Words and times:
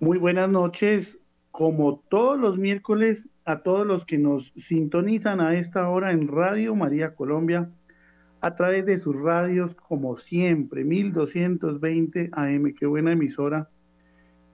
Muy 0.00 0.16
buenas 0.16 0.48
noches, 0.48 1.18
como 1.50 1.98
todos 1.98 2.38
los 2.38 2.56
miércoles, 2.56 3.28
a 3.44 3.64
todos 3.64 3.84
los 3.84 4.04
que 4.06 4.16
nos 4.16 4.52
sintonizan 4.56 5.40
a 5.40 5.56
esta 5.56 5.88
hora 5.88 6.12
en 6.12 6.28
Radio 6.28 6.76
María 6.76 7.16
Colombia, 7.16 7.72
a 8.40 8.54
través 8.54 8.86
de 8.86 9.00
sus 9.00 9.20
radios, 9.20 9.74
como 9.74 10.16
siempre, 10.16 10.84
1220 10.84 12.30
AM, 12.30 12.74
qué 12.78 12.86
buena 12.86 13.10
emisora, 13.10 13.70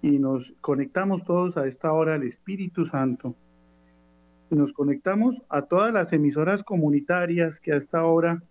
y 0.01 0.19
nos 0.19 0.55
conectamos 0.63 1.25
todos 1.25 1.59
a 1.59 1.67
esta 1.67 1.93
hora 1.93 2.15
al 2.15 2.23
Espíritu 2.23 2.87
Santo. 2.87 3.37
Nos 4.49 4.73
conectamos 4.73 5.43
a 5.51 5.61
todas 5.67 5.93
las 5.93 6.11
emisoras 6.15 6.63
comunitarias 6.63 7.61
que 7.61 7.75
a 7.75 7.77
esta 7.77 8.07
hora 8.07 8.43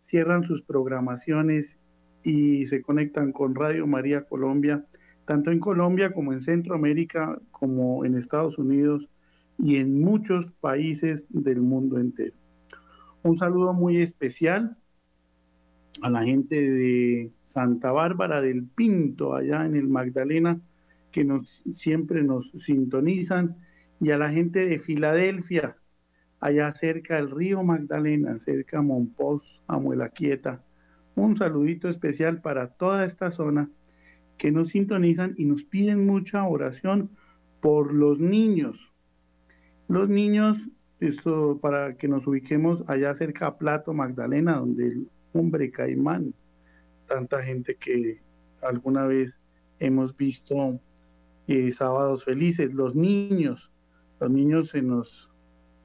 cierran 0.00 0.44
sus 0.44 0.62
programaciones 0.62 1.78
y 2.22 2.64
se 2.68 2.80
conectan 2.80 3.32
con 3.32 3.54
Radio 3.54 3.86
María 3.86 4.22
Colombia 4.24 4.86
tanto 5.28 5.50
en 5.50 5.60
Colombia 5.60 6.10
como 6.10 6.32
en 6.32 6.40
Centroamérica, 6.40 7.38
como 7.50 8.06
en 8.06 8.14
Estados 8.14 8.56
Unidos 8.56 9.10
y 9.58 9.76
en 9.76 10.00
muchos 10.00 10.52
países 10.52 11.26
del 11.28 11.60
mundo 11.60 11.98
entero. 11.98 12.34
Un 13.22 13.36
saludo 13.36 13.74
muy 13.74 13.98
especial 13.98 14.78
a 16.00 16.08
la 16.08 16.24
gente 16.24 16.58
de 16.58 17.30
Santa 17.42 17.92
Bárbara 17.92 18.40
del 18.40 18.64
Pinto, 18.68 19.34
allá 19.34 19.66
en 19.66 19.76
el 19.76 19.86
Magdalena, 19.90 20.62
que 21.12 21.24
nos, 21.24 21.62
siempre 21.74 22.22
nos 22.22 22.50
sintonizan, 22.52 23.58
y 24.00 24.12
a 24.12 24.16
la 24.16 24.30
gente 24.30 24.64
de 24.64 24.78
Filadelfia, 24.78 25.76
allá 26.40 26.74
cerca 26.74 27.16
del 27.16 27.30
río 27.30 27.62
Magdalena, 27.62 28.38
cerca 28.40 28.78
a 28.78 28.82
Monpós, 28.82 29.62
a 29.66 29.78
Muela 29.78 30.08
Quieta. 30.08 30.64
Un 31.16 31.36
saludito 31.36 31.90
especial 31.90 32.40
para 32.40 32.68
toda 32.68 33.04
esta 33.04 33.30
zona 33.30 33.68
que 34.38 34.52
nos 34.52 34.68
sintonizan 34.68 35.34
y 35.36 35.44
nos 35.44 35.64
piden 35.64 36.06
mucha 36.06 36.46
oración 36.46 37.10
por 37.60 37.92
los 37.92 38.20
niños. 38.20 38.92
Los 39.88 40.08
niños, 40.08 40.56
esto 41.00 41.58
para 41.60 41.96
que 41.96 42.08
nos 42.08 42.26
ubiquemos 42.26 42.84
allá 42.86 43.14
cerca 43.14 43.48
a 43.48 43.58
Plato, 43.58 43.92
Magdalena, 43.92 44.56
donde 44.56 44.86
el 44.86 45.10
hombre 45.32 45.70
caimán, 45.70 46.34
tanta 47.06 47.42
gente 47.42 47.76
que 47.76 48.22
alguna 48.62 49.04
vez 49.06 49.32
hemos 49.78 50.16
visto 50.16 50.80
eh, 51.46 51.72
sábados 51.72 52.24
felices, 52.24 52.74
los 52.74 52.94
niños, 52.94 53.72
los 54.20 54.30
niños 54.30 54.70
se 54.70 54.82
nos, 54.82 55.30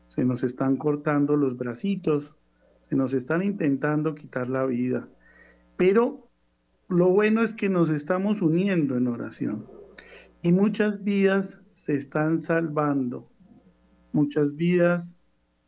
se 0.09 0.25
nos 0.25 0.43
están 0.43 0.77
cortando 0.77 1.35
los 1.35 1.57
bracitos, 1.57 2.35
se 2.89 2.95
nos 2.95 3.13
están 3.13 3.41
intentando 3.41 4.13
quitar 4.13 4.49
la 4.49 4.65
vida. 4.65 5.07
Pero 5.77 6.29
lo 6.87 7.09
bueno 7.09 7.43
es 7.43 7.53
que 7.53 7.69
nos 7.69 7.89
estamos 7.89 8.41
uniendo 8.41 8.97
en 8.97 9.07
oración 9.07 9.67
y 10.41 10.51
muchas 10.51 11.03
vidas 11.03 11.59
se 11.73 11.95
están 11.95 12.39
salvando, 12.39 13.29
muchas 14.11 14.55
vidas 14.55 15.15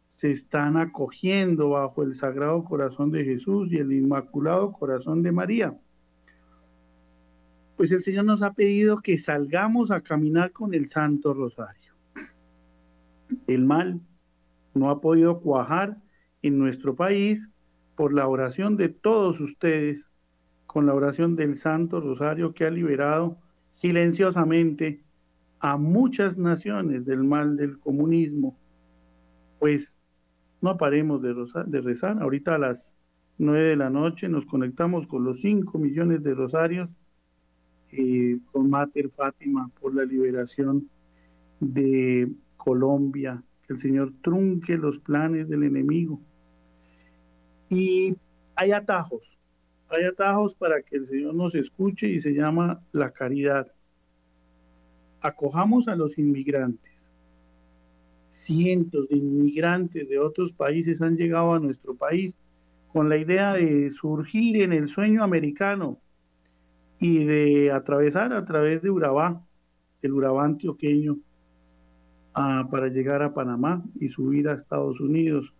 se 0.07 0.31
están 0.31 0.77
acogiendo 0.77 1.69
bajo 1.71 2.03
el 2.03 2.15
Sagrado 2.15 2.63
Corazón 2.63 3.11
de 3.11 3.25
Jesús 3.25 3.69
y 3.71 3.77
el 3.77 3.91
Inmaculado 3.91 4.71
Corazón 4.71 5.23
de 5.23 5.31
María. 5.31 5.77
Pues 7.75 7.91
el 7.91 8.03
Señor 8.03 8.23
nos 8.23 8.41
ha 8.41 8.53
pedido 8.53 9.01
que 9.01 9.17
salgamos 9.17 9.91
a 9.91 10.01
caminar 10.01 10.53
con 10.53 10.73
el 10.73 10.87
Santo 10.87 11.33
Rosario. 11.33 11.93
El 13.47 13.65
mal 13.65 13.99
no 14.73 14.89
ha 14.89 15.01
podido 15.01 15.41
cuajar 15.41 15.97
en 16.41 16.57
nuestro 16.57 16.95
país 16.95 17.49
por 17.95 18.13
la 18.13 18.27
oración 18.27 18.77
de 18.77 18.89
todos 18.89 19.41
ustedes 19.41 20.05
con 20.75 20.85
la 20.85 20.93
oración 20.93 21.37
del 21.37 21.57
Santo 21.57 22.01
Rosario 22.01 22.53
que 22.53 22.65
ha 22.65 22.69
liberado 22.69 23.37
silenciosamente 23.71 25.05
a 25.61 25.77
muchas 25.77 26.35
naciones 26.37 27.05
del 27.05 27.23
mal 27.23 27.55
del 27.55 27.79
comunismo. 27.79 28.59
Pues 29.57 29.97
no 30.59 30.75
paremos 30.75 31.21
de, 31.21 31.33
rezar. 31.81 32.21
Ahorita 32.21 32.55
a 32.55 32.57
las 32.57 32.93
nueve 33.37 33.69
de 33.69 33.77
la 33.77 33.89
noche 33.89 34.27
nos 34.27 34.45
conectamos 34.45 35.07
con 35.07 35.23
los 35.23 35.39
cinco 35.39 35.79
millones 35.79 36.21
de 36.23 36.35
rosarios 36.35 36.93
eh, 37.93 38.39
con 38.51 38.69
Mater 38.69 39.09
Fátima 39.09 39.71
por 39.79 39.95
la 39.95 40.03
liberación 40.03 40.89
de 41.61 42.29
Colombia, 42.57 43.41
que 43.65 43.75
el 43.75 43.79
Señor 43.79 44.11
trunque 44.21 44.77
los 44.77 44.99
planes 44.99 45.47
del 45.47 45.63
enemigo. 45.63 46.19
Y 47.69 48.17
hay 48.57 48.73
atajos, 48.73 49.39
hay 49.89 50.03
atajos 50.05 50.55
para 50.55 50.81
que 50.81 50.97
el 50.97 51.07
Señor 51.07 51.35
nos 51.35 51.53
escuche 51.55 52.07
y 52.07 52.19
se 52.19 52.33
llama 52.33 52.81
la 52.91 53.11
caridad. 53.11 53.71
Acojamos 55.21 55.87
a 55.87 55.95
los 55.95 56.17
inmigrantes. 56.17 57.11
Cientos 58.29 59.07
de 59.09 59.17
inmigrantes 59.17 60.09
de 60.09 60.19
otros 60.19 60.51
países 60.51 61.01
han 61.01 61.15
llegado 61.15 61.53
a 61.53 61.59
nuestro 61.59 61.95
país 61.95 62.33
con 62.91 63.09
la 63.09 63.17
idea 63.17 63.53
de 63.53 63.91
surgir 63.91 64.61
en 64.61 64.73
el 64.73 64.87
sueño 64.87 65.23
americano 65.23 65.99
y 66.99 67.23
de 67.25 67.71
atravesar 67.71 68.33
a 68.33 68.43
través 68.45 68.81
de 68.81 68.89
Urabá, 68.89 69.45
el 70.01 70.13
Urabá 70.13 70.45
antioqueño, 70.45 71.17
para 72.33 72.87
llegar 72.87 73.21
a 73.21 73.33
Panamá 73.33 73.83
y 73.95 74.09
subir 74.09 74.49
a 74.49 74.53
Estados 74.53 74.99
Unidos. 74.99 75.53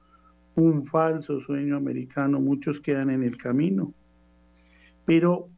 Un 0.56 0.85
falso 0.85 1.40
sueño 1.41 1.78
americano, 1.78 2.40
muchos 2.40 2.80
quedan 2.81 3.09
en 3.09 3.24
el 3.24 3.38
camino 3.38 3.94
pero 5.05 5.49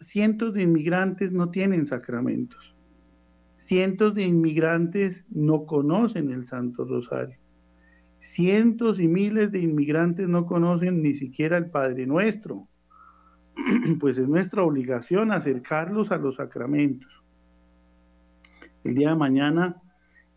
cientos 0.00 0.54
de 0.54 0.62
inmigrantes 0.62 1.32
no 1.32 1.50
tienen 1.50 1.86
sacramentos. 1.86 2.76
Cientos 3.56 4.14
de 4.14 4.22
inmigrantes 4.22 5.24
no 5.30 5.66
conocen 5.66 6.30
el 6.30 6.46
Santo 6.46 6.84
Rosario. 6.84 7.38
Cientos 8.18 9.00
y 9.00 9.08
miles 9.08 9.52
de 9.52 9.60
inmigrantes 9.60 10.28
no 10.28 10.46
conocen 10.46 11.02
ni 11.02 11.14
siquiera 11.14 11.56
el 11.56 11.70
Padre 11.70 12.06
Nuestro. 12.06 12.68
Pues 14.00 14.18
es 14.18 14.28
nuestra 14.28 14.62
obligación 14.62 15.32
acercarlos 15.32 16.12
a 16.12 16.18
los 16.18 16.36
sacramentos. 16.36 17.24
El 18.84 18.94
día 18.94 19.10
de 19.10 19.16
mañana 19.16 19.82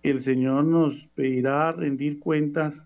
el 0.02 0.22
Señor 0.22 0.66
nos 0.66 1.08
pedirá 1.14 1.72
rendir 1.72 2.20
cuentas 2.20 2.84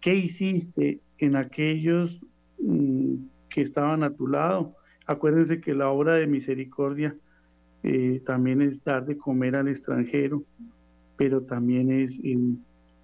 qué 0.00 0.14
hiciste 0.14 1.00
en 1.16 1.36
aquellos 1.36 2.20
mm, 2.58 3.14
que 3.48 3.62
estaban 3.62 4.02
a 4.02 4.14
tu 4.14 4.26
lado 4.26 4.74
Acuérdense 5.06 5.60
que 5.60 5.74
la 5.74 5.90
obra 5.90 6.14
de 6.14 6.26
misericordia 6.26 7.16
eh, 7.82 8.22
también 8.24 8.62
es 8.62 8.82
dar 8.82 9.04
de 9.04 9.18
comer 9.18 9.54
al 9.56 9.68
extranjero, 9.68 10.44
pero 11.16 11.42
también 11.42 11.90
es 11.90 12.18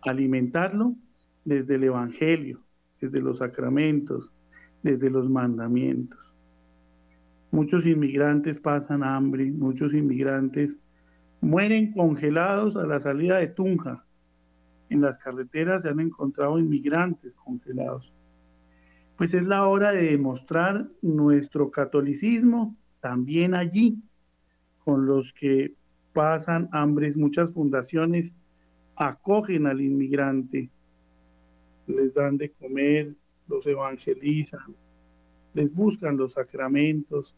alimentarlo 0.02 0.96
desde 1.44 1.74
el 1.74 1.84
Evangelio, 1.84 2.62
desde 3.00 3.20
los 3.20 3.38
sacramentos, 3.38 4.32
desde 4.82 5.10
los 5.10 5.28
mandamientos. 5.28 6.34
Muchos 7.50 7.84
inmigrantes 7.84 8.60
pasan 8.60 9.02
hambre, 9.02 9.50
muchos 9.50 9.92
inmigrantes 9.92 10.78
mueren 11.42 11.92
congelados 11.92 12.76
a 12.76 12.86
la 12.86 13.00
salida 13.00 13.38
de 13.38 13.48
Tunja. 13.48 14.06
En 14.88 15.02
las 15.02 15.18
carreteras 15.18 15.82
se 15.82 15.88
han 15.88 16.00
encontrado 16.00 16.58
inmigrantes 16.58 17.34
congelados 17.34 18.14
pues 19.20 19.34
es 19.34 19.44
la 19.44 19.68
hora 19.68 19.92
de 19.92 20.12
demostrar 20.12 20.88
nuestro 21.02 21.70
catolicismo 21.70 22.74
también 23.00 23.52
allí, 23.52 24.02
con 24.82 25.04
los 25.04 25.34
que 25.34 25.74
pasan 26.14 26.70
hambres. 26.72 27.18
Muchas 27.18 27.52
fundaciones 27.52 28.32
acogen 28.96 29.66
al 29.66 29.82
inmigrante, 29.82 30.70
les 31.86 32.14
dan 32.14 32.38
de 32.38 32.50
comer, 32.52 33.14
los 33.46 33.66
evangelizan, 33.66 34.74
les 35.52 35.70
buscan 35.70 36.16
los 36.16 36.32
sacramentos. 36.32 37.36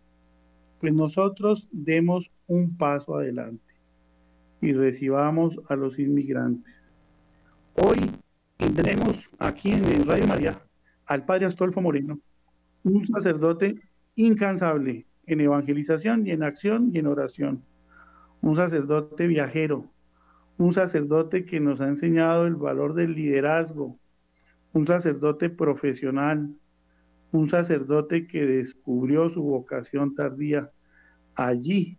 Pues 0.79 0.95
nosotros 0.95 1.69
demos 1.73 2.31
un 2.47 2.77
paso 2.77 3.17
adelante 3.17 3.75
y 4.61 4.73
recibamos 4.73 5.59
a 5.69 5.75
los 5.75 5.99
inmigrantes. 5.99 6.77
Hoy 7.75 7.99
tendremos 8.57 9.29
aquí 9.41 9.73
en 9.73 10.07
Radio 10.07 10.29
María 10.29 10.63
al 11.13 11.27
padre 11.27 11.45
Astolfo 11.45 11.83
Moreno, 11.83 12.21
un 12.85 13.07
sacerdote 13.07 13.79
incansable 14.15 15.07
en 15.27 15.43
evangelización 15.43 16.27
y 16.27 16.31
en 16.31 16.43
acción 16.43 16.91
y 16.91 17.01
en 17.01 17.07
oración, 17.07 17.63
un 18.41 18.57
sacerdote 18.57 19.27
viajero, 19.27 19.93
un 20.57 20.73
sacerdote 20.73 21.45
que 21.45 21.61
nos 21.61 21.83
ha 21.83 21.89
enseñado 21.89 22.47
el 22.47 22.57
valor 22.57 22.95
del 22.95 23.15
liderazgo, 23.15 23.99
un 24.73 24.87
sacerdote 24.87 25.51
profesional, 25.51 26.57
un 27.31 27.47
sacerdote 27.47 28.27
que 28.27 28.47
descubrió 28.47 29.29
su 29.29 29.43
vocación 29.43 30.15
tardía 30.15 30.71
allí 31.35 31.99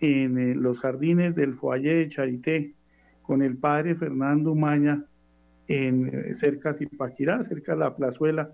en 0.00 0.36
eh, 0.36 0.54
los 0.54 0.80
jardines 0.80 1.34
del 1.34 1.54
foyer 1.54 1.96
de 1.96 2.08
Charité 2.10 2.74
con 3.22 3.40
el 3.40 3.56
padre 3.56 3.94
Fernando 3.94 4.54
Maña 4.54 5.06
en 5.68 6.06
eh, 6.06 6.34
cerca 6.34 6.72
de 6.72 6.78
Zipaquirá, 6.78 7.42
cerca 7.44 7.72
de 7.72 7.78
la 7.78 7.96
plazuela, 7.96 8.52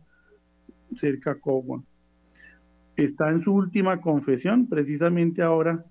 cerca 0.97 1.35
de 1.35 1.41
Cogua. 1.41 1.83
Está 2.97 3.31
en 3.31 3.41
su 3.41 3.53
última 3.53 4.01
confesión, 4.01 4.67
precisamente 4.69 5.43
ahora 5.43 5.85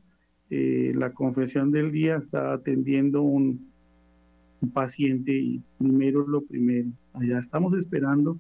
eh, 0.50 0.92
la 0.96 1.12
confesión 1.14 1.72
del 1.72 1.92
día 1.92 2.18
está 2.18 2.54
atendiendo 2.54 3.22
un 3.22 3.70
paciente 4.74 5.32
y 5.32 5.64
primero 5.78 6.28
lo 6.28 6.42
primero. 6.42 6.90
Allá 7.14 7.40
estamos 7.40 7.74
esperando 7.74 8.40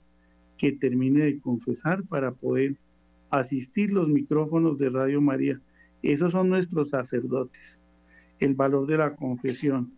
que 0.58 0.74
termine 0.74 1.22
de 1.22 1.40
confesar 1.40 2.04
para 2.04 2.34
poder 2.34 2.78
asistir 3.30 3.92
los 3.92 4.10
micrófonos 4.10 4.78
de 4.78 4.90
Radio 4.90 5.22
María. 5.22 5.60
Esos 6.02 6.32
son 6.32 6.50
nuestros 6.50 6.90
sacerdotes. 6.90 7.80
El 8.40 8.56
valor 8.56 8.88
de 8.88 8.98
la 8.98 9.16
confesión, 9.16 9.94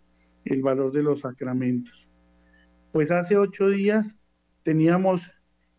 el 0.45 0.61
valor 0.61 0.91
de 0.91 1.03
los 1.03 1.21
sacramentos. 1.21 2.07
Pues 2.91 3.09
hace 3.09 3.38
ocho 3.38 3.69
días 3.69 4.15
teníamos 4.63 5.21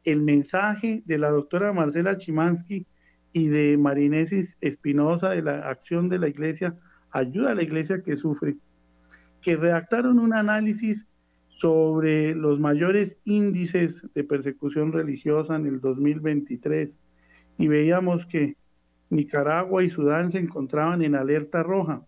el 0.05 0.23
mensaje 0.23 1.03
de 1.05 1.19
la 1.19 1.31
doctora 1.31 1.73
Marcela 1.73 2.17
Chimansky 2.17 2.87
y 3.33 3.49
de 3.49 3.77
Marinesis 3.77 4.57
Espinosa 4.61 5.31
de 5.31 5.43
la 5.43 5.69
Acción 5.69 6.09
de 6.09 6.19
la 6.19 6.29
Iglesia, 6.29 6.79
Ayuda 7.11 7.53
a 7.53 7.55
la 7.55 7.63
Iglesia 7.63 8.03
que 8.03 8.17
Sufre, 8.17 8.57
que 9.43 9.57
redactaron 9.57 10.19
un 10.19 10.33
análisis 10.33 11.07
sobre 11.49 12.35
los 12.35 12.59
mayores 12.59 13.19
índices 13.25 14.07
de 14.15 14.25
persecución 14.25 14.93
religiosa 14.93 15.57
en 15.57 15.67
el 15.67 15.81
2023 15.83 16.99
y 17.59 17.69
veíamos 17.69 18.25
que 18.25 18.57
Nicaragua 19.11 19.85
y 19.85 19.91
Sudán 19.91 20.33
se 20.33 20.39
encontraban 20.39 21.03
en 21.03 21.15
alerta 21.15 21.63
roja. 21.63 22.07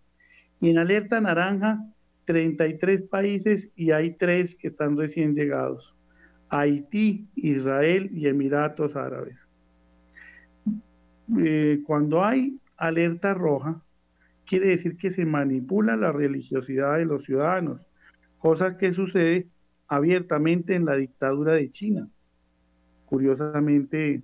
Y 0.61 0.71
en 0.71 0.79
alerta 0.79 1.21
naranja 1.21 1.94
33 2.25 3.05
países 3.05 3.71
y 3.75 3.91
hay 3.91 4.15
tres 4.15 4.57
que 4.57 4.69
están 4.69 4.97
recién 4.97 5.35
llegados. 5.35 5.95
Haití, 6.49 7.29
Israel 7.35 8.11
y 8.13 8.29
Emiratos 8.29 8.97
Árabes. 8.97 9.49
Eh, 11.39 11.83
cuando 11.87 12.25
hay 12.25 12.61
alerta 12.77 13.35
roja, 13.35 13.83
quiere 14.47 14.69
decir 14.69 14.97
que 14.97 15.11
se 15.11 15.25
manipula 15.25 15.97
la 15.97 16.13
religiosidad 16.13 16.99
de 16.99 17.07
los 17.07 17.25
ciudadanos, 17.25 17.87
cosa 18.39 18.77
que 18.77 18.93
sucede 18.93 19.49
abiertamente 19.89 20.75
en 20.75 20.85
la 20.85 20.97
dictadura 20.97 21.55
de 21.55 21.71
China. 21.71 22.09
Curiosamente, 23.07 24.23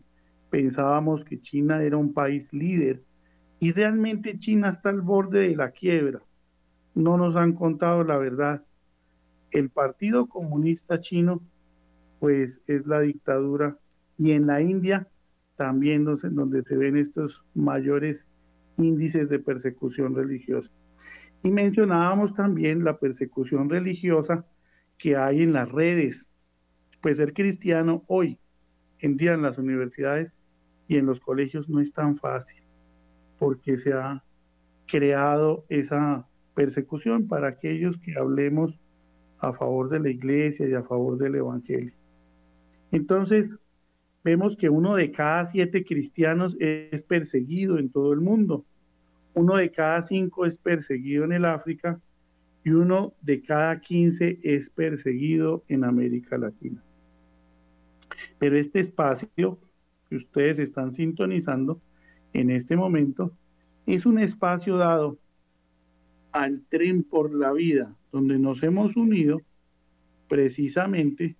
pensábamos 0.50 1.24
que 1.24 1.40
China 1.40 1.82
era 1.82 1.96
un 1.96 2.12
país 2.12 2.52
líder 2.52 3.02
y 3.60 3.72
realmente 3.72 4.38
China 4.38 4.70
está 4.70 4.88
al 4.90 5.02
borde 5.02 5.48
de 5.48 5.56
la 5.56 5.70
quiebra. 5.70 6.22
No 6.94 7.16
nos 7.16 7.36
han 7.36 7.52
contado 7.54 8.04
la 8.04 8.18
verdad. 8.18 8.64
El 9.50 9.70
Partido 9.70 10.26
Comunista 10.28 11.00
Chino 11.00 11.40
pues 12.18 12.60
es 12.66 12.86
la 12.86 13.00
dictadura. 13.00 13.78
Y 14.16 14.32
en 14.32 14.46
la 14.46 14.60
India 14.60 15.08
también 15.56 16.04
donde 16.04 16.62
se 16.62 16.76
ven 16.76 16.96
estos 16.96 17.44
mayores 17.54 18.26
índices 18.76 19.28
de 19.28 19.38
persecución 19.38 20.14
religiosa. 20.14 20.70
Y 21.42 21.50
mencionábamos 21.50 22.34
también 22.34 22.84
la 22.84 22.98
persecución 22.98 23.68
religiosa 23.68 24.46
que 24.98 25.16
hay 25.16 25.42
en 25.42 25.52
las 25.52 25.70
redes. 25.70 26.26
Pues 27.00 27.16
ser 27.16 27.32
cristiano 27.32 28.04
hoy 28.08 28.38
en 29.00 29.16
día 29.16 29.32
en 29.32 29.42
las 29.42 29.58
universidades 29.58 30.32
y 30.86 30.96
en 30.96 31.06
los 31.06 31.20
colegios 31.20 31.68
no 31.68 31.80
es 31.80 31.92
tan 31.92 32.16
fácil, 32.16 32.62
porque 33.38 33.78
se 33.78 33.92
ha 33.92 34.24
creado 34.86 35.64
esa 35.68 36.26
persecución 36.60 37.26
para 37.26 37.48
aquellos 37.48 37.96
que 37.96 38.18
hablemos 38.18 38.78
a 39.38 39.54
favor 39.54 39.88
de 39.88 39.98
la 39.98 40.10
iglesia 40.10 40.68
y 40.68 40.74
a 40.74 40.82
favor 40.82 41.16
del 41.16 41.36
evangelio. 41.36 41.94
Entonces, 42.92 43.56
vemos 44.22 44.58
que 44.58 44.68
uno 44.68 44.94
de 44.94 45.10
cada 45.10 45.46
siete 45.46 45.82
cristianos 45.86 46.58
es 46.60 47.02
perseguido 47.02 47.78
en 47.78 47.88
todo 47.88 48.12
el 48.12 48.20
mundo. 48.20 48.66
Uno 49.32 49.56
de 49.56 49.70
cada 49.70 50.02
cinco 50.02 50.44
es 50.44 50.58
perseguido 50.58 51.24
en 51.24 51.32
el 51.32 51.46
África 51.46 51.98
y 52.62 52.72
uno 52.72 53.14
de 53.22 53.40
cada 53.40 53.80
quince 53.80 54.38
es 54.42 54.68
perseguido 54.68 55.64
en 55.66 55.84
América 55.84 56.36
Latina. 56.36 56.84
Pero 58.38 58.58
este 58.58 58.80
espacio 58.80 59.58
que 60.10 60.16
ustedes 60.16 60.58
están 60.58 60.92
sintonizando 60.92 61.80
en 62.34 62.50
este 62.50 62.76
momento 62.76 63.32
es 63.86 64.04
un 64.04 64.18
espacio 64.18 64.76
dado 64.76 65.18
al 66.32 66.62
tren 66.68 67.02
por 67.02 67.32
la 67.32 67.52
vida, 67.52 67.96
donde 68.12 68.38
nos 68.38 68.62
hemos 68.62 68.96
unido 68.96 69.40
precisamente 70.28 71.36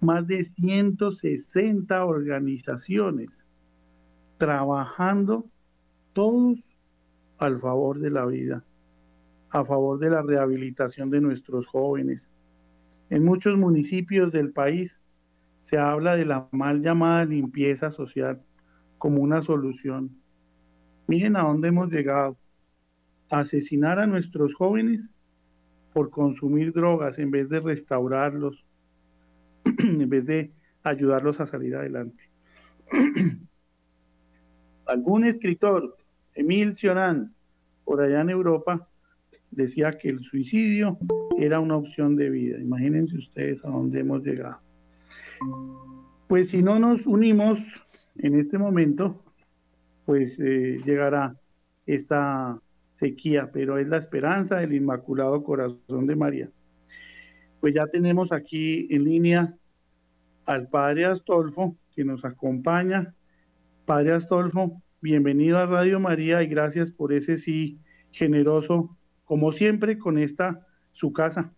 más 0.00 0.26
de 0.26 0.44
160 0.44 2.04
organizaciones 2.04 3.30
trabajando 4.38 5.46
todos 6.12 6.58
al 7.38 7.60
favor 7.60 8.00
de 8.00 8.10
la 8.10 8.26
vida, 8.26 8.64
a 9.50 9.64
favor 9.64 9.98
de 10.00 10.10
la 10.10 10.22
rehabilitación 10.22 11.10
de 11.10 11.20
nuestros 11.20 11.66
jóvenes. 11.66 12.28
En 13.08 13.24
muchos 13.24 13.56
municipios 13.56 14.32
del 14.32 14.52
país 14.52 15.00
se 15.60 15.78
habla 15.78 16.16
de 16.16 16.24
la 16.24 16.48
mal 16.50 16.82
llamada 16.82 17.24
limpieza 17.24 17.90
social 17.90 18.42
como 18.98 19.20
una 19.20 19.42
solución. 19.42 20.10
Miren 21.06 21.36
a 21.36 21.42
dónde 21.42 21.68
hemos 21.68 21.90
llegado. 21.90 22.36
Asesinar 23.32 23.98
a 23.98 24.06
nuestros 24.06 24.54
jóvenes 24.54 25.00
por 25.92 26.10
consumir 26.10 26.72
drogas 26.72 27.18
en 27.18 27.30
vez 27.30 27.48
de 27.48 27.60
restaurarlos, 27.60 28.64
en 29.64 30.08
vez 30.08 30.26
de 30.26 30.52
ayudarlos 30.82 31.40
a 31.40 31.46
salir 31.46 31.74
adelante. 31.74 32.30
Algún 34.86 35.24
escritor, 35.24 35.96
Emil 36.34 36.76
Cioran, 36.76 37.34
por 37.84 38.00
allá 38.00 38.20
en 38.20 38.30
Europa, 38.30 38.88
decía 39.50 39.96
que 39.98 40.10
el 40.10 40.20
suicidio 40.20 40.98
era 41.38 41.60
una 41.60 41.76
opción 41.76 42.16
de 42.16 42.30
vida. 42.30 42.58
Imagínense 42.58 43.16
ustedes 43.16 43.64
a 43.64 43.70
dónde 43.70 44.00
hemos 44.00 44.22
llegado. 44.22 44.60
Pues 46.28 46.50
si 46.50 46.62
no 46.62 46.78
nos 46.78 47.06
unimos 47.06 47.58
en 48.16 48.38
este 48.38 48.58
momento, 48.58 49.22
pues 50.04 50.38
eh, 50.38 50.80
llegará 50.84 51.36
esta 51.86 52.61
sequía, 53.02 53.50
pero 53.52 53.78
es 53.78 53.88
la 53.88 53.98
esperanza 53.98 54.56
del 54.56 54.74
Inmaculado 54.74 55.42
Corazón 55.42 56.06
de 56.06 56.16
María 56.16 56.50
pues 57.62 57.74
ya 57.74 57.86
tenemos 57.86 58.32
aquí 58.32 58.88
en 58.90 59.04
línea 59.04 59.54
al 60.46 60.66
Padre 60.66 61.04
Astolfo, 61.04 61.76
que 61.94 62.04
nos 62.04 62.24
acompaña. 62.24 63.14
Padre 63.86 64.14
Astolfo, 64.14 64.82
bienvenido 65.00 65.58
a 65.58 65.66
Radio 65.66 66.00
María 66.00 66.42
y 66.42 66.48
gracias 66.48 66.90
por 66.90 67.12
ese 67.12 67.38
sí 67.38 67.78
generoso, 68.10 68.98
como 69.24 69.52
siempre, 69.52 69.96
con 69.96 70.18
esta 70.18 70.66
su 70.90 71.12
casa. 71.12 71.54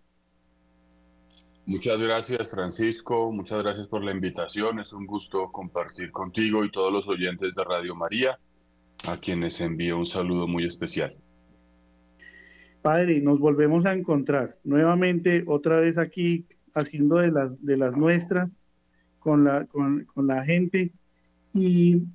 Muchas 1.65 1.99
gracias, 1.99 2.51
Francisco. 2.51 3.33
Muchas 3.33 3.63
gracias 3.63 3.89
por 3.89 4.05
la 4.05 4.13
invitación. 4.13 4.81
Es 4.81 4.93
un 4.93 5.07
gusto 5.07 5.51
compartir 5.51 6.11
contigo 6.11 6.67
y 6.67 6.71
todos 6.71 6.93
los 6.93 7.09
oyentes 7.09 7.55
de 7.55 7.65
Radio 7.65 7.95
María, 7.95 8.39
a 9.09 9.17
quienes 9.17 9.59
envío 9.63 9.97
un 9.97 10.05
saludo 10.05 10.47
muy 10.47 10.67
especial. 10.67 11.17
Padre, 12.85 13.19
nos 13.23 13.39
volvemos 13.39 13.87
a 13.87 13.95
encontrar 13.95 14.59
nuevamente 14.63 15.43
otra 15.47 15.81
vez 15.81 15.97
aquí 15.97 16.45
haciendo 16.75 17.17
de 17.17 17.31
las, 17.31 17.65
de 17.65 17.79
las 17.79 17.97
nuestras 17.97 18.59
con 19.19 19.43
la, 19.43 19.65
con, 19.65 20.07
la 20.17 20.45
gente 20.45 20.93
y, 21.55 22.09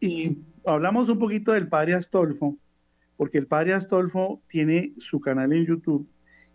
y 0.00 0.38
hablamos 0.64 1.10
un 1.10 1.18
poquito 1.18 1.52
del 1.52 1.68
Padre 1.68 1.92
Astolfo, 1.92 2.56
porque 3.18 3.36
el 3.36 3.46
Padre 3.46 3.74
Astolfo 3.74 4.40
tiene 4.48 4.94
su 4.96 5.20
canal 5.20 5.52
en 5.52 5.66
YouTube 5.66 6.08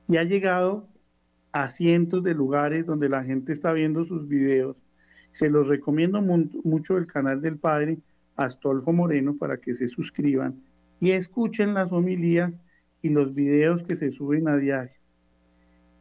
y 0.08 0.18
ha 0.18 0.24
llegado 0.24 0.90
a 1.52 1.70
cientos 1.70 2.24
de 2.24 2.34
lugares 2.34 2.88
donde 2.88 3.10
la 3.10 3.24
gente 3.24 3.54
está 3.54 3.74
viendo 3.74 4.06
sus 4.06 4.28
videos. 4.28 4.76
Se 5.34 5.52
los 5.52 5.68
recomiendo 5.68 6.20
mucho 6.20 6.98
el 6.98 7.06
canal 7.06 7.44
del 7.44 7.60
Padre 7.60 8.00
Astolfo 8.38 8.92
Moreno 8.92 9.38
para 9.38 9.58
que 9.58 9.76
se 9.76 9.88
suscriban 9.88 10.64
y 11.00 11.12
escuchen 11.12 11.76
las 11.76 11.92
homilías 11.92 12.60
y 13.06 13.10
los 13.10 13.36
videos 13.36 13.84
que 13.84 13.96
se 13.96 14.12
suben 14.12 14.48
a 14.48 14.58
diario. 14.58 14.98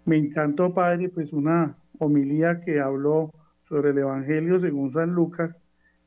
Me 0.06 0.16
encantó, 0.16 0.72
Padre, 0.72 1.10
pues 1.10 1.34
una 1.34 1.76
homilía 1.98 2.62
que 2.62 2.80
habló 2.80 3.30
sobre 3.64 3.90
el 3.90 3.98
Evangelio 3.98 4.58
según 4.58 4.90
San 4.90 5.10
Lucas, 5.10 5.60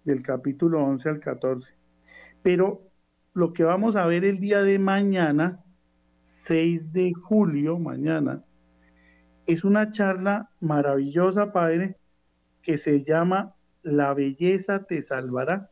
del 0.05 0.23
capítulo 0.23 0.83
11 0.83 1.09
al 1.09 1.19
14. 1.19 1.71
Pero 2.41 2.81
lo 3.35 3.53
que 3.53 3.63
vamos 3.63 3.95
a 3.95 4.07
ver 4.07 4.25
el 4.25 4.39
día 4.39 4.63
de 4.63 4.79
mañana, 4.79 5.63
6 6.21 6.91
de 6.93 7.13
julio, 7.13 7.77
mañana, 7.77 8.43
es 9.45 9.63
una 9.63 9.91
charla 9.91 10.49
maravillosa, 10.59 11.53
Padre, 11.53 11.97
que 12.63 12.79
se 12.79 13.03
llama 13.03 13.53
La 13.83 14.15
belleza 14.15 14.85
te 14.85 15.03
salvará. 15.03 15.69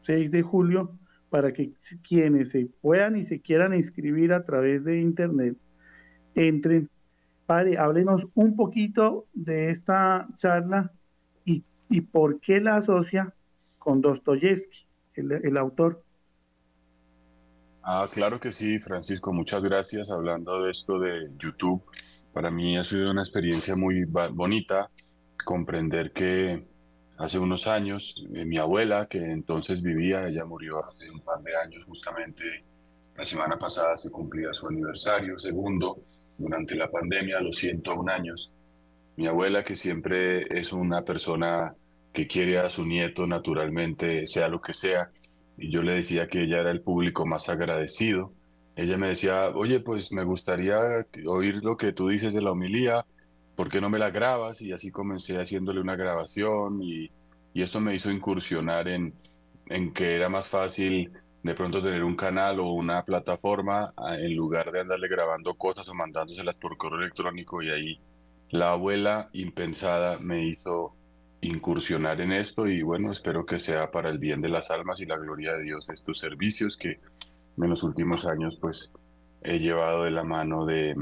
6 0.00 0.30
de 0.30 0.40
julio, 0.40 0.98
para 1.30 1.52
que 1.52 1.72
quienes 2.06 2.50
se 2.50 2.68
puedan 2.80 3.16
y 3.16 3.24
se 3.24 3.40
quieran 3.40 3.74
inscribir 3.74 4.32
a 4.32 4.44
través 4.44 4.84
de 4.84 5.00
internet 5.00 5.56
entren. 6.34 6.88
Padre, 7.46 7.78
háblenos 7.78 8.26
un 8.34 8.56
poquito 8.56 9.26
de 9.32 9.70
esta 9.70 10.28
charla 10.36 10.92
y, 11.90 12.00
por 12.02 12.38
qué 12.40 12.60
la 12.60 12.76
asocia 12.76 13.34
con 13.78 14.02
Dostoyevsky, 14.02 14.86
el, 15.14 15.32
el 15.32 15.56
autor. 15.56 16.02
Ah, 17.82 18.06
claro 18.12 18.38
que 18.38 18.52
sí, 18.52 18.78
Francisco, 18.78 19.32
muchas 19.32 19.64
gracias. 19.64 20.10
Hablando 20.10 20.62
de 20.62 20.70
esto 20.70 20.98
de 20.98 21.30
YouTube, 21.38 21.82
para 22.34 22.50
mí 22.50 22.76
ha 22.76 22.84
sido 22.84 23.10
una 23.10 23.22
experiencia 23.22 23.74
muy 23.74 24.04
bonita 24.04 24.90
comprender 25.42 26.12
que 26.12 26.68
hace 27.18 27.38
unos 27.38 27.66
años 27.66 28.26
eh, 28.34 28.44
mi 28.44 28.58
abuela, 28.58 29.06
que 29.06 29.18
entonces 29.18 29.82
vivía, 29.82 30.26
ella 30.26 30.44
murió 30.44 30.84
hace 30.84 31.10
un 31.10 31.20
par 31.20 31.42
de 31.42 31.56
años 31.56 31.84
justamente, 31.84 32.64
la 33.16 33.24
semana 33.24 33.58
pasada 33.58 33.96
se 33.96 34.10
cumplía 34.10 34.54
su 34.54 34.68
aniversario 34.68 35.36
segundo 35.38 35.98
durante 36.38 36.76
la 36.76 36.88
pandemia, 36.88 37.38
a 37.38 37.42
los 37.42 37.56
101 37.56 38.10
años. 38.12 38.52
Mi 39.16 39.26
abuela, 39.26 39.64
que 39.64 39.74
siempre 39.74 40.42
es 40.56 40.72
una 40.72 41.04
persona 41.04 41.74
que 42.12 42.28
quiere 42.28 42.58
a 42.58 42.70
su 42.70 42.86
nieto 42.86 43.26
naturalmente, 43.26 44.26
sea 44.26 44.46
lo 44.46 44.60
que 44.60 44.72
sea, 44.72 45.10
y 45.56 45.70
yo 45.70 45.82
le 45.82 45.94
decía 45.94 46.28
que 46.28 46.44
ella 46.44 46.60
era 46.60 46.70
el 46.70 46.80
público 46.80 47.26
más 47.26 47.48
agradecido. 47.48 48.32
Ella 48.76 48.96
me 48.96 49.08
decía, 49.08 49.48
oye, 49.48 49.80
pues 49.80 50.12
me 50.12 50.22
gustaría 50.22 50.78
oír 51.26 51.64
lo 51.64 51.76
que 51.76 51.92
tú 51.92 52.08
dices 52.08 52.32
de 52.32 52.42
la 52.42 52.52
homilía, 52.52 53.04
¿por 53.58 53.68
qué 53.68 53.80
no 53.80 53.90
me 53.90 53.98
la 53.98 54.10
grabas? 54.10 54.62
Y 54.62 54.72
así 54.72 54.92
comencé 54.92 55.36
haciéndole 55.36 55.80
una 55.80 55.96
grabación 55.96 56.80
y, 56.80 57.10
y 57.52 57.62
esto 57.62 57.80
me 57.80 57.92
hizo 57.92 58.08
incursionar 58.08 58.86
en, 58.86 59.12
en 59.66 59.92
que 59.92 60.14
era 60.14 60.28
más 60.28 60.46
fácil 60.46 61.10
de 61.42 61.54
pronto 61.54 61.82
tener 61.82 62.04
un 62.04 62.14
canal 62.14 62.60
o 62.60 62.70
una 62.70 63.02
plataforma 63.04 63.92
en 64.16 64.36
lugar 64.36 64.70
de 64.70 64.82
andarle 64.82 65.08
grabando 65.08 65.54
cosas 65.54 65.88
o 65.88 65.94
mandándoselas 65.94 66.54
por 66.54 66.76
correo 66.76 67.00
electrónico 67.00 67.60
y 67.60 67.70
ahí 67.70 68.00
la 68.50 68.70
abuela 68.70 69.28
impensada 69.32 70.20
me 70.20 70.46
hizo 70.46 70.94
incursionar 71.40 72.20
en 72.20 72.30
esto 72.30 72.68
y 72.68 72.82
bueno, 72.82 73.10
espero 73.10 73.44
que 73.44 73.58
sea 73.58 73.90
para 73.90 74.08
el 74.08 74.18
bien 74.18 74.40
de 74.40 74.50
las 74.50 74.70
almas 74.70 75.00
y 75.00 75.06
la 75.06 75.18
gloria 75.18 75.54
de 75.54 75.64
Dios 75.64 75.88
estos 75.88 76.20
servicios 76.20 76.76
que 76.76 77.00
en 77.60 77.68
los 77.68 77.82
últimos 77.82 78.24
años 78.24 78.56
pues 78.56 78.92
he 79.42 79.58
llevado 79.58 80.04
de 80.04 80.12
la 80.12 80.22
mano 80.22 80.64
de, 80.64 80.94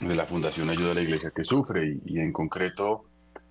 de 0.00 0.14
la 0.14 0.26
Fundación 0.26 0.70
Ayuda 0.70 0.92
a 0.92 0.94
la 0.94 1.02
Iglesia 1.02 1.30
que 1.34 1.44
Sufre 1.44 1.96
y, 2.04 2.18
en 2.18 2.32
concreto 2.32 3.04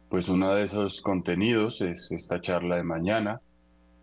pues 0.09 0.29
uno 0.29 0.53
de 0.53 0.63
esos 0.63 1.01
contenidos 1.01 1.81
es 1.81 2.11
esta 2.11 2.41
charla 2.41 2.75
de 2.77 2.83
mañana 2.83 3.41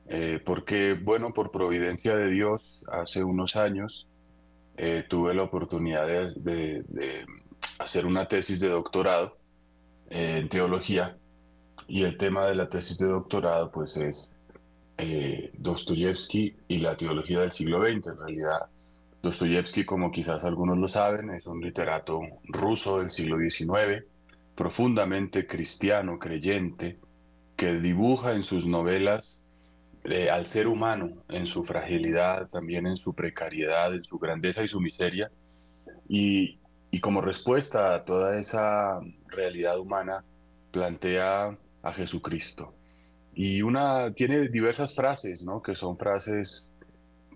eh, 0.08 0.40
porque 0.44 0.94
bueno, 0.94 1.32
por 1.32 1.50
providencia 1.50 2.16
de 2.16 2.30
Dios 2.30 2.82
hace 2.90 3.22
unos 3.22 3.56
años 3.56 4.08
eh, 4.76 5.04
tuve 5.08 5.34
la 5.34 5.44
oportunidad 5.44 6.06
de, 6.06 7.26
hacer 7.78 8.06
una 8.06 8.26
tesis 8.26 8.58
de 8.60 8.68
doctorado 8.68 9.36
en 10.08 10.48
teología 10.48 11.16
y 11.86 12.04
el 12.04 12.16
tema 12.16 12.46
de 12.46 12.54
la 12.54 12.68
tesis 12.68 12.98
de 12.98 13.06
doctorado 13.06 13.70
pues 13.70 13.96
es 13.96 14.32
eh, 14.96 15.50
Dostoyevsky 15.58 16.56
y 16.68 16.78
la 16.78 16.96
teología 16.96 17.40
del 17.40 17.52
siglo 17.52 17.80
XX. 17.80 18.08
En 18.08 18.18
realidad, 18.18 18.66
Dostoyevsky, 19.22 19.84
como 19.84 20.10
quizás 20.10 20.44
algunos 20.44 20.78
lo 20.78 20.88
saben, 20.88 21.30
es 21.30 21.46
un 21.46 21.60
literato 21.60 22.20
ruso 22.44 23.00
del 23.00 23.10
siglo 23.10 23.38
XIX, 23.38 24.04
profundamente 24.54 25.46
cristiano, 25.46 26.18
creyente, 26.18 26.98
que 27.56 27.74
dibuja 27.74 28.32
en 28.32 28.42
sus 28.42 28.66
novelas 28.66 29.38
eh, 30.04 30.30
al 30.30 30.46
ser 30.46 30.66
humano, 30.66 31.12
en 31.28 31.46
su 31.46 31.62
fragilidad, 31.62 32.48
también 32.48 32.86
en 32.86 32.96
su 32.96 33.14
precariedad, 33.14 33.94
en 33.94 34.02
su 34.02 34.18
grandeza 34.18 34.64
y 34.64 34.68
su 34.68 34.80
miseria. 34.80 35.30
Y, 36.08 36.58
y 36.90 37.00
como 37.00 37.20
respuesta 37.20 37.94
a 37.94 38.04
toda 38.04 38.38
esa 38.38 39.00
realidad 39.28 39.78
humana, 39.78 40.24
plantea 40.70 41.58
a 41.82 41.92
Jesucristo. 41.92 42.72
Y 43.34 43.60
una 43.60 44.12
tiene 44.14 44.48
diversas 44.48 44.94
frases, 44.94 45.44
¿no? 45.44 45.62
Que 45.62 45.74
son 45.74 45.96
frases 45.98 46.68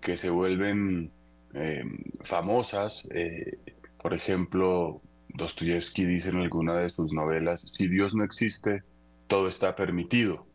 que 0.01 0.17
se 0.17 0.29
vuelven 0.29 1.11
em, 1.55 1.97
famosas. 2.23 3.07
Eh, 3.11 3.57
por 3.97 4.13
ejemplo, 4.13 5.01
Dostoyevsky 5.29 6.05
dice 6.05 6.29
en 6.29 6.37
alguna 6.37 6.75
de 6.75 6.89
sus 6.89 7.13
novelas, 7.13 7.61
si 7.65 7.87
Dios 7.87 8.13
no 8.13 8.23
existe, 8.23 8.83
todo 9.27 9.47
está 9.47 9.75
permitido. 9.75 10.45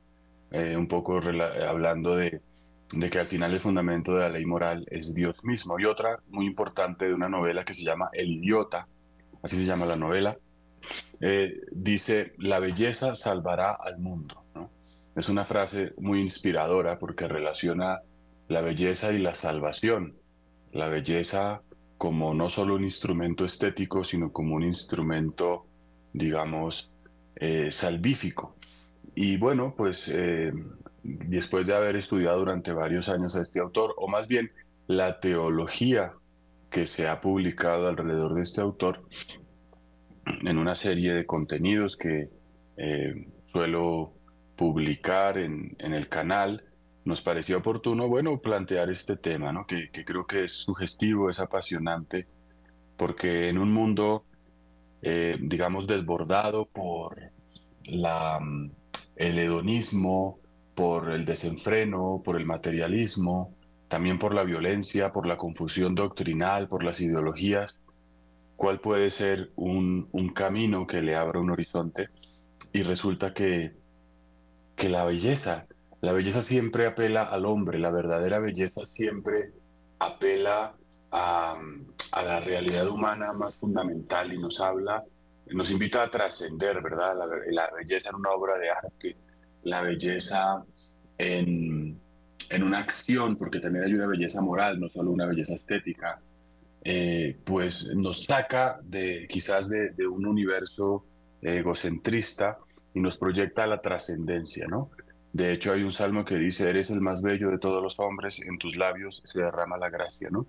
Eh, 0.53 0.77
un 0.77 0.89
poco 0.89 1.21
hablando 1.69 2.17
de, 2.17 2.41
que 3.11 3.19
al 3.19 3.27
final 3.27 3.53
el 3.53 3.61
fundamento 3.61 4.15
de 4.15 4.21
la 4.21 4.29
ley 4.31 4.45
moral 4.45 4.85
es 4.91 5.15
Dios 5.15 5.45
mismo. 5.45 5.79
Y 5.79 5.85
otra 5.85 6.19
muy 6.29 6.47
importante 6.47 7.07
de 7.07 7.15
una 7.15 7.29
novela 7.29 7.65
que 7.65 7.75
se 7.75 7.85
llama 7.85 8.11
El 8.13 8.31
idiota, 8.31 8.87
así 9.43 9.57
se 9.57 9.65
llama 9.65 9.87
la 9.87 9.97
novela, 9.97 10.37
eh, 11.21 11.61
dice, 11.73 12.33
la 12.39 12.59
belleza 12.59 13.15
salvará 13.15 13.73
al 13.73 13.99
mundo. 13.99 14.45
Es 15.15 15.29
una 15.29 15.45
frase 15.45 15.93
muy 15.99 16.21
inspiradora 16.21 16.99
porque 16.99 17.29
relaciona 17.29 18.01
la 18.49 18.61
belleza 18.61 19.13
y 19.13 19.19
la 19.19 19.35
salvación. 19.35 20.17
La 20.73 20.89
belleza 20.89 21.63
como 21.99 22.33
no 22.33 22.49
solo 22.49 22.77
un 22.77 22.85
instrumento 22.85 23.45
estético, 23.45 24.05
sino 24.05 24.33
como 24.33 24.55
un 24.55 24.63
instrumento, 24.63 25.67
digamos, 26.13 26.91
eh, 27.37 27.71
salvífico. 27.71 28.55
Y 29.15 29.37
bueno, 29.37 29.75
pues 29.77 30.11
eh, 30.13 30.53
después 31.03 31.67
de 31.67 31.75
haber 31.75 31.97
estudiado 31.97 32.39
durante 32.39 32.73
varios 32.73 33.09
años 33.09 33.37
a 33.37 33.43
este 33.43 33.61
autor, 33.61 33.95
o 33.99 34.09
más 34.09 34.29
bien 34.29 34.51
la 34.87 35.21
teología 35.21 36.15
que 36.71 36.87
se 36.87 37.09
ha 37.09 37.21
publicado 37.21 37.89
alrededor 37.89 38.35
de 38.35 38.43
este 38.43 38.61
autor, 38.61 39.03
en 40.43 40.59
una 40.59 40.75
serie 40.75 41.13
de 41.13 41.27
contenidos 41.27 41.97
que 41.97 42.29
eh, 42.77 43.27
suelo 43.47 44.13
publicar 44.57 45.39
en, 45.39 45.77
el 45.79 46.09
canal, 46.09 46.65
nos 47.05 47.23
parecía 47.23 47.57
oportuno, 47.57 48.09
bueno, 48.09 48.39
plantear 48.41 48.91
este 48.91 49.17
tema, 49.17 49.53
¿no? 49.53 49.67
que, 49.67 49.91
creo 49.91 50.27
que 50.27 50.45
es 50.45 50.53
sugestivo, 50.53 51.31
es 51.31 51.41
apasionante, 51.41 52.27
porque 52.97 53.49
en 53.49 53.59
un 53.59 53.73
mundo, 53.73 54.25
eh, 55.03 55.37
digamos, 55.41 55.87
desbordado 55.87 56.67
por 56.67 57.19
la, 57.85 58.39
el 59.17 59.39
hedonismo, 59.39 60.39
por 60.75 61.11
el 61.11 61.25
desenfreno, 61.25 62.23
por 62.25 62.37
el 62.37 62.47
materialismo, 62.47 63.55
también 63.89 64.19
por 64.19 64.35
la 64.35 64.45
violencia, 64.45 65.11
por 65.11 65.27
la 65.27 65.37
confusión 65.37 65.95
doctrinal, 65.95 66.69
por 66.69 66.85
las 66.85 67.01
ideologías, 67.01 67.81
cuál 68.57 68.81
puede 68.81 69.11
ser 69.11 69.51
un, 69.57 70.09
camino 70.35 70.87
que 70.87 71.03
le 71.03 71.17
abra 71.17 71.41
un 71.41 71.51
horizonte 71.51 72.09
y 72.73 72.83
resulta 72.83 73.35
que, 73.35 73.73
que 74.77 74.89
la 74.89 75.05
belleza, 75.05 75.67
la 76.01 76.13
belleza 76.13 76.41
siempre 76.41 76.87
apela 76.87 77.25
al 77.25 77.45
hombre, 77.45 77.79
la 77.79 77.91
verdadera 77.91 78.39
belleza 78.39 78.85
siempre 78.87 79.53
apela 79.99 80.75
a, 81.11 81.61
la 82.13 82.41
realidad 82.41 82.89
humana 82.89 83.33
más 83.33 83.55
fundamental 83.57 84.33
y 84.33 84.39
nos 84.39 84.61
habla, 84.61 85.05
nos 85.47 85.71
invita 85.71 86.03
a 86.03 86.11
trascender, 86.11 86.81
¿verdad? 86.83 87.17
La, 87.51 87.71
belleza 87.71 88.11
en 88.11 88.17
una 88.17 88.31
obra 88.31 88.57
de 88.57 88.71
arte, 88.71 89.17
la 89.65 89.83
belleza 89.83 90.65
en, 91.19 92.01
una 92.63 92.79
acción, 92.79 93.37
porque 93.37 93.61
también 93.61 93.85
hay 93.85 93.95
una 93.95 94.07
belleza 94.07 94.41
moral, 94.41 94.81
no 94.81 94.89
solo 94.89 95.11
una 95.11 95.27
belleza 95.27 95.55
estética, 95.55 96.21
eh, 96.83 97.37
pues 97.45 97.95
nos 97.95 98.25
saca 98.25 98.81
de 98.83 99.29
quizás 99.29 99.69
de, 99.69 100.07
un 100.07 100.27
universo 100.27 101.05
egocentrista 101.43 102.59
y 102.95 103.01
nos 103.01 103.19
proyecta 103.19 103.65
a 103.65 103.67
la 103.67 103.81
trascendencia, 103.81 104.67
¿no? 104.67 104.91
De 105.33 105.53
hecho, 105.53 105.73
hay 105.73 105.83
un 105.83 105.93
salmo 105.93 106.25
que 106.25 106.37
dice, 106.37 106.69
eres 106.69 106.91
el 106.91 107.01
más 107.01 107.23
bello 107.23 107.51
de 107.51 107.59
todos 107.59 107.83
los 107.83 107.99
hombres, 108.01 108.41
en 108.41 108.59
tus 108.59 108.77
labios 108.77 109.23
se 109.25 109.43
derrama 109.43 109.79
la 109.79 109.91
gracia, 109.91 110.29
¿no? 110.31 110.47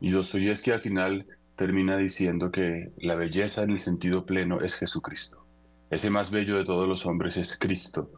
Y 0.00 0.10
Dostoyevsky 0.10 0.70
al 0.70 0.80
final 0.80 1.26
termina 1.56 1.96
diciendo 1.96 2.50
que 2.50 2.92
la 2.98 3.14
belleza 3.14 3.62
en 3.62 3.70
el 3.70 3.80
sentido 3.80 4.24
pleno 4.24 4.60
es 4.60 4.74
Jesucristo. 4.76 5.46
Ese 5.90 6.10
más 6.10 6.30
bello 6.30 6.56
de 6.56 6.64
todos 6.64 6.88
los 6.88 7.06
hombres 7.06 7.36
es 7.36 7.58
Cristo. 7.58 8.10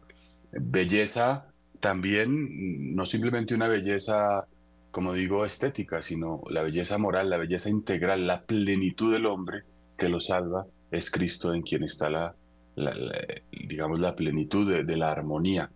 Belleza 0.53 1.47
también, 1.81 2.95
no 2.95 3.05
simplemente 3.05 3.55
una 3.55 3.69
belleza 3.69 4.47
como 4.97 5.13
digo, 5.13 5.45
estética, 5.45 6.01
sino 6.01 6.41
la 6.49 6.63
belleza 6.63 6.97
moral, 6.97 7.29
la 7.29 7.37
belleza 7.37 7.69
integral, 7.69 8.27
la 8.27 8.47
plenitud 8.47 9.13
del 9.13 9.27
hombre 9.27 9.65
que 9.99 10.09
lo 10.09 10.21
salva, 10.21 10.65
es 10.91 11.11
Cristo 11.11 11.53
en 11.53 11.61
quien 11.61 11.83
está 11.83 12.09
la, 12.09 12.35
digamos, 13.51 14.01
la 14.01 14.15
plenitud 14.15 14.85
de, 14.85 14.97
la 14.97 15.11
armonía. 15.11 15.71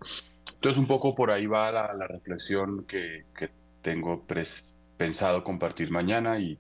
Entonces, 0.55 0.79
un 0.79 0.87
poco 0.87 1.15
por 1.15 1.31
ahí 1.31 1.47
va 1.47 1.73
la, 1.73 2.07
reflexión 2.07 2.85
que, 2.85 3.25
tengo 3.83 4.25
pensado 4.99 5.43
compartir 5.43 5.91
mañana 5.91 6.39
y, 6.39 6.59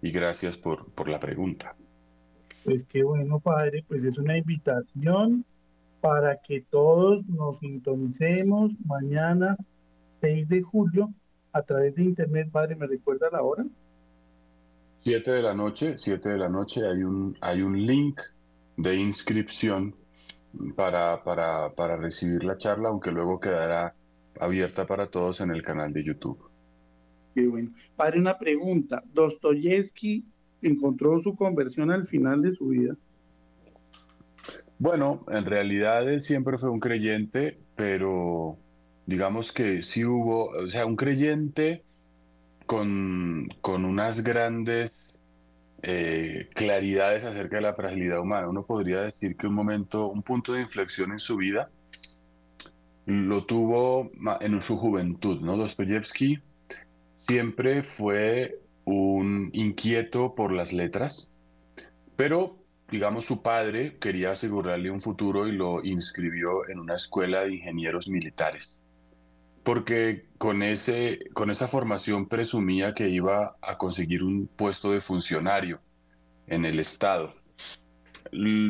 y 0.00 0.10
gracias 0.10 0.56
por, 0.56 0.86
por 0.92 1.08
la 1.08 1.20
pregunta. 1.20 1.76
Pues 2.64 2.86
qué 2.86 3.02
bueno, 3.02 3.40
padre, 3.40 3.84
pues 3.86 4.04
es 4.04 4.16
una 4.18 4.38
invitación 4.38 5.44
para 6.00 6.36
que 6.36 6.62
todos 6.62 7.26
nos 7.28 7.58
sintonicemos 7.58 8.72
mañana 8.84 9.56
6 10.04 10.48
de 10.48 10.62
julio 10.62 11.12
a 11.52 11.62
través 11.62 11.94
de 11.94 12.04
internet, 12.04 12.50
padre, 12.50 12.76
¿me 12.76 12.86
recuerda 12.86 13.28
la 13.30 13.42
hora? 13.42 13.64
Siete 15.00 15.32
de 15.32 15.42
la 15.42 15.54
noche, 15.54 15.94
siete 15.98 16.30
de 16.30 16.38
la 16.38 16.48
noche, 16.48 16.86
hay 16.86 17.02
un, 17.02 17.36
hay 17.40 17.62
un 17.62 17.86
link 17.86 18.20
de 18.76 18.96
inscripción 18.96 19.94
para, 20.76 21.22
para, 21.24 21.70
para 21.74 21.96
recibir 21.96 22.44
la 22.44 22.58
charla, 22.58 22.88
aunque 22.88 23.10
luego 23.10 23.40
quedará 23.40 23.94
abierta 24.40 24.86
para 24.86 25.06
todos 25.08 25.40
en 25.40 25.50
el 25.50 25.62
canal 25.62 25.92
de 25.92 26.02
YouTube. 26.02 26.38
Qué 27.34 27.46
bueno. 27.46 27.70
Padre, 27.96 28.20
una 28.20 28.38
pregunta. 28.38 29.02
¿Dostoyevsky 29.12 30.24
encontró 30.60 31.18
su 31.20 31.34
conversión 31.34 31.90
al 31.90 32.06
final 32.06 32.42
de 32.42 32.54
su 32.54 32.68
vida? 32.68 32.96
Bueno, 34.78 35.24
en 35.28 35.44
realidad 35.44 36.10
él 36.10 36.22
siempre 36.22 36.58
fue 36.58 36.70
un 36.70 36.80
creyente, 36.80 37.58
pero 37.76 38.58
digamos 39.06 39.52
que 39.52 39.82
sí 39.82 40.04
hubo, 40.04 40.48
o 40.48 40.68
sea, 40.68 40.86
un 40.86 40.96
creyente 40.96 41.84
con, 42.66 43.48
con 43.60 43.84
unas 43.84 44.22
grandes 44.22 45.11
eh, 45.82 46.48
claridades 46.54 47.24
acerca 47.24 47.56
de 47.56 47.62
la 47.62 47.74
fragilidad 47.74 48.20
humana. 48.20 48.48
Uno 48.48 48.64
podría 48.64 49.02
decir 49.02 49.36
que 49.36 49.46
un 49.46 49.54
momento, 49.54 50.08
un 50.08 50.22
punto 50.22 50.52
de 50.52 50.62
inflexión 50.62 51.12
en 51.12 51.18
su 51.18 51.36
vida 51.36 51.70
lo 53.06 53.44
tuvo 53.44 54.10
en 54.40 54.62
su 54.62 54.76
juventud, 54.76 55.40
¿no? 55.40 55.56
Dostoyevsky 55.56 56.38
siempre 57.16 57.82
fue 57.82 58.60
un 58.84 59.50
inquieto 59.52 60.34
por 60.34 60.52
las 60.52 60.72
letras, 60.72 61.30
pero 62.16 62.58
digamos 62.90 63.24
su 63.24 63.42
padre 63.42 63.96
quería 63.98 64.32
asegurarle 64.32 64.90
un 64.90 65.00
futuro 65.00 65.48
y 65.48 65.52
lo 65.52 65.82
inscribió 65.82 66.68
en 66.68 66.78
una 66.78 66.94
escuela 66.94 67.42
de 67.42 67.54
ingenieros 67.54 68.08
militares, 68.08 68.80
porque 69.64 70.26
con, 70.38 70.62
ese, 70.62 71.20
con 71.32 71.50
esa 71.50 71.68
formación 71.68 72.28
presumía 72.28 72.94
que 72.94 73.08
iba 73.08 73.56
a 73.62 73.78
conseguir 73.78 74.22
un 74.22 74.48
puesto 74.48 74.90
de 74.92 75.00
funcionario 75.00 75.80
en 76.46 76.64
el 76.64 76.80
Estado. 76.80 77.34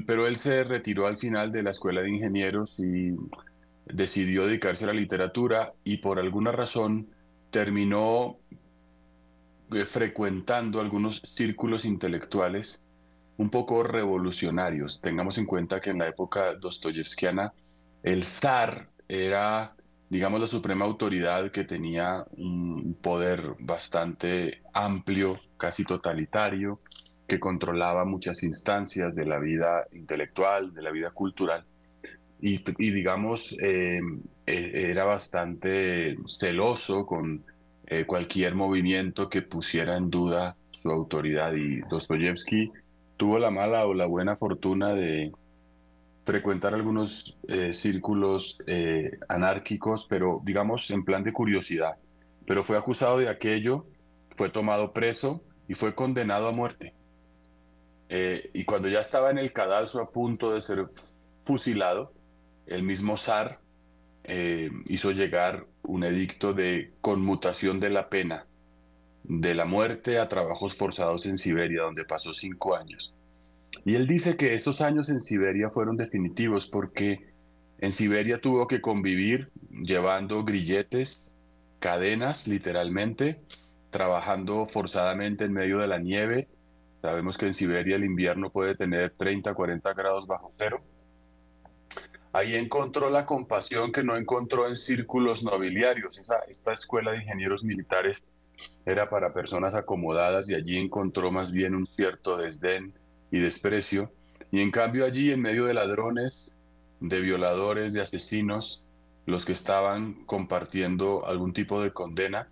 Pero 0.06 0.26
él 0.26 0.36
se 0.36 0.64
retiró 0.64 1.06
al 1.06 1.16
final 1.16 1.52
de 1.52 1.62
la 1.62 1.70
escuela 1.70 2.02
de 2.02 2.10
ingenieros 2.10 2.74
y 2.78 3.14
decidió 3.86 4.46
dedicarse 4.46 4.84
a 4.84 4.88
la 4.88 4.92
literatura 4.92 5.72
y 5.84 5.98
por 5.98 6.18
alguna 6.18 6.52
razón 6.52 7.08
terminó 7.50 8.38
eh, 9.72 9.84
frecuentando 9.86 10.80
algunos 10.80 11.22
círculos 11.34 11.84
intelectuales 11.84 12.82
un 13.36 13.50
poco 13.50 13.82
revolucionarios. 13.82 15.00
Tengamos 15.00 15.38
en 15.38 15.46
cuenta 15.46 15.80
que 15.80 15.90
en 15.90 15.98
la 15.98 16.08
época 16.08 16.54
dostoyevskiana 16.54 17.52
el 18.02 18.24
zar 18.24 18.88
era, 19.08 19.74
digamos, 20.12 20.42
la 20.42 20.46
suprema 20.46 20.84
autoridad 20.84 21.50
que 21.50 21.64
tenía 21.64 22.26
un 22.36 22.94
poder 23.00 23.54
bastante 23.58 24.60
amplio, 24.74 25.40
casi 25.56 25.84
totalitario, 25.84 26.80
que 27.26 27.40
controlaba 27.40 28.04
muchas 28.04 28.42
instancias 28.42 29.14
de 29.14 29.24
la 29.24 29.38
vida 29.38 29.86
intelectual, 29.92 30.74
de 30.74 30.82
la 30.82 30.90
vida 30.90 31.12
cultural 31.12 31.64
y, 32.42 32.90
digamos, 32.90 33.56
eh, 33.62 34.00
e, 34.44 34.90
era 34.90 35.04
bastante 35.04 36.18
celoso 36.26 37.06
con 37.06 37.42
eh, 37.86 38.04
cualquier 38.04 38.54
movimiento 38.54 39.30
que 39.30 39.40
pusiera 39.40 39.96
en 39.96 40.10
duda 40.10 40.56
su 40.82 40.90
autoridad. 40.90 41.54
Y 41.54 41.80
Dostoyevsky 41.88 42.70
tuvo 43.16 43.38
la 43.38 43.50
mala 43.50 43.86
o 43.86 43.94
la 43.94 44.04
buena 44.04 44.36
fortuna 44.36 44.92
de 44.92 45.32
frecuentar 46.24 46.74
algunos 46.74 47.40
eh, 47.48 47.72
círculos 47.72 48.58
anárquicos, 49.28 50.06
pero 50.08 50.40
digamos 50.44 50.90
en 50.90 51.04
plan 51.04 51.24
de 51.24 51.32
curiosidad. 51.32 51.96
Pero 52.46 52.62
fue 52.62 52.76
acusado 52.76 53.18
de 53.18 53.28
aquello, 53.28 53.86
fue 54.36 54.50
tomado 54.50 54.92
preso 54.92 55.42
y 55.68 55.74
fue 55.74 55.94
condenado 55.94 56.48
a 56.48 56.52
muerte. 56.52 56.94
y 58.54 58.64
cuando 58.66 58.88
ya 58.88 59.00
estaba 59.00 59.30
en 59.30 59.38
el 59.38 59.52
cadalso 59.52 60.00
a 60.00 60.10
punto 60.10 60.52
de 60.52 60.60
ser 60.60 60.86
fusilado, 61.44 62.12
el 62.66 62.82
mismo 62.82 63.16
zar 63.16 63.60
eh, 64.24 64.70
hizo 64.86 65.10
llegar 65.10 65.66
un 65.82 66.04
edicto 66.04 66.54
de 66.54 66.92
conmutación 67.00 67.80
de 67.80 67.90
la 67.90 68.08
pena 68.08 68.46
de 69.24 69.54
la 69.54 69.64
muerte 69.64 70.18
a 70.18 70.28
trabajos 70.28 70.76
forzados 70.76 71.26
en 71.26 71.38
Siberia, 71.38 71.82
donde 71.82 72.04
pasó 72.04 72.32
cinco 72.32 72.76
años. 72.76 73.14
Y 73.84 73.94
él 73.94 74.06
dice 74.06 74.36
que 74.36 74.54
esos 74.54 74.80
años 74.80 75.08
en 75.08 75.20
Siberia 75.20 75.70
fueron 75.70 75.96
definitivos 75.96 76.68
porque 76.68 77.32
en 77.78 77.92
Siberia 77.92 78.40
tuvo 78.40 78.68
que 78.68 78.80
convivir 78.80 79.50
llevando 79.70 80.44
grilletes, 80.44 81.30
cadenas, 81.80 82.46
literalmente, 82.46 83.40
trabajando 83.90 84.66
forzadamente 84.66 85.44
en 85.44 85.52
medio 85.52 85.78
de 85.78 85.88
la 85.88 85.98
nieve. 85.98 86.48
Sabemos 87.00 87.36
que 87.36 87.46
en 87.46 87.54
Siberia 87.54 87.96
el 87.96 88.04
invierno 88.04 88.50
puede 88.50 88.76
tener 88.76 89.14
30, 89.16 89.52
40 89.52 89.92
grados 89.94 90.26
bajo 90.26 90.52
cero 90.56 90.80
Ahí 92.32 92.54
encontró 92.54 93.10
la 93.10 93.26
compasión 93.26 93.92
que 93.92 94.02
no 94.02 94.16
encontró 94.16 94.66
en 94.66 94.76
círculos 94.76 95.42
nobiliarios. 95.42 96.18
esta 96.48 96.72
escuela 96.72 97.12
de 97.12 97.18
ingenieros 97.18 97.62
militares 97.62 98.24
era 98.86 99.10
para 99.10 99.34
personas 99.34 99.74
acomodadas 99.74 100.48
y 100.48 100.54
allí 100.54 100.78
encontró 100.78 101.30
más 101.30 101.52
bien 101.52 101.74
un 101.74 101.84
cierto 101.84 102.38
desdén 102.38 102.94
y 103.32 103.40
desprecio. 103.40 104.12
Y 104.52 104.60
en 104.60 104.70
cambio 104.70 105.04
allí, 105.04 105.32
en 105.32 105.40
medio 105.40 105.64
de 105.64 105.74
ladrones, 105.74 106.54
de 107.00 107.20
violadores, 107.20 107.92
de 107.92 108.02
asesinos, 108.02 108.84
los 109.26 109.44
que 109.44 109.52
estaban 109.52 110.24
compartiendo 110.26 111.26
algún 111.26 111.52
tipo 111.52 111.82
de 111.82 111.92
condena, 111.92 112.48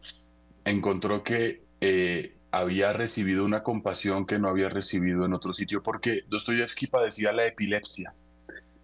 encontró 0.65 1.23
que 1.23 1.63
eh, 1.81 2.37
había 2.51 2.93
recibido 2.93 3.45
una 3.45 3.63
compasión 3.63 4.27
que 4.27 4.39
no 4.39 4.49
había 4.49 4.69
recibido 4.69 5.25
en 5.27 5.35
otro 5.35 5.53
sitio, 5.53 5.83
porque 5.83 6.23
Dostoyevsky 6.29 6.87
padecía 6.87 7.33
la 7.33 7.47
epilepsia. 7.47 8.15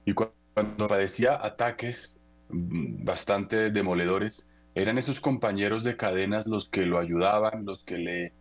Y 0.04 0.12
cuando 0.12 0.86
padecía 0.86 1.44
ataques 1.44 2.18
mm, 2.50 3.04
bastante 3.04 3.70
demoledores, 3.70 4.46
eran 4.74 4.98
esos 4.98 5.20
compañeros 5.20 5.84
de 5.84 5.96
cadenas 5.96 6.46
los 6.46 6.68
que 6.68 6.82
lo 6.82 6.98
ayudaban, 6.98 7.64
los 7.64 7.82
que 7.84 7.96
le 7.96 8.32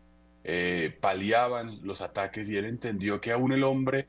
eh, 0.47 0.95
paliaban 1.01 1.79
los 1.81 2.01
ataques 2.01 2.47
y 2.49 2.55
él 2.55 2.65
entendió 2.65 3.19
que 3.19 3.31
aún 3.31 3.51
el 3.51 3.63
hombre 3.63 4.07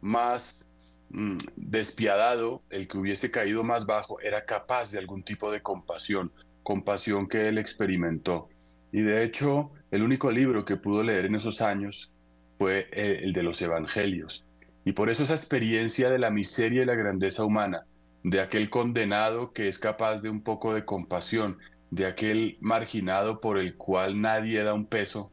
más 0.00 0.64
mm, 1.10 1.38
despiadado, 1.56 2.62
el 2.70 2.86
que 2.86 2.98
hubiese 2.98 3.32
caído 3.32 3.64
más 3.64 3.84
bajo, 3.84 4.20
era 4.20 4.44
capaz 4.44 4.92
de 4.92 5.00
algún 5.00 5.24
tipo 5.24 5.50
de 5.50 5.60
compasión, 5.60 6.30
compasión 6.62 7.26
que 7.26 7.48
él 7.48 7.58
experimentó. 7.58 8.48
Y 8.92 9.00
de 9.00 9.24
hecho, 9.24 9.72
el 9.90 10.04
único 10.04 10.30
libro 10.30 10.64
que 10.64 10.76
pudo 10.76 11.02
leer 11.02 11.24
en 11.24 11.34
esos 11.34 11.60
años 11.60 12.12
fue 12.58 12.86
eh, 12.92 13.22
el 13.24 13.32
de 13.32 13.42
los 13.42 13.60
Evangelios. 13.60 14.44
Y 14.84 14.92
por 14.92 15.10
eso 15.10 15.24
esa 15.24 15.34
experiencia 15.34 16.10
de 16.10 16.20
la 16.20 16.30
miseria 16.30 16.82
y 16.82 16.86
la 16.86 16.94
grandeza 16.94 17.44
humana, 17.44 17.86
de 18.22 18.40
aquel 18.40 18.70
condenado 18.70 19.52
que 19.52 19.66
es 19.66 19.80
capaz 19.80 20.20
de 20.20 20.30
un 20.30 20.42
poco 20.44 20.74
de 20.74 20.84
compasión, 20.84 21.58
de 21.90 22.06
aquel 22.06 22.56
marginado 22.60 23.40
por 23.40 23.58
el 23.58 23.74
cual 23.76 24.20
nadie 24.20 24.62
da 24.62 24.74
un 24.74 24.84
peso, 24.84 25.31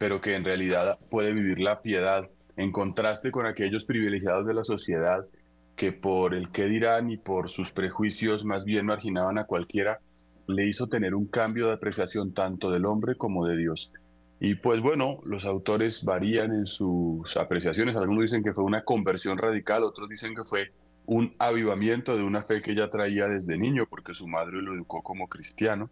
pero 0.00 0.22
que 0.22 0.34
en 0.34 0.46
realidad 0.46 0.98
puede 1.10 1.34
vivir 1.34 1.60
la 1.60 1.82
piedad, 1.82 2.26
en 2.56 2.72
contraste 2.72 3.30
con 3.30 3.44
aquellos 3.44 3.84
privilegiados 3.84 4.46
de 4.46 4.54
la 4.54 4.64
sociedad 4.64 5.26
que 5.76 5.92
por 5.92 6.34
el 6.34 6.50
qué 6.52 6.64
dirán 6.64 7.10
y 7.10 7.18
por 7.18 7.50
sus 7.50 7.70
prejuicios 7.70 8.46
más 8.46 8.64
bien 8.64 8.86
marginaban 8.86 9.36
a 9.36 9.44
cualquiera, 9.44 10.00
le 10.46 10.66
hizo 10.66 10.88
tener 10.88 11.14
un 11.14 11.26
cambio 11.26 11.66
de 11.66 11.74
apreciación 11.74 12.32
tanto 12.32 12.70
del 12.70 12.86
hombre 12.86 13.14
como 13.16 13.46
de 13.46 13.58
Dios. 13.58 13.92
Y 14.40 14.54
pues 14.54 14.80
bueno, 14.80 15.18
los 15.26 15.44
autores 15.44 16.02
varían 16.02 16.54
en 16.54 16.66
sus 16.66 17.36
apreciaciones. 17.36 17.94
Algunos 17.94 18.22
dicen 18.22 18.42
que 18.42 18.54
fue 18.54 18.64
una 18.64 18.84
conversión 18.84 19.36
radical, 19.36 19.84
otros 19.84 20.08
dicen 20.08 20.34
que 20.34 20.44
fue 20.44 20.72
un 21.04 21.34
avivamiento 21.38 22.16
de 22.16 22.22
una 22.22 22.42
fe 22.42 22.62
que 22.62 22.74
ya 22.74 22.88
traía 22.88 23.28
desde 23.28 23.58
niño, 23.58 23.84
porque 23.86 24.14
su 24.14 24.26
madre 24.26 24.62
lo 24.62 24.72
educó 24.72 25.02
como 25.02 25.28
cristiano. 25.28 25.90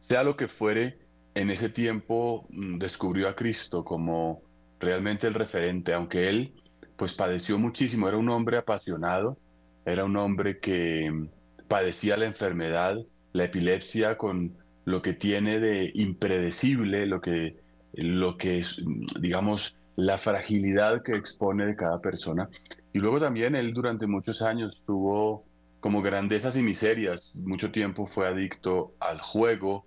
Sea 0.00 0.24
lo 0.24 0.36
que 0.36 0.48
fuere, 0.48 0.98
en 1.34 1.50
ese 1.50 1.68
tiempo 1.68 2.46
mm, 2.50 2.78
descubrió 2.78 3.28
a 3.28 3.36
Cristo 3.36 3.84
como 3.84 4.42
realmente 4.78 5.26
el 5.26 5.34
referente, 5.34 5.92
aunque 5.92 6.28
él 6.28 6.54
pues 6.96 7.14
padeció 7.14 7.58
muchísimo, 7.58 8.08
era 8.08 8.18
un 8.18 8.28
hombre 8.28 8.58
apasionado, 8.58 9.38
era 9.86 10.04
un 10.04 10.16
hombre 10.16 10.58
que 10.58 11.10
mm, 11.10 11.28
padecía 11.68 12.16
la 12.16 12.26
enfermedad, 12.26 12.98
la 13.32 13.44
epilepsia 13.44 14.18
con 14.18 14.56
lo 14.84 15.02
que 15.02 15.12
tiene 15.14 15.60
de 15.60 15.90
impredecible, 15.94 17.06
lo 17.06 17.20
que, 17.20 17.56
lo 17.92 18.36
que 18.36 18.58
es, 18.58 18.82
digamos, 19.20 19.76
la 19.96 20.18
fragilidad 20.18 21.02
que 21.02 21.16
expone 21.16 21.66
de 21.66 21.76
cada 21.76 22.00
persona. 22.00 22.48
Y 22.92 22.98
luego 22.98 23.20
también 23.20 23.54
él 23.54 23.72
durante 23.72 24.06
muchos 24.06 24.42
años 24.42 24.82
tuvo 24.86 25.44
como 25.80 26.02
grandezas 26.02 26.56
y 26.56 26.62
miserias. 26.62 27.32
Mucho 27.34 27.70
tiempo 27.70 28.06
fue 28.06 28.26
adicto 28.26 28.94
al 29.00 29.20
juego, 29.20 29.86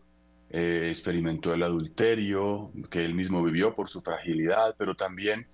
eh, 0.55 0.89
experimentó 0.89 1.51
el 1.51 1.63
adulterio, 1.63 2.71
que 2.91 3.03
él 3.03 3.15
mismo 3.15 3.43
vivió 3.43 3.73
por 3.73 3.89
su 3.89 4.01
fragilidad, 4.01 4.75
pero 4.77 4.93
también 4.93 5.47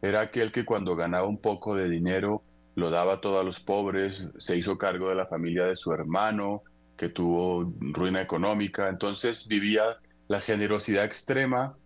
era 0.00 0.20
aquel 0.20 0.52
que 0.52 0.64
cuando 0.64 0.94
ganaba 0.94 1.26
un 1.26 1.40
poco 1.40 1.74
de 1.74 1.88
dinero 1.88 2.40
lo 2.76 2.88
daba 2.88 3.20
todo 3.20 3.40
a 3.40 3.42
los 3.42 3.58
pobres, 3.58 4.28
se 4.38 4.56
hizo 4.56 4.78
cargo 4.78 5.08
de 5.08 5.16
la 5.16 5.26
familia 5.26 5.64
de 5.64 5.74
su 5.74 5.92
hermano, 5.92 6.62
que 6.96 7.08
tuvo 7.08 7.72
ruina 7.80 8.22
económica, 8.22 8.88
entonces 8.88 9.48
vivía 9.48 9.96
la 10.28 10.38
generosidad 10.38 11.04
extrema 11.04 11.76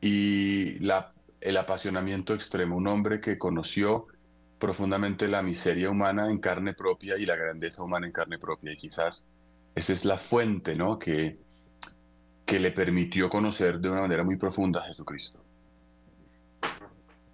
y 0.00 0.78
la, 0.78 1.12
el 1.42 1.58
apasionamiento 1.58 2.32
extremo, 2.32 2.78
un 2.78 2.86
hombre 2.86 3.20
que 3.20 3.36
conoció 3.36 4.06
profundamente 4.58 5.28
la 5.28 5.42
miseria 5.42 5.90
humana 5.90 6.30
en 6.30 6.38
carne 6.38 6.72
propia 6.72 7.18
y 7.18 7.26
la 7.26 7.36
grandeza 7.36 7.82
humana 7.82 8.06
en 8.06 8.12
carne 8.12 8.38
propia, 8.38 8.72
y 8.72 8.76
quizás 8.78 9.28
esa 9.74 9.92
es 9.92 10.06
la 10.06 10.16
fuente, 10.16 10.74
¿no? 10.76 10.98
Que 10.98 11.44
que 12.46 12.60
le 12.60 12.70
permitió 12.70 13.28
conocer 13.28 13.80
de 13.80 13.90
una 13.90 14.02
manera 14.02 14.22
muy 14.22 14.36
profunda 14.36 14.80
a 14.80 14.84
Jesucristo? 14.84 15.40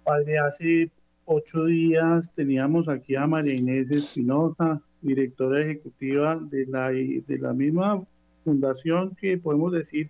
Padre, 0.03 0.39
hace 0.39 0.91
ocho 1.25 1.65
días 1.65 2.33
teníamos 2.35 2.89
aquí 2.89 3.15
a 3.15 3.27
María 3.27 3.53
Inés 3.53 3.91
Espinosa, 3.91 4.81
directora 5.01 5.61
ejecutiva 5.61 6.39
de 6.41 6.65
la, 6.65 6.89
de 6.89 7.37
la 7.39 7.53
misma 7.53 8.03
fundación 8.43 9.15
que 9.15 9.37
podemos 9.37 9.71
decir 9.71 10.09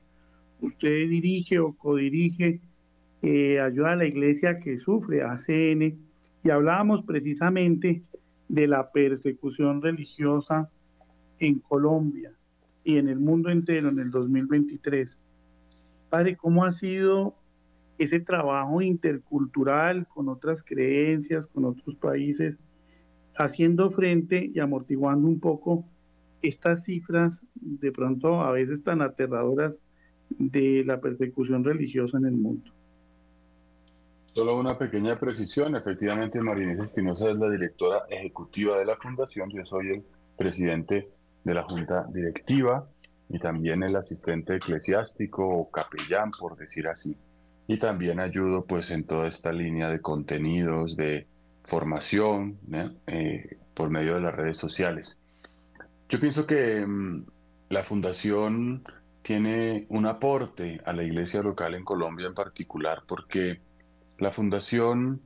usted 0.62 1.10
dirige 1.10 1.60
o 1.60 1.74
codirige 1.74 2.62
eh, 3.22 3.60
Ayuda 3.60 3.92
a 3.92 3.96
la 3.96 4.06
Iglesia 4.06 4.60
que 4.60 4.80
sufre, 4.80 5.24
ACN, 5.24 5.98
y 6.44 6.50
hablábamos 6.50 7.04
precisamente 7.04 8.04
de 8.48 8.68
la 8.68 8.92
persecución 8.92 9.82
religiosa 9.82 10.70
en 11.40 11.60
Colombia 11.60 12.34
y 12.84 12.98
en 12.98 13.08
el 13.08 13.20
mundo 13.20 13.50
entero 13.50 13.90
en 13.90 14.00
el 14.00 14.12
2023. 14.12 15.18
Padre, 16.10 16.36
¿cómo 16.36 16.64
ha 16.66 16.72
sido 16.72 17.36
ese 17.98 18.20
trabajo 18.20 18.82
intercultural 18.82 20.08
con 20.08 20.30
otras 20.30 20.64
creencias, 20.64 21.48
con 21.48 21.66
otros 21.66 21.96
países, 21.96 22.58
haciendo 23.36 23.90
frente 23.92 24.52
y 24.54 24.60
amortiguando 24.60 25.28
un 25.28 25.40
poco 25.40 25.86
estas 26.42 26.84
cifras 26.84 27.44
de 27.56 27.92
pronto 27.92 28.42
a 28.42 28.52
veces 28.52 28.84
tan 28.84 29.02
aterradoras 29.02 29.80
de 30.30 30.84
la 30.86 31.00
persecución 31.00 31.64
religiosa 31.64 32.18
en 32.18 32.26
el 32.26 32.34
mundo. 32.34 32.72
Solo 34.34 34.60
una 34.60 34.78
pequeña 34.78 35.20
precisión, 35.20 35.76
efectivamente 35.76 36.42
Marinés 36.42 36.80
Espinosa 36.80 37.30
es 37.30 37.38
la 37.38 37.50
directora 37.50 38.04
ejecutiva 38.10 38.78
de 38.80 38.86
la 38.86 38.96
fundación, 38.98 39.52
yo 39.52 39.64
soy 39.64 39.90
el 39.90 40.04
presidente 40.36 41.08
de 41.44 41.54
la 41.54 41.64
junta 41.64 42.06
directiva 42.14 42.88
y 43.30 43.40
también 43.40 43.84
el 43.84 43.96
asistente 43.96 44.56
eclesiástico 44.56 45.48
o 45.48 45.72
capellán, 45.72 46.32
por 46.32 46.56
decir 46.56 46.88
así. 46.88 47.18
Y 47.68 47.78
también 47.78 48.20
ayudo 48.20 48.66
pues 48.66 48.92
en 48.92 49.06
toda 49.06 49.28
esta 49.28 49.52
línea 49.52 49.90
de 49.90 50.02
contenidos, 50.02 50.96
de 50.96 51.28
formación, 51.64 52.60
eh, 53.08 53.58
por 53.74 53.90
medio 53.90 54.16
de 54.16 54.22
las 54.22 54.36
redes 54.36 54.58
sociales. 54.58 55.18
Yo 56.10 56.20
pienso 56.20 56.46
que 56.46 56.86
mm, 56.86 57.26
la 57.70 57.84
fundación 57.84 58.84
tiene 59.24 59.86
un 59.90 60.06
aporte 60.06 60.82
a 60.86 60.94
la 60.94 61.04
iglesia 61.04 61.42
local 61.42 61.74
en 61.74 61.84
Colombia 61.84 62.28
en 62.28 62.34
particular 62.34 63.04
porque 63.08 63.62
la 64.20 64.32
fundación 64.32 65.22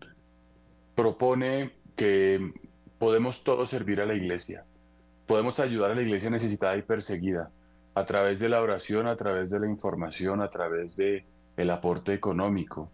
propone 0.95 1.73
que 1.95 2.53
podemos 2.99 3.43
todos 3.43 3.69
servir 3.69 3.99
a 4.01 4.05
la 4.05 4.15
iglesia, 4.15 4.65
podemos 5.27 5.59
ayudar 5.59 5.91
a 5.91 5.95
la 5.95 6.01
iglesia 6.01 6.29
necesitada 6.29 6.75
y 6.77 6.81
perseguida 6.81 7.51
a 7.93 8.05
través 8.05 8.39
de 8.39 8.49
la 8.49 8.61
oración, 8.61 9.07
a 9.07 9.15
través 9.15 9.51
de 9.51 9.59
la 9.59 9.67
información, 9.67 10.41
a 10.41 10.49
través 10.49 10.95
de 10.95 11.25
el 11.57 11.69
aporte 11.69 12.13
económico. 12.13 12.89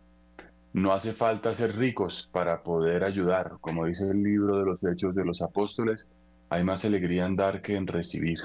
No 0.73 0.93
hace 0.93 1.13
falta 1.13 1.53
ser 1.53 1.75
ricos 1.75 2.29
para 2.31 2.63
poder 2.63 3.03
ayudar. 3.03 3.57
Como 3.61 3.85
dice 3.85 4.09
el 4.09 4.23
libro 4.23 4.57
de 4.57 4.65
los 4.65 4.83
Hechos 4.83 5.13
de 5.13 5.23
los 5.23 5.41
Apóstoles, 5.41 6.09
hay 6.49 6.63
más 6.63 6.83
alegría 6.83 7.25
en 7.25 7.35
dar 7.35 7.61
que 7.61 7.75
en 7.75 7.85
recibir. 7.85 8.39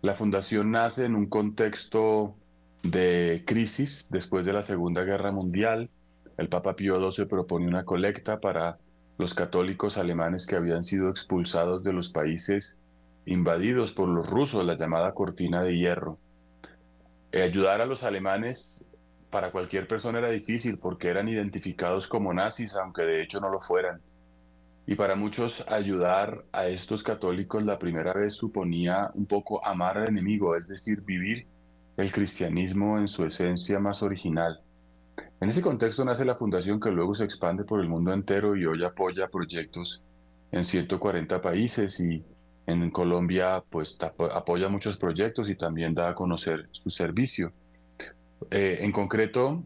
La 0.00 0.14
fundación 0.14 0.70
nace 0.70 1.04
en 1.04 1.14
un 1.14 1.26
contexto 1.26 2.34
de 2.82 3.44
crisis 3.46 4.06
después 4.08 4.46
de 4.46 4.52
la 4.52 4.62
Segunda 4.62 5.04
Guerra 5.04 5.32
Mundial. 5.32 5.90
El 6.38 6.48
Papa 6.48 6.74
Pío 6.74 7.10
XII 7.10 7.26
propone 7.26 7.66
una 7.66 7.84
colecta 7.84 8.40
para 8.40 8.78
los 9.18 9.34
católicos 9.34 9.98
alemanes 9.98 10.46
que 10.46 10.56
habían 10.56 10.82
sido 10.82 11.10
expulsados 11.10 11.84
de 11.84 11.92
los 11.92 12.10
países 12.10 12.80
invadidos 13.26 13.92
por 13.92 14.08
los 14.08 14.28
rusos, 14.28 14.64
la 14.64 14.76
llamada 14.76 15.12
cortina 15.12 15.62
de 15.62 15.76
hierro. 15.76 16.18
Eh, 17.30 17.42
ayudar 17.42 17.80
a 17.80 17.86
los 17.86 18.04
alemanes 18.04 18.84
para 19.30 19.50
cualquier 19.50 19.88
persona 19.88 20.18
era 20.18 20.30
difícil 20.30 20.78
porque 20.78 21.08
eran 21.08 21.28
identificados 21.28 22.06
como 22.06 22.34
nazis, 22.34 22.74
aunque 22.74 23.02
de 23.02 23.22
hecho 23.22 23.40
no 23.40 23.48
lo 23.48 23.60
fueran. 23.60 24.00
Y 24.86 24.96
para 24.96 25.14
muchos 25.14 25.64
ayudar 25.68 26.44
a 26.52 26.66
estos 26.66 27.02
católicos 27.02 27.62
la 27.62 27.78
primera 27.78 28.12
vez 28.12 28.34
suponía 28.34 29.10
un 29.14 29.26
poco 29.26 29.64
amar 29.64 29.98
al 29.98 30.08
enemigo, 30.08 30.56
es 30.56 30.68
decir, 30.68 31.00
vivir 31.02 31.46
el 31.96 32.12
cristianismo 32.12 32.98
en 32.98 33.08
su 33.08 33.24
esencia 33.24 33.78
más 33.78 34.02
original. 34.02 34.60
En 35.40 35.48
ese 35.48 35.62
contexto 35.62 36.04
nace 36.04 36.24
la 36.24 36.34
fundación 36.34 36.80
que 36.80 36.90
luego 36.90 37.14
se 37.14 37.24
expande 37.24 37.64
por 37.64 37.80
el 37.80 37.88
mundo 37.88 38.12
entero 38.12 38.56
y 38.56 38.66
hoy 38.66 38.84
apoya 38.84 39.28
proyectos 39.28 40.02
en 40.50 40.64
140 40.64 41.40
países 41.40 41.98
y 42.00 42.24
en 42.66 42.90
Colombia 42.90 43.62
pues 43.68 43.98
apoya 44.00 44.68
muchos 44.68 44.96
proyectos 44.96 45.48
y 45.50 45.54
también 45.54 45.94
da 45.94 46.10
a 46.10 46.14
conocer 46.14 46.68
su 46.70 46.90
servicio. 46.90 47.52
Eh, 48.50 48.78
en 48.80 48.92
concreto, 48.92 49.62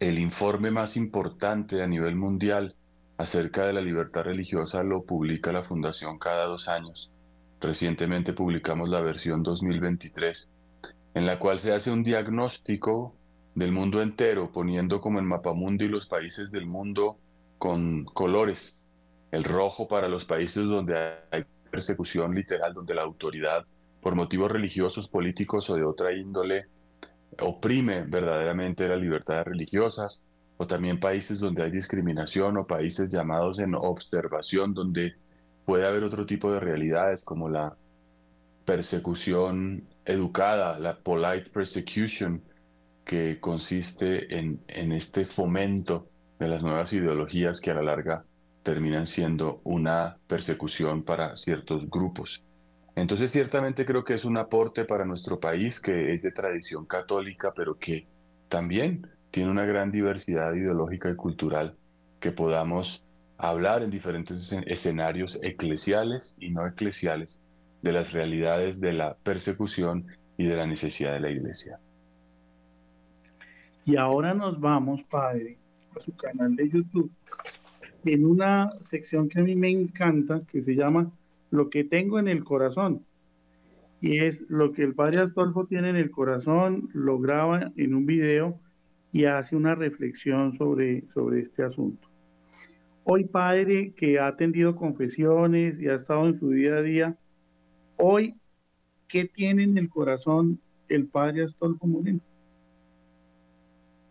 el 0.00 0.18
informe 0.18 0.70
más 0.70 0.96
importante 0.96 1.82
a 1.82 1.86
nivel 1.86 2.16
mundial 2.16 2.74
acerca 3.16 3.66
de 3.66 3.72
la 3.72 3.80
libertad 3.80 4.22
religiosa 4.22 4.82
lo 4.82 5.02
publica 5.02 5.52
la 5.52 5.62
Fundación 5.62 6.18
cada 6.18 6.46
dos 6.46 6.68
años. 6.68 7.10
Recientemente 7.60 8.32
publicamos 8.32 8.88
la 8.88 9.00
versión 9.00 9.42
2023, 9.42 10.48
en 11.14 11.26
la 11.26 11.38
cual 11.40 11.58
se 11.58 11.74
hace 11.74 11.90
un 11.90 12.04
diagnóstico 12.04 13.14
del 13.56 13.72
mundo 13.72 14.00
entero, 14.00 14.52
poniendo 14.52 15.00
como 15.00 15.18
el 15.18 15.24
mapamundi 15.24 15.88
los 15.88 16.06
países 16.06 16.52
del 16.52 16.66
mundo 16.66 17.18
con 17.58 18.04
colores. 18.04 18.84
El 19.32 19.42
rojo 19.42 19.88
para 19.88 20.08
los 20.08 20.24
países 20.24 20.68
donde 20.68 20.96
hay 21.30 21.44
persecución 21.70 22.34
literal, 22.34 22.74
donde 22.74 22.94
la 22.94 23.02
autoridad, 23.02 23.64
por 24.00 24.14
motivos 24.14 24.50
religiosos, 24.50 25.08
políticos 25.08 25.68
o 25.70 25.76
de 25.76 25.84
otra 25.84 26.12
índole, 26.12 26.66
oprime 27.40 28.02
verdaderamente 28.02 28.88
las 28.88 29.00
libertades 29.00 29.46
religiosas, 29.46 30.20
o 30.56 30.66
también 30.66 30.98
países 30.98 31.38
donde 31.38 31.62
hay 31.62 31.70
discriminación 31.70 32.56
o 32.56 32.66
países 32.66 33.10
llamados 33.10 33.60
en 33.60 33.74
observación, 33.74 34.74
donde 34.74 35.14
puede 35.64 35.86
haber 35.86 36.02
otro 36.02 36.26
tipo 36.26 36.50
de 36.52 36.60
realidades 36.60 37.22
como 37.22 37.48
la 37.48 37.76
persecución 38.64 39.84
educada, 40.04 40.78
la 40.78 40.98
polite 40.98 41.50
persecution, 41.50 42.42
que 43.04 43.40
consiste 43.40 44.36
en, 44.36 44.60
en 44.68 44.92
este 44.92 45.24
fomento 45.24 46.08
de 46.38 46.48
las 46.48 46.62
nuevas 46.62 46.92
ideologías 46.92 47.60
que 47.60 47.70
a 47.70 47.74
la 47.74 47.82
larga 47.82 48.24
terminan 48.68 49.06
siendo 49.06 49.62
una 49.64 50.18
persecución 50.26 51.02
para 51.02 51.36
ciertos 51.36 51.88
grupos. 51.88 52.44
Entonces 52.96 53.30
ciertamente 53.30 53.86
creo 53.86 54.04
que 54.04 54.12
es 54.12 54.26
un 54.26 54.36
aporte 54.36 54.84
para 54.84 55.06
nuestro 55.06 55.40
país 55.40 55.80
que 55.80 56.12
es 56.12 56.20
de 56.20 56.32
tradición 56.32 56.84
católica, 56.84 57.54
pero 57.56 57.78
que 57.78 58.06
también 58.50 59.08
tiene 59.30 59.50
una 59.50 59.64
gran 59.64 59.90
diversidad 59.90 60.52
ideológica 60.52 61.08
y 61.08 61.16
cultural 61.16 61.76
que 62.20 62.30
podamos 62.30 63.06
hablar 63.38 63.82
en 63.82 63.88
diferentes 63.88 64.52
escenarios 64.66 65.38
eclesiales 65.42 66.36
y 66.38 66.50
no 66.50 66.66
eclesiales 66.66 67.40
de 67.80 67.92
las 67.92 68.12
realidades 68.12 68.82
de 68.82 68.92
la 68.92 69.14
persecución 69.14 70.08
y 70.36 70.44
de 70.44 70.56
la 70.56 70.66
necesidad 70.66 71.14
de 71.14 71.20
la 71.20 71.30
iglesia. 71.30 71.80
Y 73.86 73.96
ahora 73.96 74.34
nos 74.34 74.60
vamos, 74.60 75.02
Padre, 75.04 75.56
a 75.96 76.00
su 76.00 76.14
canal 76.14 76.54
de 76.54 76.68
YouTube 76.68 77.10
en 78.04 78.24
una 78.24 78.72
sección 78.80 79.28
que 79.28 79.40
a 79.40 79.42
mí 79.42 79.54
me 79.56 79.68
encanta, 79.68 80.42
que 80.50 80.62
se 80.62 80.74
llama 80.74 81.10
Lo 81.50 81.70
que 81.70 81.84
tengo 81.84 82.18
en 82.18 82.28
el 82.28 82.44
corazón. 82.44 83.04
Y 84.00 84.18
es 84.18 84.42
lo 84.48 84.72
que 84.72 84.84
el 84.84 84.94
padre 84.94 85.20
Astolfo 85.20 85.66
tiene 85.66 85.90
en 85.90 85.96
el 85.96 86.10
corazón, 86.10 86.88
lo 86.92 87.18
graba 87.18 87.72
en 87.76 87.94
un 87.94 88.06
video 88.06 88.60
y 89.12 89.24
hace 89.24 89.56
una 89.56 89.74
reflexión 89.74 90.52
sobre, 90.56 91.08
sobre 91.08 91.40
este 91.40 91.64
asunto. 91.64 92.08
Hoy, 93.04 93.24
padre, 93.24 93.92
que 93.96 94.18
ha 94.18 94.26
atendido 94.26 94.76
confesiones 94.76 95.80
y 95.80 95.88
ha 95.88 95.94
estado 95.94 96.26
en 96.26 96.38
su 96.38 96.50
día 96.50 96.76
a 96.76 96.82
día, 96.82 97.16
hoy, 97.96 98.34
¿qué 99.08 99.24
tiene 99.24 99.64
en 99.64 99.78
el 99.78 99.88
corazón 99.88 100.60
el 100.88 101.06
padre 101.06 101.44
Astolfo 101.44 101.86
Moreno? 101.86 102.20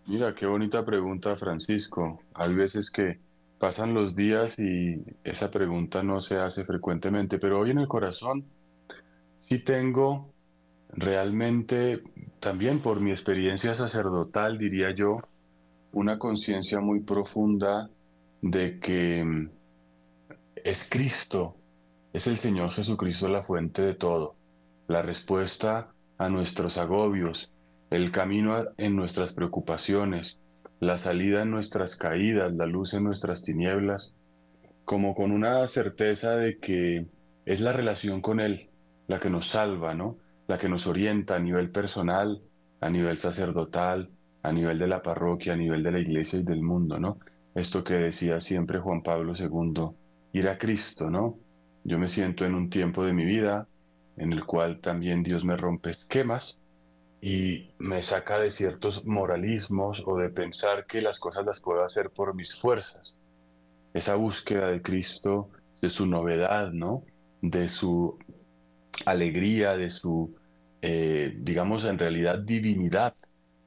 Mira, 0.07 0.33
qué 0.33 0.45
bonita 0.45 0.83
pregunta, 0.83 1.35
Francisco. 1.35 2.21
Hay 2.33 2.55
veces 2.55 2.89
que 2.89 3.19
pasan 3.59 3.93
los 3.93 4.15
días 4.15 4.59
y 4.59 5.03
esa 5.23 5.49
pregunta 5.49 6.03
no 6.03 6.21
se 6.21 6.37
hace 6.37 6.63
frecuentemente, 6.63 7.39
pero 7.39 7.59
hoy 7.59 7.71
en 7.71 7.79
el 7.79 7.87
corazón 7.87 8.45
sí 9.37 9.59
tengo 9.59 10.33
realmente, 10.89 12.03
también 12.39 12.81
por 12.81 12.99
mi 12.99 13.11
experiencia 13.11 13.73
sacerdotal, 13.75 14.57
diría 14.57 14.93
yo, 14.93 15.21
una 15.91 16.19
conciencia 16.19 16.79
muy 16.79 16.99
profunda 17.01 17.89
de 18.41 18.79
que 18.79 19.23
mm, 19.23 19.49
es 20.63 20.89
Cristo, 20.89 21.55
es 22.13 22.27
el 22.27 22.37
Señor 22.37 22.71
Jesucristo 22.71 23.27
la 23.27 23.43
fuente 23.43 23.81
de 23.81 23.95
todo, 23.95 24.35
la 24.87 25.01
respuesta 25.01 25.91
a 26.17 26.29
nuestros 26.29 26.77
agobios, 26.77 27.51
el 27.89 28.11
camino 28.11 28.55
en 28.77 28.95
nuestras 28.95 29.33
preocupaciones, 29.33 30.39
la 30.79 30.97
salida 30.97 31.41
en 31.41 31.51
nuestras 31.51 31.95
caídas, 31.95 32.53
la 32.53 32.65
luz 32.65 32.93
en 32.93 33.03
nuestras 33.03 33.43
tinieblas, 33.43 34.15
como 34.85 35.15
con 35.15 35.31
una 35.31 35.65
certeza 35.67 36.35
de 36.35 36.57
que 36.59 37.07
es 37.45 37.61
la 37.61 37.73
relación 37.73 38.21
con 38.21 38.39
Él 38.39 38.69
la 39.07 39.19
que 39.19 39.29
nos 39.29 39.47
salva, 39.47 39.93
¿no? 39.93 40.17
La 40.47 40.57
que 40.57 40.69
nos 40.69 40.85
orienta 40.85 41.35
a 41.35 41.39
nivel 41.39 41.71
personal, 41.71 42.41
a 42.81 42.89
nivel 42.89 43.17
sacerdotal, 43.17 44.09
a 44.43 44.51
nivel 44.51 44.77
de 44.77 44.87
la 44.87 45.01
parroquia, 45.01 45.53
a 45.53 45.57
nivel 45.57 45.81
de 45.81 45.91
la 45.91 45.99
iglesia 45.99 46.39
y 46.39 46.43
del 46.43 46.61
mundo, 46.61 46.99
¿no? 46.99 47.17
Esto 47.55 47.83
que 47.83 47.95
decía 47.95 48.39
siempre 48.39 48.79
Juan 48.79 49.01
Pablo 49.01 49.33
II, 49.33 49.95
ir 50.33 50.47
a 50.47 50.57
Cristo, 50.57 51.09
¿no? 51.09 51.37
Yo 51.83 51.97
me 51.97 52.07
siento 52.07 52.45
en 52.45 52.53
un 52.53 52.69
tiempo 52.69 53.03
de 53.03 53.13
mi 53.13 53.25
vida 53.25 53.67
en 54.17 54.33
el 54.33 54.45
cual 54.45 54.79
también 54.81 55.23
Dios 55.23 55.45
me 55.45 55.57
rompe 55.57 55.91
esquemas 55.91 56.59
y 57.21 57.71
me 57.79 58.01
saca 58.01 58.39
de 58.39 58.49
ciertos 58.49 59.05
moralismos 59.05 60.03
o 60.05 60.17
de 60.17 60.29
pensar 60.29 60.85
que 60.85 61.01
las 61.01 61.19
cosas 61.19 61.45
las 61.45 61.61
puedo 61.61 61.83
hacer 61.83 62.11
por 62.11 62.35
mis 62.35 62.55
fuerzas. 62.55 63.19
Esa 63.93 64.15
búsqueda 64.15 64.67
de 64.67 64.81
Cristo, 64.81 65.49
de 65.81 65.89
su 65.89 66.05
novedad, 66.05 66.71
¿no? 66.71 67.03
De 67.41 67.67
su 67.67 68.17
alegría, 69.05 69.75
de 69.75 69.89
su, 69.89 70.35
eh, 70.81 71.35
digamos, 71.39 71.85
en 71.85 71.97
realidad 71.97 72.39
divinidad, 72.39 73.15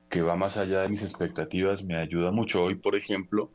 que 0.08 0.22
va 0.22 0.36
más 0.36 0.56
allá 0.56 0.82
de 0.82 0.88
mis 0.88 1.02
expectativas, 1.02 1.84
me 1.84 1.96
ayuda 1.96 2.30
mucho. 2.32 2.64
Hoy, 2.64 2.74
por 2.74 2.96
ejemplo, 2.96 3.50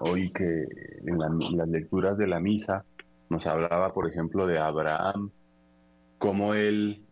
hoy 0.00 0.30
que 0.32 0.66
en, 1.06 1.56
las 1.56 1.68
lecturas 1.68 2.18
de 2.18 2.26
la 2.26 2.40
misa 2.40 2.84
nos 3.28 3.46
hablaba, 3.46 3.92
por 3.92 4.08
ejemplo, 4.08 4.46
de 4.46 4.58
Abraham, 4.58 5.30
cómo 6.18 6.54
él 6.54 7.04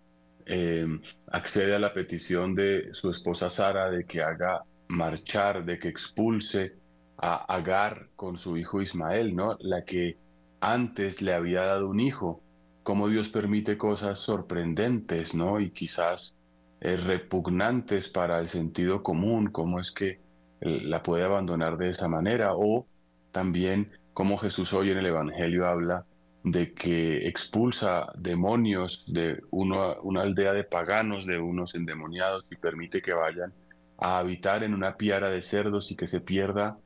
eh, 0.52 0.84
accede 1.28 1.76
a 1.76 1.78
la 1.78 1.94
petición 1.94 2.56
de 2.56 2.88
su 2.92 3.08
esposa 3.08 3.48
Sara 3.48 3.88
de 3.88 4.04
que 4.04 4.20
haga 4.20 4.64
marchar, 4.88 5.64
de 5.64 5.78
que 5.78 5.86
expulse 5.86 6.74
a 7.18 7.36
Agar 7.54 8.08
con 8.16 8.36
su 8.36 8.56
hijo 8.56 8.82
Ismael, 8.82 9.36
¿no? 9.36 9.56
La 9.60 9.84
que 9.84 10.16
antes 10.60 11.22
le 11.22 11.34
había 11.34 11.62
dado 11.62 11.88
un 11.88 12.00
hijo. 12.00 12.42
Cómo 12.82 13.06
Dios 13.08 13.28
permite 13.28 13.78
cosas 13.78 14.18
sorprendentes, 14.18 15.34
¿no? 15.36 15.60
Y 15.60 15.70
quizás 15.70 16.36
eh, 16.80 16.96
repugnantes 16.96 18.08
para 18.08 18.40
el 18.40 18.48
sentido 18.48 19.04
común, 19.04 19.52
cómo 19.52 19.78
es 19.78 19.92
que 19.92 20.18
la 20.62 21.02
puede 21.02 21.24
abandonar 21.24 21.76
de 21.76 21.90
esa 21.90 22.08
manera, 22.08 22.54
o 22.56 22.86
también 23.30 23.92
como 24.12 24.36
Jesús 24.36 24.74
hoy 24.74 24.90
en 24.90 24.98
el 24.98 25.06
Evangelio 25.06 25.68
habla 25.68 26.04
de 26.42 26.72
que 26.72 27.28
expulsa 27.28 28.12
demonios 28.16 29.04
de 29.06 29.42
una 29.50 30.22
aldea 30.22 30.52
de 30.52 30.64
paganos, 30.64 31.26
de 31.26 31.38
unos 31.38 31.74
endemoniados, 31.74 32.44
y 32.50 32.56
permite 32.56 33.02
que 33.02 33.12
vayan 33.12 33.52
a 33.98 34.18
habitar 34.18 34.64
en 34.64 34.74
una 34.74 34.96
piara 34.96 35.28
de 35.28 35.42
cerdos 35.42 35.90
y 35.90 35.96
que 35.96 36.06
se 36.06 36.20
pierda 36.20 36.78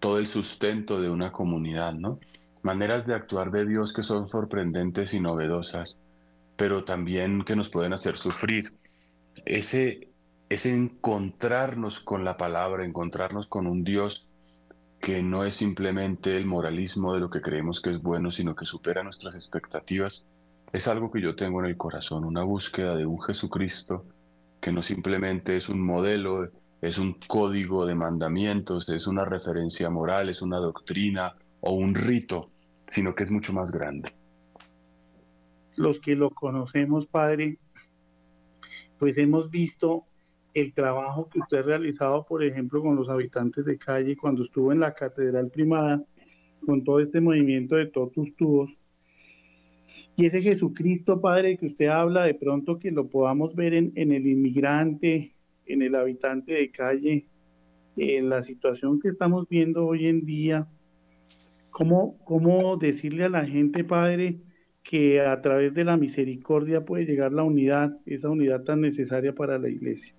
todo 0.00 0.18
el 0.18 0.26
sustento 0.26 1.00
de 1.00 1.08
una 1.08 1.32
comunidad, 1.32 1.94
¿no? 1.94 2.18
Maneras 2.62 3.06
de 3.06 3.14
actuar 3.14 3.52
de 3.52 3.64
Dios 3.64 3.92
que 3.92 4.02
son 4.02 4.26
sorprendentes 4.26 5.14
y 5.14 5.20
novedosas, 5.20 5.98
pero 6.56 6.84
también 6.84 7.44
que 7.44 7.54
nos 7.54 7.68
pueden 7.68 7.92
hacer 7.92 8.16
sufrir. 8.16 8.72
Ese, 9.44 10.08
ese 10.48 10.74
encontrarnos 10.74 12.00
con 12.00 12.24
la 12.24 12.36
palabra, 12.36 12.84
encontrarnos 12.84 13.46
con 13.46 13.68
un 13.68 13.84
Dios 13.84 14.26
que 15.06 15.22
no 15.22 15.44
es 15.44 15.54
simplemente 15.54 16.36
el 16.36 16.46
moralismo 16.46 17.14
de 17.14 17.20
lo 17.20 17.30
que 17.30 17.40
creemos 17.40 17.80
que 17.80 17.90
es 17.90 18.02
bueno, 18.02 18.32
sino 18.32 18.56
que 18.56 18.66
supera 18.66 19.04
nuestras 19.04 19.36
expectativas, 19.36 20.26
es 20.72 20.88
algo 20.88 21.12
que 21.12 21.20
yo 21.20 21.36
tengo 21.36 21.60
en 21.60 21.66
el 21.66 21.76
corazón, 21.76 22.24
una 22.24 22.42
búsqueda 22.42 22.96
de 22.96 23.06
un 23.06 23.22
Jesucristo 23.22 24.04
que 24.60 24.72
no 24.72 24.82
simplemente 24.82 25.56
es 25.56 25.68
un 25.68 25.80
modelo, 25.80 26.50
es 26.82 26.98
un 26.98 27.20
código 27.28 27.86
de 27.86 27.94
mandamientos, 27.94 28.88
es 28.88 29.06
una 29.06 29.24
referencia 29.24 29.88
moral, 29.90 30.28
es 30.28 30.42
una 30.42 30.58
doctrina 30.58 31.36
o 31.60 31.70
un 31.74 31.94
rito, 31.94 32.50
sino 32.88 33.14
que 33.14 33.22
es 33.22 33.30
mucho 33.30 33.52
más 33.52 33.70
grande. 33.70 34.12
Los 35.76 36.00
que 36.00 36.16
lo 36.16 36.30
conocemos, 36.30 37.06
Padre, 37.06 37.58
pues 38.98 39.16
hemos 39.18 39.52
visto 39.52 40.05
el 40.56 40.72
trabajo 40.72 41.28
que 41.28 41.38
usted 41.38 41.58
ha 41.58 41.62
realizado, 41.62 42.24
por 42.24 42.42
ejemplo, 42.42 42.80
con 42.80 42.96
los 42.96 43.10
habitantes 43.10 43.66
de 43.66 43.76
calle, 43.76 44.16
cuando 44.16 44.42
estuvo 44.42 44.72
en 44.72 44.80
la 44.80 44.94
Catedral 44.94 45.50
Primada, 45.50 46.02
con 46.64 46.82
todo 46.82 47.00
este 47.00 47.20
movimiento 47.20 47.76
de 47.76 47.88
totus 47.88 48.34
tubos. 48.36 48.70
Y 50.16 50.24
ese 50.24 50.40
Jesucristo, 50.40 51.20
Padre, 51.20 51.58
que 51.58 51.66
usted 51.66 51.88
habla, 51.88 52.24
de 52.24 52.32
pronto 52.32 52.78
que 52.78 52.90
lo 52.90 53.10
podamos 53.10 53.54
ver 53.54 53.74
en, 53.74 53.92
en 53.96 54.12
el 54.12 54.26
inmigrante, 54.26 55.34
en 55.66 55.82
el 55.82 55.94
habitante 55.94 56.54
de 56.54 56.70
calle, 56.70 57.26
en 57.98 58.30
la 58.30 58.42
situación 58.42 58.98
que 58.98 59.08
estamos 59.08 59.46
viendo 59.50 59.86
hoy 59.86 60.06
en 60.06 60.24
día. 60.24 60.66
¿Cómo, 61.68 62.16
cómo 62.24 62.78
decirle 62.78 63.24
a 63.24 63.28
la 63.28 63.44
gente, 63.44 63.84
Padre, 63.84 64.40
que 64.82 65.20
a 65.20 65.38
través 65.42 65.74
de 65.74 65.84
la 65.84 65.98
misericordia 65.98 66.86
puede 66.86 67.04
llegar 67.04 67.34
la 67.34 67.42
unidad, 67.42 67.98
esa 68.06 68.30
unidad 68.30 68.64
tan 68.64 68.80
necesaria 68.80 69.34
para 69.34 69.58
la 69.58 69.68
iglesia? 69.68 70.15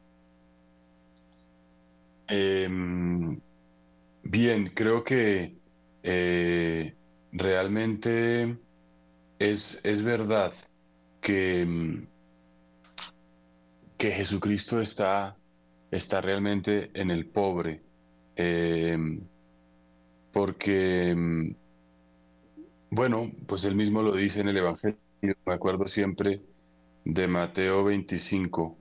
Em, 2.27 3.39
bien, 4.23 4.67
creo 4.73 5.03
que 5.03 5.55
eh, 6.03 6.93
realmente 7.31 8.57
es, 9.39 9.79
es 9.83 10.03
verdad 10.03 10.53
que, 11.21 11.61
em, 11.61 12.07
que 13.97 14.11
Jesucristo 14.11 14.81
está, 14.81 15.37
está 15.91 16.21
realmente 16.21 16.91
en 16.93 17.11
el 17.11 17.27
pobre, 17.27 17.81
em, 18.35 19.21
porque, 20.33 21.15
bueno, 22.91 23.31
pues 23.47 23.63
él 23.63 23.75
mismo 23.75 24.01
lo 24.01 24.13
dice 24.15 24.41
en 24.41 24.49
el 24.49 24.57
Evangelio, 24.57 24.99
me 25.21 25.53
acuerdo 25.53 25.87
siempre 25.87 26.41
de 27.05 27.27
Mateo 27.27 27.83
25 27.85 28.77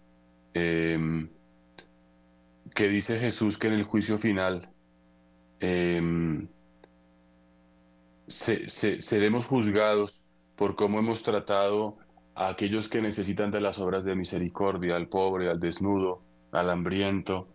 que 2.77 2.89
dice 2.89 3.19
Jesús 3.19 3.57
que 3.57 3.69
en 3.69 3.73
el 3.73 3.85
juicio 3.85 4.19
final 4.19 4.69
em, 5.61 6.47
seremos 8.29 9.47
juzgados 9.47 10.21
por 10.57 10.77
cómo 10.77 10.99
hemos 10.99 11.23
tratado 11.23 11.97
a 12.35 12.49
aquellos 12.49 12.89
que 12.91 13.01
necesitan 13.01 13.51
de 13.51 13.63
las 13.63 13.79
obras 13.79 14.05
de 14.05 14.15
misericordia, 14.15 14.95
al 14.95 15.09
pobre, 15.09 15.49
al 15.49 15.59
desnudo, 15.59 16.21
al 16.53 16.69
hambriento, 16.69 17.49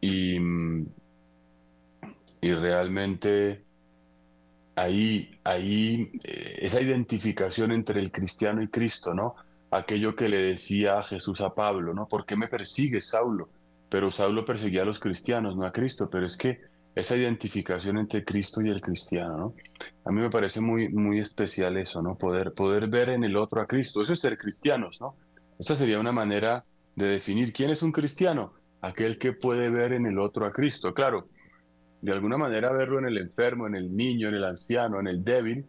y, 0.00 0.38
y 2.40 2.54
realmente 2.54 3.66
ahí, 4.76 5.30
ahí 5.44 6.10
eh, 6.24 6.58
esa 6.60 6.80
identificación 6.80 7.70
entre 7.70 8.00
el 8.00 8.10
cristiano 8.10 8.62
y 8.62 8.68
Cristo, 8.68 9.12
¿no? 9.12 9.34
Aquello 9.70 10.16
que 10.16 10.30
le 10.30 10.38
decía 10.38 11.02
Jesús 11.02 11.42
a 11.42 11.54
Pablo, 11.54 11.92
¿no? 11.92 12.08
¿Por 12.08 12.24
qué 12.24 12.34
me 12.34 12.48
persigues, 12.48 13.10
Saulo? 13.10 13.50
Pero 13.94 14.10
Saulo 14.10 14.44
perseguía 14.44 14.82
a 14.82 14.84
los 14.84 14.98
cristianos, 14.98 15.56
no 15.56 15.64
a 15.64 15.70
Cristo, 15.70 16.10
pero 16.10 16.26
es 16.26 16.36
que 16.36 16.62
esa 16.96 17.16
identificación 17.16 17.96
entre 17.96 18.24
Cristo 18.24 18.60
y 18.60 18.68
el 18.68 18.80
cristiano, 18.80 19.36
¿no? 19.36 19.54
A 20.04 20.10
mí 20.10 20.20
me 20.20 20.30
parece 20.30 20.60
muy, 20.60 20.88
muy 20.88 21.20
especial 21.20 21.76
eso, 21.76 22.02
¿no? 22.02 22.18
Poder, 22.18 22.54
poder 22.54 22.88
ver 22.88 23.10
en 23.10 23.22
el 23.22 23.36
otro 23.36 23.60
a 23.60 23.68
Cristo, 23.68 24.02
eso 24.02 24.14
es 24.14 24.18
ser 24.18 24.36
cristianos, 24.36 25.00
¿no? 25.00 25.14
Esta 25.60 25.76
sería 25.76 26.00
una 26.00 26.10
manera 26.10 26.64
de 26.96 27.06
definir 27.06 27.52
quién 27.52 27.70
es 27.70 27.84
un 27.84 27.92
cristiano, 27.92 28.54
aquel 28.80 29.16
que 29.16 29.32
puede 29.32 29.70
ver 29.70 29.92
en 29.92 30.06
el 30.06 30.18
otro 30.18 30.44
a 30.44 30.52
Cristo, 30.52 30.92
claro, 30.92 31.28
de 32.02 32.10
alguna 32.10 32.36
manera 32.36 32.72
verlo 32.72 32.98
en 32.98 33.06
el 33.06 33.18
enfermo, 33.18 33.68
en 33.68 33.76
el 33.76 33.96
niño, 33.96 34.26
en 34.26 34.34
el 34.34 34.44
anciano, 34.44 34.98
en 34.98 35.06
el 35.06 35.22
débil, 35.22 35.66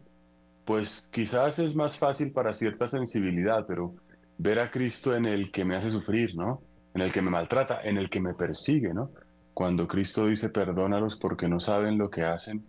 pues 0.64 1.08
quizás 1.12 1.60
es 1.60 1.76
más 1.76 1.96
fácil 1.96 2.32
para 2.32 2.52
cierta 2.52 2.88
sensibilidad, 2.88 3.64
pero 3.68 3.94
ver 4.36 4.58
a 4.58 4.68
Cristo 4.68 5.14
en 5.14 5.26
el 5.26 5.52
que 5.52 5.64
me 5.64 5.76
hace 5.76 5.90
sufrir, 5.90 6.34
¿no? 6.34 6.65
En 6.96 7.02
el 7.02 7.12
que 7.12 7.20
me 7.20 7.30
maltrata, 7.30 7.82
en 7.82 7.98
el 7.98 8.08
que 8.08 8.20
me 8.20 8.32
persigue, 8.32 8.94
¿no? 8.94 9.10
Cuando 9.52 9.86
Cristo 9.86 10.26
dice 10.26 10.48
perdónalos 10.48 11.16
porque 11.16 11.46
no 11.46 11.60
saben 11.60 11.98
lo 11.98 12.08
que 12.08 12.22
hacen, 12.22 12.64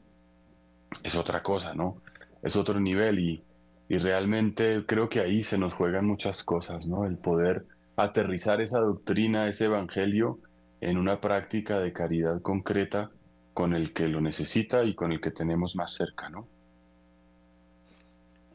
es 1.02 1.16
otra 1.16 1.42
cosa, 1.42 1.74
¿no? 1.74 2.02
Es 2.44 2.58
otro 2.58 2.78
nivel 2.78 3.20
y, 3.20 3.42
y 3.88 3.98
realmente 4.00 4.86
creo 4.86 5.08
que 5.08 5.22
ahí 5.22 5.44
se 5.44 5.58
nos 5.58 5.74
juegan 5.74 6.06
muchas 6.06 6.44
cosas, 6.44 6.88
¿no? 6.88 7.06
El 7.06 7.18
poder 7.18 7.68
aterrizar 7.96 8.60
esa 8.60 8.82
doctrina, 8.82 9.48
ese 9.48 9.66
evangelio 9.66 10.40
en 10.82 10.98
una 10.98 11.22
práctica 11.22 11.80
de 11.80 11.94
caridad 11.94 12.42
concreta 12.42 13.10
con 13.54 13.74
el 13.74 13.94
que 13.94 14.10
lo 14.10 14.20
necesita 14.20 14.84
y 14.84 14.94
con 14.94 15.14
el 15.14 15.22
que 15.22 15.32
tenemos 15.32 15.78
más 15.78 15.96
cerca, 15.96 16.30
¿no? 16.30 16.50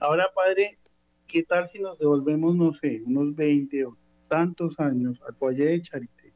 Ahora, 0.00 0.26
padre, 0.34 0.78
¿qué 1.26 1.44
tal 1.44 1.66
si 1.70 1.78
nos 1.78 1.98
devolvemos, 1.98 2.54
no 2.54 2.74
sé, 2.74 3.00
unos 3.06 3.34
20 3.34 3.86
o 3.86 3.96
tantos 4.32 4.80
años 4.80 5.20
al 5.28 5.34
foyer 5.34 5.68
de 5.68 5.82
Charité, 5.82 6.32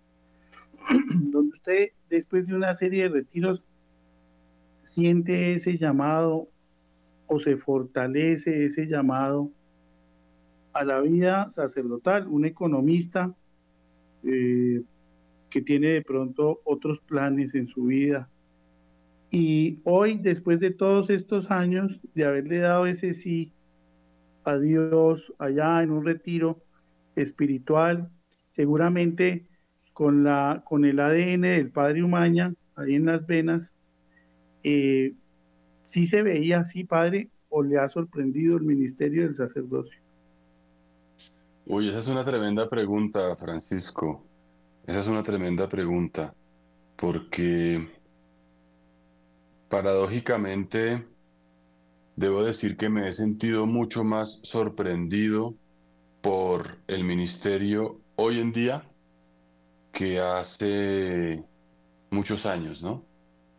donde 1.14 1.48
usted 1.48 1.88
después 2.10 2.46
de 2.46 2.54
una 2.54 2.74
serie 2.74 3.04
de 3.04 3.08
retiros 3.08 3.64
siente 4.82 5.54
ese 5.54 5.78
llamado 5.78 6.46
o 7.26 7.38
se 7.38 7.56
fortalece 7.56 8.66
ese 8.66 8.86
llamado 8.86 9.50
a 10.74 10.84
la 10.84 11.00
vida 11.00 11.50
sacerdotal, 11.50 12.28
un 12.28 12.44
economista 12.44 13.34
eh, 14.24 14.82
que 15.48 15.62
tiene 15.62 15.88
de 15.88 16.02
pronto 16.02 16.60
otros 16.64 17.00
planes 17.00 17.54
en 17.54 17.66
su 17.66 17.84
vida. 17.84 18.28
Y 19.30 19.80
hoy, 19.84 20.18
después 20.18 20.60
de 20.60 20.70
todos 20.70 21.08
estos 21.08 21.50
años 21.50 21.98
de 22.14 22.26
haberle 22.26 22.58
dado 22.58 22.84
ese 22.84 23.14
sí 23.14 23.54
a 24.44 24.58
Dios 24.58 25.32
allá 25.38 25.82
en 25.82 25.92
un 25.92 26.04
retiro, 26.04 26.60
espiritual, 27.16 28.10
seguramente 28.54 29.46
con, 29.92 30.24
la, 30.24 30.62
con 30.64 30.84
el 30.84 31.00
ADN 31.00 31.40
del 31.40 31.70
padre 31.70 32.02
Umaña, 32.02 32.54
ahí 32.76 32.94
en 32.94 33.06
las 33.06 33.26
venas, 33.26 33.72
eh, 34.62 35.14
¿sí 35.84 36.06
se 36.06 36.22
veía 36.22 36.60
así, 36.60 36.84
padre, 36.84 37.30
o 37.48 37.62
le 37.62 37.78
ha 37.78 37.88
sorprendido 37.88 38.56
el 38.56 38.64
ministerio 38.64 39.24
del 39.24 39.36
sacerdocio? 39.36 39.98
Uy, 41.66 41.88
esa 41.88 41.98
es 41.98 42.08
una 42.08 42.24
tremenda 42.24 42.68
pregunta, 42.68 43.34
Francisco. 43.36 44.22
Esa 44.86 45.00
es 45.00 45.08
una 45.08 45.22
tremenda 45.22 45.68
pregunta, 45.68 46.34
porque 46.96 47.88
paradójicamente 49.68 51.04
debo 52.14 52.44
decir 52.44 52.76
que 52.76 52.88
me 52.88 53.08
he 53.08 53.12
sentido 53.12 53.66
mucho 53.66 54.04
más 54.04 54.40
sorprendido 54.44 55.54
por 56.26 56.78
el 56.88 57.04
ministerio 57.04 58.00
hoy 58.16 58.40
en 58.40 58.50
día 58.50 58.82
que 59.92 60.18
hace 60.18 61.40
muchos 62.10 62.46
años, 62.46 62.82
¿no? 62.82 63.04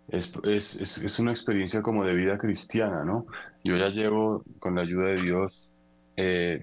Es, 0.09 0.33
es, 0.43 1.19
una 1.19 1.31
experiencia 1.31 1.81
como 1.81 2.03
de 2.03 2.13
vida 2.13 2.37
cristiana, 2.37 3.05
¿no? 3.05 3.25
Yo 3.63 3.77
ya 3.77 3.87
llevo, 3.87 4.43
con 4.59 4.75
la 4.75 4.81
ayuda 4.81 5.05
de 5.05 5.21
Dios, 5.21 5.69
eh, 6.17 6.59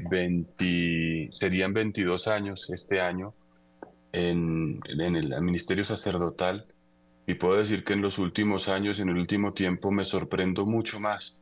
serían 1.31 1.73
22 1.73 2.29
años 2.29 2.69
este 2.69 3.01
año 3.01 3.33
en, 4.13 4.81
en 4.87 5.17
el 5.17 5.41
ministerio 5.41 5.85
sacerdotal 5.85 6.67
y 7.27 7.33
puedo 7.33 7.57
decir 7.57 7.83
que 7.83 7.95
en 7.95 8.03
los 8.03 8.19
últimos 8.19 8.69
años, 8.69 9.01
en 9.01 9.09
el 9.09 9.17
último 9.17 9.55
tiempo, 9.55 9.91
me 9.91 10.05
sorprendo 10.05 10.67
mucho 10.67 11.01
más 11.01 11.41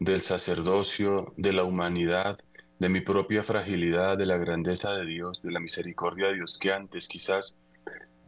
del 0.00 0.20
sacerdocio, 0.20 1.32
de 1.38 1.54
la 1.54 1.64
humanidad, 1.64 2.38
de 2.78 2.88
mi 2.88 3.00
propia 3.00 3.42
fragilidad, 3.42 4.18
de 4.18 4.26
la 4.26 4.36
grandeza 4.36 4.92
de 4.92 5.06
Dios, 5.06 5.42
de 5.42 5.50
la 5.50 5.60
misericordia 5.60 6.28
de 6.28 6.34
Dios 6.34 6.58
que 6.58 6.72
antes 6.72 7.08
quizás 7.08 7.58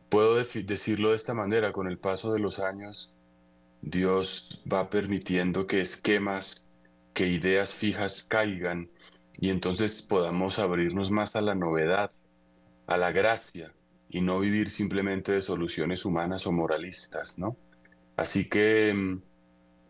puedo 0.08 0.36
decirlo 0.36 1.10
de 1.10 1.16
esta 1.16 1.34
manera, 1.34 1.72
con 1.72 1.86
el 1.86 1.98
paso 1.98 2.32
de 2.32 2.40
los 2.40 2.58
años, 2.58 3.14
Dios 3.82 4.62
va 4.70 4.90
permitiendo 4.90 5.66
que 5.66 5.80
esquemas, 5.80 6.66
que 7.14 7.26
ideas 7.26 7.72
fijas 7.72 8.22
caigan 8.22 8.90
y 9.40 9.50
entonces 9.50 10.02
podamos 10.02 10.58
abrirnos 10.58 11.10
más 11.10 11.36
a 11.36 11.42
la 11.42 11.54
novedad, 11.54 12.10
a 12.86 12.96
la 12.96 13.12
gracia 13.12 13.72
y 14.08 14.20
no 14.20 14.40
vivir 14.40 14.70
simplemente 14.70 15.32
de 15.32 15.42
soluciones 15.42 16.04
humanas 16.04 16.46
o 16.46 16.52
moralistas, 16.52 17.38
¿no? 17.38 17.56
Así 18.16 18.48
que 18.48 18.92
mm, 18.92 19.22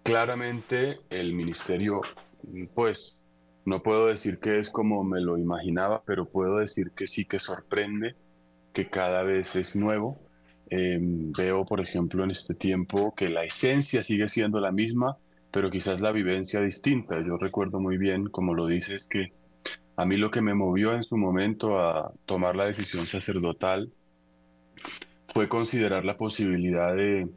claramente 0.03 1.01
el 1.09 1.33
ministerio, 1.33 2.01
pues, 2.75 3.18
no 3.69 3.83
puedo 3.83 4.07
decir 4.07 4.39
que 4.39 4.59
es 4.59 4.71
como 4.71 5.05
me 5.05 5.21
lo 5.21 5.39
imaginaba, 5.39 6.03
pero 6.05 6.27
puedo 6.27 6.59
decir 6.59 6.91
que 6.97 7.07
sí 7.07 7.25
que 7.25 7.39
sorprende, 7.39 8.17
que 8.73 8.89
cada 8.89 9.23
vez 9.23 9.55
es 9.57 9.77
nuevo. 9.77 10.19
Em, 10.71 11.33
veo, 11.33 11.65
por 11.65 11.81
ejemplo, 11.81 12.25
en 12.25 12.31
este 12.31 12.55
tiempo 12.55 13.15
que 13.15 13.29
la 13.29 13.45
esencia 13.45 14.03
sigue 14.03 14.29
siendo 14.29 14.61
la 14.61 14.73
misma, 14.73 15.17
pero 15.51 15.71
quizás 15.71 16.01
la 16.01 16.13
vivencia 16.13 16.61
distinta. 16.61 17.21
Yo 17.25 17.37
recuerdo 17.37 17.81
muy 17.81 17.97
bien, 17.97 18.27
como 18.29 18.55
lo 18.55 18.67
dices, 18.67 19.05
que 19.05 19.33
a 19.97 20.05
mí 20.05 20.17
lo 20.17 20.31
que 20.31 20.41
me 20.41 20.55
movió 20.55 20.93
en 20.95 21.03
su 21.03 21.17
momento 21.17 21.79
a 21.79 22.13
tomar 22.27 22.57
la 22.57 22.67
decisión 22.67 23.05
sacerdotal 23.07 23.91
fue 25.35 25.49
considerar 25.49 26.05
la 26.05 26.17
posibilidad 26.17 26.95
de 26.95 27.29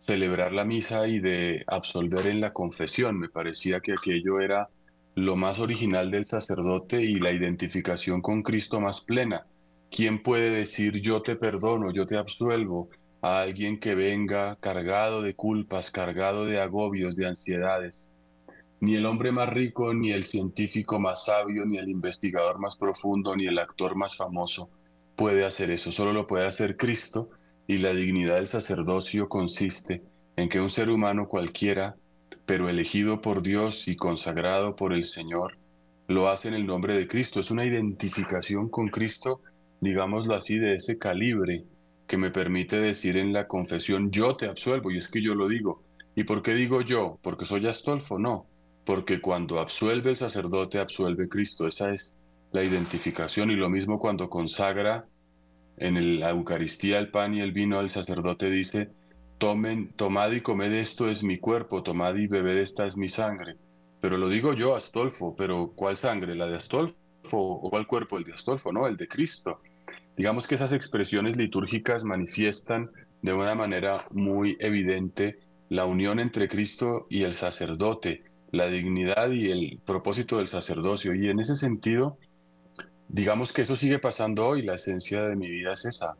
celebrar 0.00 0.52
la 0.52 0.64
misa 0.64 1.08
y 1.08 1.18
de 1.18 1.64
absolver 1.66 2.26
en 2.26 2.40
la 2.40 2.52
confesión. 2.52 3.18
Me 3.18 3.28
parecía 3.28 3.80
que 3.80 3.92
aquello 3.92 4.40
era 4.40 4.68
lo 5.16 5.34
más 5.34 5.58
original 5.58 6.10
del 6.10 6.26
sacerdote 6.26 7.02
y 7.02 7.16
la 7.16 7.32
identificación 7.32 8.22
con 8.22 8.42
Cristo 8.42 8.80
más 8.80 9.00
plena. 9.00 9.46
¿Quién 9.90 10.22
puede 10.22 10.50
decir 10.50 11.00
yo 11.00 11.22
te 11.22 11.34
perdono, 11.34 11.90
yo 11.90 12.06
te 12.06 12.16
absuelvo 12.16 12.90
a 13.22 13.40
alguien 13.40 13.80
que 13.80 13.94
venga 13.94 14.56
cargado 14.56 15.22
de 15.22 15.34
culpas, 15.34 15.90
cargado 15.90 16.44
de 16.44 16.60
agobios, 16.60 17.16
de 17.16 17.26
ansiedades? 17.26 18.06
Ni 18.78 18.94
el 18.94 19.06
hombre 19.06 19.32
más 19.32 19.48
rico, 19.48 19.92
ni 19.94 20.12
el 20.12 20.24
científico 20.24 21.00
más 21.00 21.24
sabio, 21.24 21.66
ni 21.66 21.78
el 21.78 21.88
investigador 21.88 22.60
más 22.60 22.76
profundo, 22.76 23.34
ni 23.34 23.46
el 23.46 23.58
actor 23.58 23.96
más 23.96 24.16
famoso 24.16 24.70
puede 25.16 25.46
hacer 25.46 25.70
eso, 25.70 25.90
solo 25.90 26.12
lo 26.12 26.26
puede 26.26 26.46
hacer 26.46 26.76
Cristo 26.76 27.30
y 27.66 27.78
la 27.78 27.92
dignidad 27.92 28.36
del 28.36 28.46
sacerdocio 28.46 29.28
consiste 29.28 30.02
en 30.36 30.48
que 30.48 30.60
un 30.60 30.70
ser 30.70 30.90
humano 30.90 31.26
cualquiera, 31.26 31.96
pero 32.44 32.68
elegido 32.68 33.20
por 33.20 33.42
Dios 33.42 33.88
y 33.88 33.96
consagrado 33.96 34.76
por 34.76 34.92
el 34.92 35.04
Señor, 35.04 35.56
lo 36.08 36.28
hace 36.28 36.48
en 36.48 36.54
el 36.54 36.66
nombre 36.66 36.96
de 36.96 37.08
Cristo. 37.08 37.40
Es 37.40 37.50
una 37.50 37.64
identificación 37.64 38.68
con 38.68 38.88
Cristo, 38.88 39.40
digámoslo 39.80 40.34
así, 40.34 40.58
de 40.58 40.74
ese 40.74 40.98
calibre 40.98 41.64
que 42.06 42.16
me 42.16 42.30
permite 42.30 42.78
decir 42.78 43.16
en 43.16 43.32
la 43.32 43.48
confesión, 43.48 44.10
yo 44.10 44.36
te 44.36 44.46
absuelvo, 44.46 44.90
y 44.90 44.98
es 44.98 45.08
que 45.08 45.22
yo 45.22 45.34
lo 45.34 45.48
digo. 45.48 45.82
¿Y 46.14 46.24
por 46.24 46.42
qué 46.42 46.54
digo 46.54 46.80
yo? 46.80 47.18
¿Porque 47.22 47.44
soy 47.44 47.66
Astolfo? 47.66 48.18
No, 48.18 48.46
porque 48.84 49.20
cuando 49.20 49.58
absuelve 49.58 50.10
el 50.10 50.16
sacerdote, 50.16 50.78
absuelve 50.78 51.28
Cristo. 51.28 51.66
Esa 51.66 51.90
es 51.90 52.16
la 52.52 52.62
identificación 52.62 53.50
y 53.50 53.56
lo 53.56 53.68
mismo 53.68 53.98
cuando 53.98 54.30
consagra 54.30 55.04
en 55.76 56.20
la 56.20 56.30
Eucaristía 56.30 56.98
el 56.98 57.10
pan 57.10 57.34
y 57.34 57.40
el 57.40 57.52
vino, 57.52 57.80
el 57.80 57.90
sacerdote 57.90 58.48
dice, 58.48 58.88
tomen, 59.38 59.92
tomad 59.96 60.32
y 60.32 60.40
comed 60.40 60.72
esto 60.72 61.08
es 61.08 61.22
mi 61.22 61.38
cuerpo, 61.38 61.82
tomad 61.82 62.14
y 62.16 62.26
bebed 62.26 62.58
esta 62.58 62.86
es 62.86 62.96
mi 62.96 63.08
sangre. 63.08 63.56
Pero 64.00 64.18
lo 64.18 64.28
digo 64.28 64.54
yo, 64.54 64.74
Astolfo, 64.74 65.34
pero 65.36 65.72
¿cuál 65.74 65.96
sangre? 65.96 66.34
¿La 66.34 66.46
de 66.46 66.56
Astolfo 66.56 66.96
o 67.32 67.70
cuál 67.70 67.86
cuerpo? 67.86 68.18
El 68.18 68.24
de 68.24 68.34
Astolfo, 68.34 68.72
no, 68.72 68.86
el 68.86 68.96
de 68.96 69.08
Cristo. 69.08 69.60
Digamos 70.16 70.46
que 70.46 70.54
esas 70.54 70.72
expresiones 70.72 71.36
litúrgicas 71.36 72.04
manifiestan 72.04 72.90
de 73.22 73.32
una 73.32 73.54
manera 73.54 74.04
muy 74.10 74.56
evidente 74.60 75.38
la 75.68 75.84
unión 75.84 76.20
entre 76.20 76.48
Cristo 76.48 77.06
y 77.10 77.24
el 77.24 77.34
sacerdote, 77.34 78.22
la 78.52 78.66
dignidad 78.66 79.30
y 79.30 79.50
el 79.50 79.80
propósito 79.84 80.38
del 80.38 80.48
sacerdocio. 80.48 81.14
Y 81.14 81.28
en 81.28 81.40
ese 81.40 81.56
sentido, 81.56 82.18
digamos 83.08 83.52
que 83.52 83.62
eso 83.62 83.76
sigue 83.76 83.98
pasando 83.98 84.46
hoy, 84.46 84.62
la 84.62 84.74
esencia 84.74 85.22
de 85.24 85.36
mi 85.36 85.50
vida 85.50 85.72
es 85.72 85.84
esa. 85.84 86.16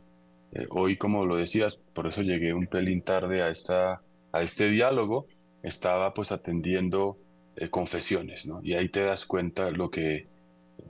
Eh, 0.53 0.65
hoy, 0.69 0.97
como 0.97 1.25
lo 1.25 1.35
decías, 1.35 1.81
por 1.93 2.07
eso 2.07 2.21
llegué 2.21 2.53
un 2.53 2.67
pelín 2.67 3.01
tarde 3.01 3.41
a, 3.41 3.49
esta, 3.49 4.01
a 4.31 4.41
este 4.41 4.69
diálogo, 4.69 5.27
estaba 5.63 6.13
pues 6.13 6.31
atendiendo 6.31 7.17
eh, 7.55 7.69
confesiones, 7.69 8.45
¿no? 8.45 8.59
Y 8.63 8.73
ahí 8.73 8.89
te 8.89 9.01
das 9.01 9.25
cuenta 9.25 9.71
lo 9.71 9.89
que, 9.89 10.27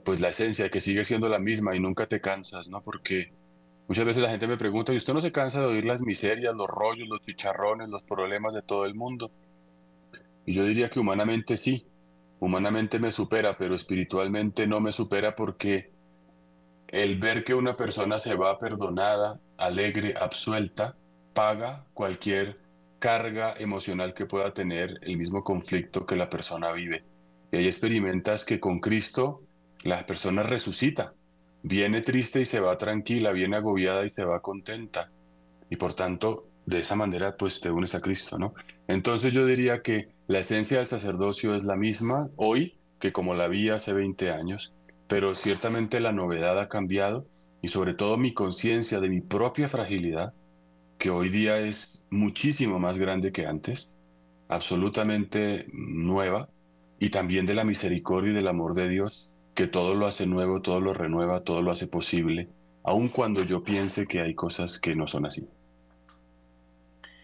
pues 0.04 0.20
la 0.20 0.28
esencia, 0.28 0.70
que 0.70 0.80
sigue 0.80 1.04
siendo 1.04 1.28
la 1.28 1.38
misma 1.38 1.74
y 1.74 1.80
nunca 1.80 2.06
te 2.06 2.20
cansas, 2.20 2.68
¿no? 2.68 2.82
Porque 2.82 3.32
muchas 3.88 4.04
veces 4.04 4.22
la 4.22 4.30
gente 4.30 4.46
me 4.46 4.58
pregunta, 4.58 4.92
¿y 4.92 4.96
usted 4.96 5.14
no 5.14 5.20
se 5.20 5.32
cansa 5.32 5.60
de 5.60 5.66
oír 5.66 5.84
las 5.84 6.02
miserias, 6.02 6.54
los 6.54 6.68
rollos, 6.68 7.08
los 7.08 7.22
chicharrones, 7.22 7.88
los 7.88 8.02
problemas 8.02 8.54
de 8.54 8.62
todo 8.62 8.84
el 8.84 8.94
mundo? 8.94 9.32
Y 10.44 10.54
yo 10.54 10.64
diría 10.64 10.90
que 10.90 11.00
humanamente 11.00 11.56
sí, 11.56 11.86
humanamente 12.38 12.98
me 12.98 13.12
supera, 13.12 13.56
pero 13.58 13.74
espiritualmente 13.74 14.66
no 14.66 14.80
me 14.80 14.92
supera 14.92 15.34
porque 15.34 15.90
el 16.88 17.18
ver 17.18 17.44
que 17.44 17.54
una 17.54 17.76
persona 17.76 18.18
se 18.18 18.34
va 18.34 18.58
perdonada, 18.58 19.40
alegre, 19.58 20.14
absuelta, 20.18 20.96
paga 21.34 21.84
cualquier 21.92 22.58
carga 22.98 23.54
emocional 23.58 24.14
que 24.14 24.26
pueda 24.26 24.52
tener 24.54 24.98
el 25.02 25.16
mismo 25.16 25.44
conflicto 25.44 26.06
que 26.06 26.16
la 26.16 26.30
persona 26.30 26.72
vive. 26.72 27.04
Y 27.52 27.58
ahí 27.58 27.66
experimentas 27.66 28.44
que 28.44 28.58
con 28.58 28.80
Cristo 28.80 29.42
la 29.84 30.04
persona 30.06 30.42
resucita, 30.42 31.14
viene 31.62 32.00
triste 32.00 32.40
y 32.40 32.44
se 32.44 32.60
va 32.60 32.78
tranquila, 32.78 33.32
viene 33.32 33.56
agobiada 33.56 34.04
y 34.04 34.10
se 34.10 34.24
va 34.24 34.40
contenta. 34.40 35.10
Y 35.70 35.76
por 35.76 35.94
tanto, 35.94 36.48
de 36.66 36.80
esa 36.80 36.96
manera, 36.96 37.36
pues 37.36 37.60
te 37.60 37.70
unes 37.70 37.94
a 37.94 38.00
Cristo, 38.00 38.38
¿no? 38.38 38.54
Entonces 38.88 39.32
yo 39.32 39.46
diría 39.46 39.82
que 39.82 40.08
la 40.26 40.40
esencia 40.40 40.78
del 40.78 40.86
sacerdocio 40.86 41.54
es 41.54 41.64
la 41.64 41.76
misma 41.76 42.28
hoy 42.36 42.78
que 42.98 43.12
como 43.12 43.34
la 43.34 43.48
vi 43.48 43.70
hace 43.70 43.92
20 43.92 44.30
años, 44.30 44.74
pero 45.06 45.34
ciertamente 45.34 46.00
la 46.00 46.12
novedad 46.12 46.58
ha 46.58 46.68
cambiado 46.68 47.26
y 47.62 47.68
sobre 47.68 47.94
todo 47.94 48.16
mi 48.16 48.32
conciencia 48.34 49.00
de 49.00 49.08
mi 49.08 49.20
propia 49.20 49.68
fragilidad, 49.68 50.32
que 50.98 51.10
hoy 51.10 51.28
día 51.28 51.58
es 51.58 52.06
muchísimo 52.10 52.78
más 52.78 52.98
grande 52.98 53.32
que 53.32 53.46
antes, 53.46 53.92
absolutamente 54.48 55.66
nueva, 55.72 56.48
y 57.00 57.10
también 57.10 57.46
de 57.46 57.54
la 57.54 57.64
misericordia 57.64 58.32
y 58.32 58.34
del 58.34 58.48
amor 58.48 58.74
de 58.74 58.88
Dios, 58.88 59.30
que 59.54 59.66
todo 59.66 59.94
lo 59.94 60.06
hace 60.06 60.26
nuevo, 60.26 60.62
todo 60.62 60.80
lo 60.80 60.94
renueva, 60.94 61.44
todo 61.44 61.62
lo 61.62 61.70
hace 61.70 61.86
posible, 61.86 62.48
aun 62.82 63.08
cuando 63.08 63.44
yo 63.44 63.62
piense 63.62 64.06
que 64.06 64.20
hay 64.20 64.34
cosas 64.34 64.80
que 64.80 64.94
no 64.94 65.06
son 65.06 65.26
así. 65.26 65.48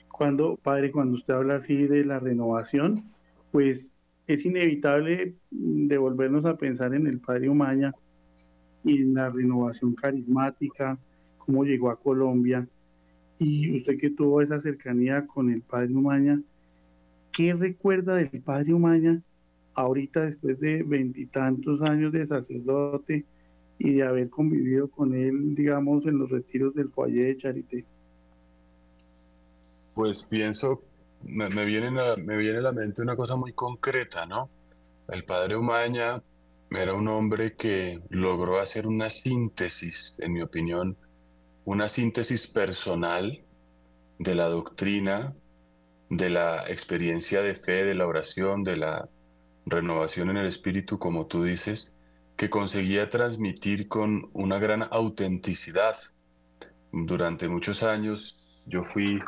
Cuando, 0.08 0.56
padre, 0.56 0.92
cuando 0.92 1.14
usted 1.14 1.34
habla 1.34 1.56
así 1.56 1.86
de 1.88 2.04
la 2.04 2.20
renovación, 2.20 3.04
pues 3.50 3.90
es 4.26 4.44
inevitable 4.44 5.34
devolvernos 5.50 6.44
a 6.44 6.56
pensar 6.56 6.94
en 6.94 7.06
el 7.06 7.20
padre 7.20 7.48
Umaña 7.48 7.94
en 8.84 9.14
la 9.14 9.30
renovación 9.30 9.94
carismática, 9.94 10.98
cómo 11.38 11.64
llegó 11.64 11.90
a 11.90 11.96
Colombia. 11.96 12.66
Y 13.38 13.76
usted 13.76 13.98
que 13.98 14.10
tuvo 14.10 14.40
esa 14.40 14.60
cercanía 14.60 15.26
con 15.26 15.50
el 15.50 15.62
padre 15.62 15.94
Umaña, 15.94 16.40
¿qué 17.32 17.52
recuerda 17.54 18.14
del 18.14 18.42
padre 18.42 18.74
Umaña 18.74 19.20
ahorita 19.74 20.26
después 20.26 20.60
de 20.60 20.82
veintitantos 20.82 21.82
años 21.82 22.12
de 22.12 22.26
sacerdote 22.26 23.24
y 23.78 23.94
de 23.94 24.02
haber 24.04 24.30
convivido 24.30 24.88
con 24.88 25.14
él, 25.14 25.54
digamos, 25.54 26.06
en 26.06 26.18
los 26.18 26.30
retiros 26.30 26.74
del 26.74 26.90
foyer 26.90 27.26
de 27.26 27.36
Charité? 27.36 27.84
Pues 29.94 30.24
pienso, 30.24 30.82
me, 31.24 31.48
viene 31.64 31.88
a, 32.00 32.16
me 32.16 32.36
viene 32.36 32.58
a 32.58 32.62
la 32.62 32.72
mente 32.72 33.02
una 33.02 33.16
cosa 33.16 33.36
muy 33.36 33.52
concreta, 33.52 34.26
¿no? 34.26 34.48
El 35.08 35.24
padre 35.24 35.56
Umaña 35.56 36.22
era 36.70 36.94
un 36.94 37.08
hombre 37.08 37.54
que 37.56 38.00
logró 38.08 38.58
hacer 38.58 38.86
una 38.86 39.10
síntesis, 39.10 40.16
en 40.18 40.32
mi 40.32 40.42
opinión, 40.42 40.96
una 41.64 41.88
síntesis 41.88 42.46
personal 42.46 43.42
de 44.18 44.34
la 44.34 44.48
doctrina, 44.48 45.34
de 46.10 46.30
la 46.30 46.68
experiencia 46.68 47.42
de 47.42 47.54
fe, 47.54 47.84
de 47.84 47.94
la 47.94 48.06
oración, 48.06 48.64
de 48.64 48.76
la 48.76 49.08
renovación 49.66 50.30
en 50.30 50.36
el 50.36 50.46
espíritu, 50.46 50.98
como 50.98 51.26
tú 51.26 51.44
dices, 51.44 51.94
que 52.36 52.50
conseguía 52.50 53.10
transmitir 53.10 53.88
con 53.88 54.28
una 54.32 54.58
gran 54.58 54.88
autenticidad. 54.90 55.96
Durante 56.92 57.48
muchos 57.48 57.82
años 57.82 58.40
yo 58.66 58.84
fui 58.84 59.20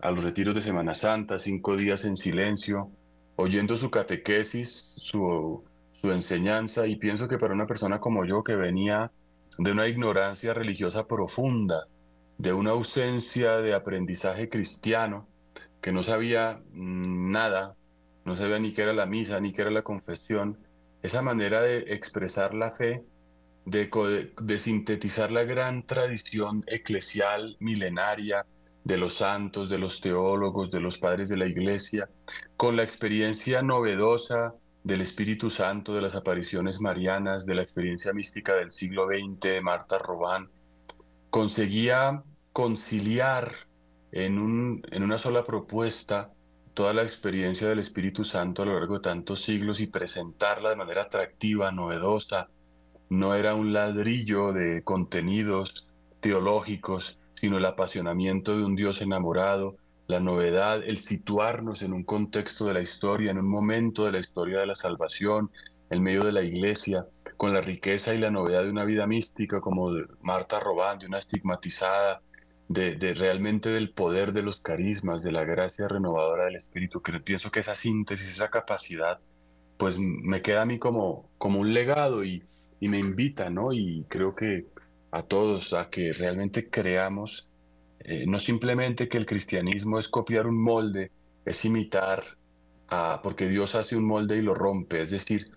a 0.00 0.10
los 0.10 0.24
retiros 0.24 0.54
de 0.54 0.60
Semana 0.60 0.94
Santa, 0.94 1.38
cinco 1.38 1.76
días 1.76 2.04
en 2.04 2.16
silencio, 2.16 2.90
oyendo 3.36 3.76
su 3.76 3.90
catequesis, 3.90 4.92
su, 4.96 5.64
su 6.00 6.10
enseñanza, 6.12 6.86
y 6.86 6.96
pienso 6.96 7.28
que 7.28 7.38
para 7.38 7.54
una 7.54 7.66
persona 7.66 8.00
como 8.00 8.24
yo 8.24 8.42
que 8.42 8.56
venía 8.56 9.10
de 9.58 9.72
una 9.72 9.86
ignorancia 9.86 10.54
religiosa 10.54 11.06
profunda, 11.06 11.86
de 12.38 12.52
una 12.54 12.70
ausencia 12.70 13.58
de 13.58 13.74
aprendizaje 13.74 14.48
cristiano, 14.48 15.28
que 15.82 15.92
no 15.92 16.02
sabía 16.02 16.62
mm, 16.72 17.30
nada, 17.30 17.76
no 18.24 18.34
sabía 18.34 18.58
ni 18.58 18.72
qué 18.72 18.82
era 18.82 18.94
la 18.94 19.04
misa, 19.06 19.40
ni 19.40 19.52
qué 19.52 19.62
era 19.62 19.70
la 19.70 19.82
confesión, 19.82 20.58
esa 21.02 21.20
manera 21.20 21.60
de 21.60 21.78
expresar 21.92 22.54
la 22.54 22.70
fe, 22.70 23.02
de, 23.66 24.32
de 24.40 24.58
sintetizar 24.58 25.30
la 25.30 25.44
gran 25.44 25.86
tradición 25.86 26.64
eclesial 26.66 27.56
milenaria 27.60 28.46
de 28.84 28.96
los 28.96 29.14
santos, 29.14 29.68
de 29.68 29.78
los 29.78 30.00
teólogos, 30.00 30.70
de 30.70 30.80
los 30.80 30.96
padres 30.96 31.28
de 31.28 31.36
la 31.36 31.46
iglesia, 31.46 32.08
con 32.56 32.76
la 32.76 32.82
experiencia 32.82 33.60
novedosa 33.60 34.54
del 34.84 35.00
Espíritu 35.02 35.50
Santo, 35.50 35.94
de 35.94 36.02
las 36.02 36.14
apariciones 36.14 36.80
marianas, 36.80 37.46
de 37.46 37.54
la 37.54 37.62
experiencia 37.62 38.12
mística 38.12 38.54
del 38.54 38.70
siglo 38.70 39.06
XX 39.06 39.40
de 39.40 39.60
Marta 39.60 39.98
Robán, 39.98 40.48
conseguía 41.28 42.22
conciliar 42.52 43.52
en, 44.12 44.38
un, 44.38 44.82
en 44.90 45.02
una 45.02 45.18
sola 45.18 45.44
propuesta 45.44 46.32
toda 46.74 46.94
la 46.94 47.02
experiencia 47.02 47.68
del 47.68 47.78
Espíritu 47.78 48.24
Santo 48.24 48.62
a 48.62 48.66
lo 48.66 48.74
largo 48.74 48.94
de 48.94 49.02
tantos 49.02 49.42
siglos 49.42 49.80
y 49.80 49.86
presentarla 49.86 50.70
de 50.70 50.76
manera 50.76 51.02
atractiva, 51.02 51.70
novedosa. 51.72 52.48
No 53.08 53.34
era 53.34 53.54
un 53.54 53.72
ladrillo 53.72 54.52
de 54.52 54.82
contenidos 54.82 55.88
teológicos, 56.20 57.18
sino 57.34 57.58
el 57.58 57.66
apasionamiento 57.66 58.56
de 58.56 58.64
un 58.64 58.76
Dios 58.76 59.02
enamorado, 59.02 59.76
la 60.10 60.20
novedad, 60.20 60.82
el 60.84 60.98
situarnos 60.98 61.82
en 61.82 61.92
un 61.92 62.04
contexto 62.04 62.66
de 62.66 62.74
la 62.74 62.80
historia, 62.80 63.30
en 63.30 63.38
un 63.38 63.48
momento 63.48 64.04
de 64.04 64.12
la 64.12 64.18
historia 64.18 64.60
de 64.60 64.66
la 64.66 64.74
salvación, 64.74 65.50
en 65.88 66.02
medio 66.02 66.24
de 66.24 66.32
la 66.32 66.42
iglesia, 66.42 67.06
con 67.36 67.54
la 67.54 67.60
riqueza 67.60 68.12
y 68.14 68.18
la 68.18 68.30
novedad 68.30 68.64
de 68.64 68.70
una 68.70 68.84
vida 68.84 69.06
mística 69.06 69.60
como 69.60 69.90
Marta 70.20 70.60
Robán, 70.60 70.98
de 70.98 71.06
una 71.06 71.18
estigmatizada, 71.18 72.22
de, 72.68 73.14
realmente 73.14 73.68
del 73.68 73.90
poder 73.90 74.32
de 74.32 74.42
los 74.42 74.60
carismas, 74.60 75.22
de 75.22 75.32
la 75.32 75.44
gracia 75.44 75.88
renovadora 75.88 76.44
del 76.44 76.56
Espíritu, 76.56 77.02
que 77.02 77.18
pienso 77.20 77.50
que 77.50 77.60
esa 77.60 77.74
síntesis, 77.74 78.28
esa 78.28 78.48
capacidad, 78.48 79.18
pues 79.76 79.98
me 79.98 80.42
queda 80.42 80.62
a 80.62 80.66
mí 80.66 80.78
como, 80.78 81.30
como 81.38 81.60
un 81.60 81.72
legado 81.72 82.24
y, 82.24 82.44
y 82.78 82.88
me 82.88 82.98
invita, 82.98 83.50
¿no? 83.50 83.72
Y 83.72 84.04
creo 84.08 84.34
que 84.34 84.66
a 85.10 85.22
todos 85.22 85.72
a 85.72 85.90
que 85.90 86.12
realmente 86.12 86.70
creamos, 86.70 87.49
eh, 88.00 88.24
no 88.26 88.38
simplemente 88.38 89.08
que 89.08 89.18
el 89.18 89.26
cristianismo 89.26 89.98
es 89.98 90.08
copiar 90.08 90.46
un 90.46 90.60
molde, 90.60 91.10
es 91.44 91.64
imitar, 91.64 92.24
a, 92.88 93.20
porque 93.22 93.48
Dios 93.48 93.74
hace 93.74 93.96
un 93.96 94.04
molde 94.04 94.36
y 94.36 94.42
lo 94.42 94.54
rompe, 94.54 95.02
es 95.02 95.10
decir, 95.10 95.50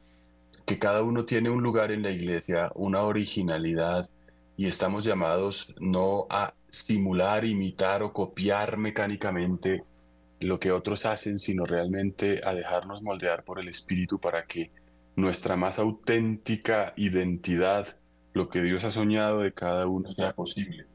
que 0.66 0.80
cada 0.80 1.04
uno 1.04 1.26
tiene 1.26 1.50
un 1.50 1.64
lugar 1.64 1.91
en 1.91 2.04
la 2.04 2.12
iglesia, 2.12 2.72
una 2.76 3.04
originalidad, 3.04 4.10
y 4.56 4.68
estamos 4.68 5.04
llamados 5.04 5.74
no 5.80 6.28
a 6.30 6.54
simular, 6.70 7.44
imitar 7.46 8.04
o 8.04 8.14
copiar 8.14 8.78
mecánicamente 8.78 9.84
lo 10.39 10.60
que 10.60 10.72
otros 10.72 11.06
hacen, 11.06 11.39
sino 11.39 11.66
realmente 11.66 12.41
a 12.44 12.54
dejarnos 12.54 13.02
moldear 13.02 13.44
por 13.44 13.60
el 13.60 13.70
Espíritu 13.70 14.20
para 14.20 14.46
que 14.46 14.72
nuestra 15.16 15.56
más 15.56 15.80
auténtica 15.80 16.94
identidad, 16.98 18.00
lo 18.34 18.50
que 18.50 18.62
Dios 18.62 18.84
ha 18.84 18.89
soñado 18.89 19.39
de 19.39 19.54
cada 19.54 19.88
uno, 19.88 20.12
sea 20.12 20.34
posible. 20.34 20.86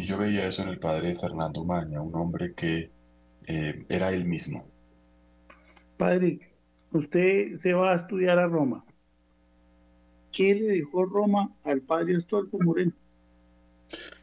Y 0.00 0.04
yo 0.04 0.16
veía 0.16 0.46
eso 0.46 0.62
en 0.62 0.70
el 0.70 0.78
padre 0.78 1.14
Fernando 1.14 1.62
Maña, 1.62 2.00
un 2.00 2.14
hombre 2.14 2.54
que 2.54 2.90
eh, 3.46 3.84
era 3.86 4.10
él 4.10 4.24
mismo. 4.24 4.66
Padre, 5.98 6.40
usted 6.90 7.58
se 7.58 7.74
va 7.74 7.92
a 7.92 7.96
estudiar 7.96 8.38
a 8.38 8.46
Roma. 8.46 8.82
¿Qué 10.32 10.54
le 10.54 10.68
dejó 10.68 11.04
Roma 11.04 11.54
al 11.64 11.82
padre 11.82 12.16
Astolfo 12.16 12.58
Moreno? 12.60 12.92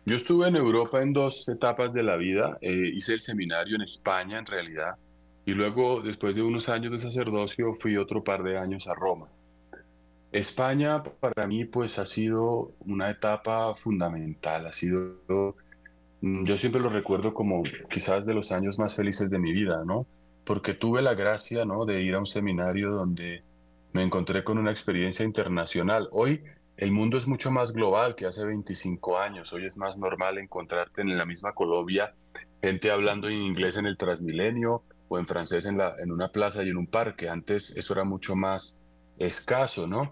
Yo 0.03 0.15
estuve 0.15 0.47
en 0.47 0.55
Europa 0.55 0.99
en 1.03 1.13
dos 1.13 1.47
etapas 1.47 1.93
de 1.93 2.01
la 2.01 2.15
vida. 2.15 2.57
Eh, 2.61 2.89
hice 2.95 3.13
el 3.13 3.21
seminario 3.21 3.75
en 3.75 3.83
España, 3.83 4.39
en 4.39 4.47
realidad, 4.47 4.95
y 5.45 5.53
luego, 5.53 6.01
después 6.01 6.35
de 6.35 6.41
unos 6.41 6.69
años 6.69 6.91
de 6.91 6.97
sacerdocio, 6.97 7.75
fui 7.75 7.97
otro 7.97 8.23
par 8.23 8.41
de 8.41 8.57
años 8.57 8.87
a 8.87 8.95
Roma. 8.95 9.27
España 10.31 11.03
para 11.03 11.45
mí, 11.45 11.65
pues, 11.65 11.99
ha 11.99 12.05
sido 12.07 12.71
una 12.79 13.11
etapa 13.11 13.75
fundamental. 13.75 14.65
Ha 14.65 14.73
sido, 14.73 15.55
yo 16.21 16.57
siempre 16.57 16.81
lo 16.81 16.89
recuerdo 16.89 17.33
como 17.33 17.63
quizás 17.89 18.25
de 18.25 18.33
los 18.33 18.51
años 18.51 18.79
más 18.79 18.95
felices 18.95 19.29
de 19.29 19.39
mi 19.39 19.51
vida, 19.53 19.83
¿no? 19.85 20.05
Porque 20.43 20.73
tuve 20.73 21.01
la 21.01 21.13
gracia, 21.13 21.65
¿no? 21.65 21.85
De 21.85 22.01
ir 22.01 22.15
a 22.15 22.19
un 22.19 22.25
seminario 22.25 22.91
donde 22.91 23.43
me 23.93 24.03
encontré 24.03 24.43
con 24.43 24.57
una 24.57 24.71
experiencia 24.71 25.25
internacional. 25.25 26.07
Hoy 26.11 26.43
el 26.77 26.91
mundo 26.91 27.17
es 27.17 27.27
mucho 27.27 27.51
más 27.51 27.73
global 27.73 28.15
que 28.15 28.25
hace 28.25 28.45
25 28.45 29.17
años. 29.17 29.51
Hoy 29.53 29.65
es 29.65 29.77
más 29.77 29.97
normal 29.97 30.37
encontrarte 30.37 31.01
en 31.01 31.17
la 31.17 31.25
misma 31.25 31.53
Colombia 31.53 32.13
gente 32.61 32.91
hablando 32.91 33.27
en 33.27 33.35
inglés 33.35 33.77
en 33.77 33.85
el 33.85 33.97
Transmilenio 33.97 34.83
o 35.07 35.19
en 35.19 35.27
francés 35.27 35.65
en, 35.65 35.77
la, 35.77 35.95
en 35.99 36.11
una 36.11 36.29
plaza 36.29 36.63
y 36.63 36.69
en 36.69 36.77
un 36.77 36.87
parque. 36.87 37.29
Antes 37.29 37.75
eso 37.75 37.93
era 37.93 38.03
mucho 38.03 38.35
más 38.35 38.77
escaso, 39.17 39.87
¿no? 39.87 40.11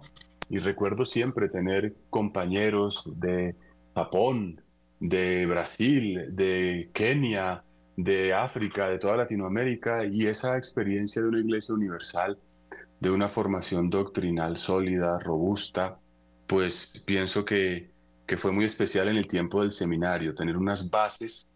Y 0.49 0.60
recuerdo 0.60 1.06
siempre 1.06 1.49
tener 1.49 1.95
compañeros 2.10 3.03
de 3.16 3.56
Japón, 3.93 4.62
de 5.10 5.45
Brasil, 5.45 6.36
de 6.36 6.89
Kenia, 6.93 7.64
de 7.95 8.34
África, 8.34 8.89
de 8.89 8.99
toda 8.99 9.18
Latinoamérica 9.18 10.06
y 10.06 10.28
esa 10.28 10.58
experiencia 10.58 11.22
de 11.22 11.28
una 11.28 11.39
iglesia 11.39 11.76
universal 11.76 12.38
de 12.99 13.12
una 13.12 13.28
formación 13.28 13.89
doctrinal 13.89 14.58
sólida, 14.58 15.20
robusta, 15.20 15.99
pues 16.47 17.03
pienso 17.06 17.45
que, 17.45 17.91
fue 18.38 18.51
muy 18.51 18.66
especial 18.66 19.08
en 19.10 19.18
el 19.18 19.28
tiempo 19.28 19.62
del 19.62 19.72
seminario, 19.72 20.34
tener 20.34 20.58
unas 20.58 20.89
bases. 20.89 21.49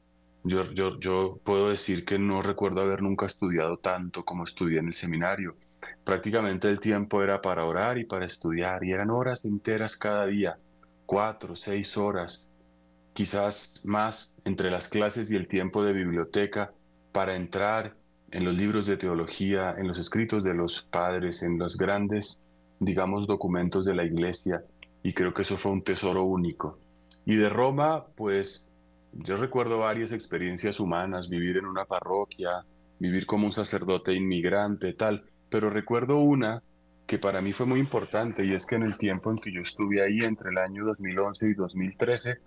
Yo, 0.43 0.63
yo, 0.71 0.99
yo 0.99 1.39
puedo 1.43 1.69
decir 1.69 2.05
que 2.05 2.19
no 2.19 2.41
recuerdo 2.41 2.81
haber 2.81 3.01
nunca 3.01 3.25
estudiado 3.25 3.77
tanto 3.77 4.23
como 4.23 4.43
estudié 4.43 4.79
en 4.79 4.87
el 4.87 4.93
seminario. 4.93 5.55
Prácticamente 6.03 6.69
el 6.69 6.79
tiempo 6.79 7.23
era 7.23 7.41
para 7.41 7.65
orar 7.65 7.97
y 7.97 8.05
para 8.05 8.25
estudiar, 8.25 8.83
y 8.83 8.91
eran 8.91 9.09
horas 9.09 9.43
enteras 9.45 9.97
cada 9.97 10.27
día, 10.27 10.57
cuatro, 11.05 11.55
seis 11.55 11.97
horas, 11.97 12.48
quizás 13.19 13.73
más 13.83 14.31
entre 14.45 14.71
las 14.71 14.87
clases 14.87 15.29
y 15.29 15.35
el 15.35 15.49
tiempo 15.49 15.83
de 15.83 15.91
biblioteca, 15.91 16.71
para 17.11 17.35
entrar 17.35 17.97
en 18.31 18.45
los 18.45 18.55
libros 18.55 18.85
de 18.85 18.95
teología, 18.95 19.75
en 19.77 19.89
los 19.89 19.99
escritos 19.99 20.41
de 20.41 20.53
los 20.53 20.83
padres, 20.83 21.43
en 21.43 21.59
los 21.59 21.77
grandes, 21.77 22.41
digamos, 22.79 23.27
documentos 23.27 23.83
de 23.83 23.93
la 23.93 24.05
iglesia, 24.05 24.63
y 25.03 25.11
creo 25.11 25.33
que 25.33 25.41
eso 25.41 25.57
fue 25.57 25.73
un 25.73 25.83
tesoro 25.83 26.23
único. 26.23 26.79
Y 27.25 27.35
de 27.35 27.49
Roma, 27.49 28.05
pues 28.15 28.69
yo 29.11 29.35
recuerdo 29.35 29.79
varias 29.79 30.13
experiencias 30.13 30.79
humanas, 30.79 31.27
vivir 31.27 31.57
en 31.57 31.65
una 31.65 31.83
parroquia, 31.83 32.63
vivir 32.99 33.25
como 33.25 33.47
un 33.47 33.51
sacerdote 33.51 34.13
inmigrante, 34.13 34.93
tal, 34.93 35.25
pero 35.49 35.69
recuerdo 35.69 36.19
una 36.19 36.63
que 37.05 37.19
para 37.19 37.41
mí 37.41 37.51
fue 37.51 37.65
muy 37.65 37.81
importante 37.81 38.45
y 38.45 38.53
es 38.53 38.65
que 38.65 38.75
en 38.75 38.83
el 38.83 38.97
tiempo 38.97 39.29
en 39.29 39.39
que 39.39 39.51
yo 39.51 39.59
estuve 39.59 40.01
ahí, 40.01 40.19
entre 40.21 40.51
el 40.51 40.57
año 40.57 40.85
2011 40.85 41.49
y 41.49 41.53
2013, 41.53 42.37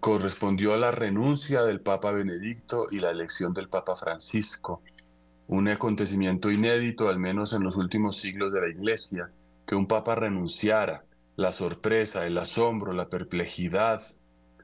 correspondió 0.00 0.72
a 0.72 0.76
la 0.76 0.90
renuncia 0.90 1.62
del 1.62 1.80
Papa 1.80 2.12
Benedicto 2.12 2.86
y 2.90 3.00
la 3.00 3.10
elección 3.10 3.52
del 3.52 3.68
Papa 3.68 3.96
Francisco 3.96 4.82
un 5.48 5.68
acontecimiento 5.68 6.50
inédito, 6.50 7.08
al 7.08 7.18
menos 7.18 7.52
en 7.52 7.62
los 7.62 7.76
últimos 7.76 8.16
siglos 8.16 8.52
de 8.52 8.60
la 8.62 8.68
Iglesia, 8.68 9.30
que 9.66 9.76
un 9.76 9.86
papa 9.86 10.14
renunciara, 10.14 11.04
la 11.36 11.52
sorpresa, 11.52 12.26
el 12.26 12.38
asombro, 12.38 12.92
la 12.92 13.08
perplejidad 13.08 14.02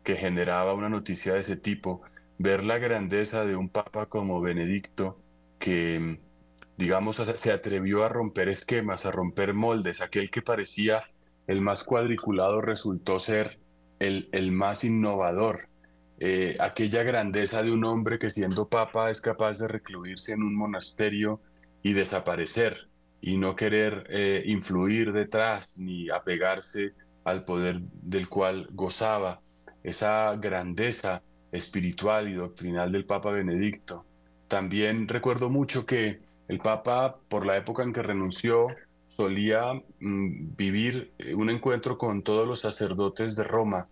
que 0.05 0.17
generaba 0.17 0.75
una 0.75 0.89
noticia 0.89 1.35
de 1.35 1.41
ese 1.41 1.57
tipo, 1.57 2.03
ver 2.39 2.65
la 2.65 2.79
grandeza 2.79 3.45
de 3.45 3.57
un 3.57 3.69
papa 3.69 4.07
como 4.07 4.41
Benedicto, 4.41 5.21
que, 5.59 6.21
digamos, 6.77 7.17
se 7.17 7.53
atrevió 7.53 8.05
a 8.05 8.09
romper 8.09 8.49
esquemas, 8.49 9.07
a 9.07 9.13
romper 9.13 9.55
moldes, 9.55 10.01
aquel 10.01 10.31
que 10.31 10.43
parecía 10.43 11.05
el 11.47 11.61
más 11.61 11.85
cuadriculado 11.85 12.61
resultó 12.61 13.21
ser 13.21 13.61
el, 14.03 14.53
más 14.53 14.85
innovador. 14.85 15.69
Eh, 16.19 16.55
aquella 16.61 17.03
grandeza 17.03 17.63
de 17.63 17.73
un 17.73 17.85
hombre 17.85 18.19
que 18.19 18.31
siendo 18.31 18.69
papa 18.69 19.11
es 19.11 19.21
capaz 19.21 19.59
de 19.59 19.69
recluirse 19.69 20.33
en 20.33 20.43
un 20.43 20.55
monasterio 20.55 21.41
y 21.83 21.95
desaparecer 21.95 22.89
y 23.21 23.39
no 23.39 23.57
querer 23.57 24.07
eh, 24.09 24.43
influir 24.47 25.13
detrás 25.13 25.73
ni 25.77 26.11
apegarse 26.11 26.93
al 27.25 27.45
poder 27.45 27.81
del 27.81 28.29
cual 28.29 28.69
gozaba, 28.73 29.41
esa 29.85 30.35
grandeza 30.37 31.23
espiritual 31.53 32.29
y 32.29 32.35
doctrinal 32.35 32.91
del 32.91 33.05
Papa 33.05 33.31
Benedicto. 33.31 34.05
También 34.49 35.09
recuerdo 35.09 35.51
mucho 35.51 35.87
que 35.87 36.21
el 36.49 36.59
Papa, 36.59 37.17
por 37.29 37.47
la 37.47 37.57
época 37.57 37.83
en 37.83 37.93
que 37.93 38.03
renunció, 38.03 38.69
solía 39.17 39.75
mm, 40.01 40.57
vivir 40.57 41.13
eh, 41.19 41.35
un 41.35 41.51
encuentro 41.51 41.99
con 41.99 42.23
todos 42.23 42.47
los 42.47 42.61
sacerdotes 42.61 43.37
de 43.37 43.45
Roma. 43.45 43.89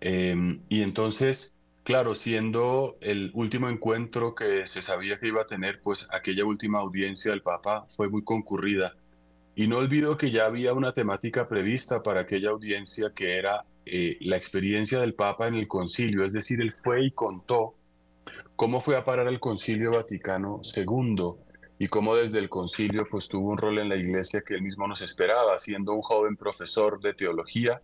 Em, 0.00 0.62
y 0.68 0.82
entonces, 0.82 1.52
claro, 1.84 2.14
siendo 2.14 2.96
el 3.00 3.30
último 3.34 3.68
encuentro 3.68 4.34
que 4.34 4.66
se 4.66 4.82
sabía 4.82 5.18
que 5.18 5.28
iba 5.28 5.42
a 5.42 5.46
tener, 5.46 5.80
pues 5.82 6.08
aquella 6.12 6.44
última 6.44 6.80
audiencia 6.80 7.30
del 7.30 7.42
Papa 7.42 7.84
fue 7.86 8.08
muy 8.08 8.24
concurrida. 8.24 8.96
Y 9.54 9.68
no 9.68 9.78
olvido 9.78 10.16
que 10.16 10.30
ya 10.30 10.46
había 10.46 10.72
una 10.72 10.92
temática 10.92 11.48
prevista 11.48 12.02
para 12.02 12.22
aquella 12.22 12.50
audiencia 12.50 13.12
que 13.14 13.36
era 13.38 13.64
eh, 13.84 14.16
la 14.20 14.36
experiencia 14.36 15.00
del 15.00 15.14
Papa 15.14 15.48
en 15.48 15.54
el 15.54 15.68
concilio, 15.68 16.24
es 16.24 16.32
decir, 16.32 16.60
él 16.60 16.72
fue 16.72 17.04
y 17.04 17.10
contó 17.10 17.74
cómo 18.56 18.80
fue 18.80 18.96
a 18.96 19.04
parar 19.04 19.26
al 19.26 19.40
concilio 19.40 19.92
Vaticano 19.92 20.60
II 20.74 21.34
y 21.78 21.88
cómo 21.88 22.14
desde 22.14 22.38
el 22.38 22.48
concilio 22.48 23.06
pues 23.10 23.28
tuvo 23.28 23.50
un 23.50 23.58
rol 23.58 23.78
en 23.80 23.88
la 23.88 23.96
iglesia 23.96 24.42
que 24.46 24.54
él 24.54 24.62
mismo 24.62 24.86
nos 24.86 25.02
esperaba, 25.02 25.58
siendo 25.58 25.92
un 25.94 26.02
joven 26.02 26.36
profesor 26.36 27.00
de 27.00 27.14
teología. 27.14 27.82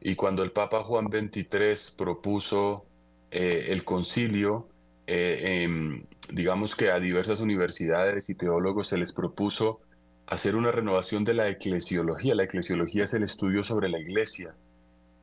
Y 0.00 0.14
cuando 0.16 0.42
el 0.42 0.52
Papa 0.52 0.82
Juan 0.82 1.08
XXIII 1.10 1.94
propuso 1.96 2.86
eh, 3.30 3.66
el 3.68 3.84
concilio, 3.84 4.68
eh, 5.06 5.62
em, 5.64 6.04
digamos 6.32 6.74
que 6.74 6.90
a 6.90 7.00
diversas 7.00 7.40
universidades 7.40 8.28
y 8.30 8.34
teólogos 8.34 8.88
se 8.88 8.98
les 8.98 9.12
propuso 9.12 9.80
hacer 10.26 10.56
una 10.56 10.70
renovación 10.70 11.24
de 11.24 11.34
la 11.34 11.48
eclesiología. 11.48 12.34
La 12.34 12.44
eclesiología 12.44 13.04
es 13.04 13.14
el 13.14 13.24
estudio 13.24 13.62
sobre 13.62 13.88
la 13.88 13.98
iglesia, 13.98 14.54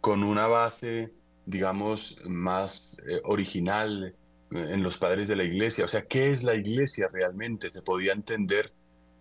con 0.01 0.23
una 0.23 0.47
base, 0.47 1.11
digamos, 1.45 2.19
más 2.25 3.01
eh, 3.07 3.21
original, 3.23 4.13
en 4.51 4.83
los 4.83 4.97
padres 4.97 5.27
de 5.27 5.35
la 5.35 5.43
iglesia. 5.43 5.85
O 5.85 5.87
sea, 5.87 6.03
¿qué 6.03 6.31
es 6.31 6.43
la 6.43 6.55
iglesia 6.55 7.09
realmente? 7.11 7.69
Se 7.69 7.81
podía 7.81 8.13
entender 8.13 8.71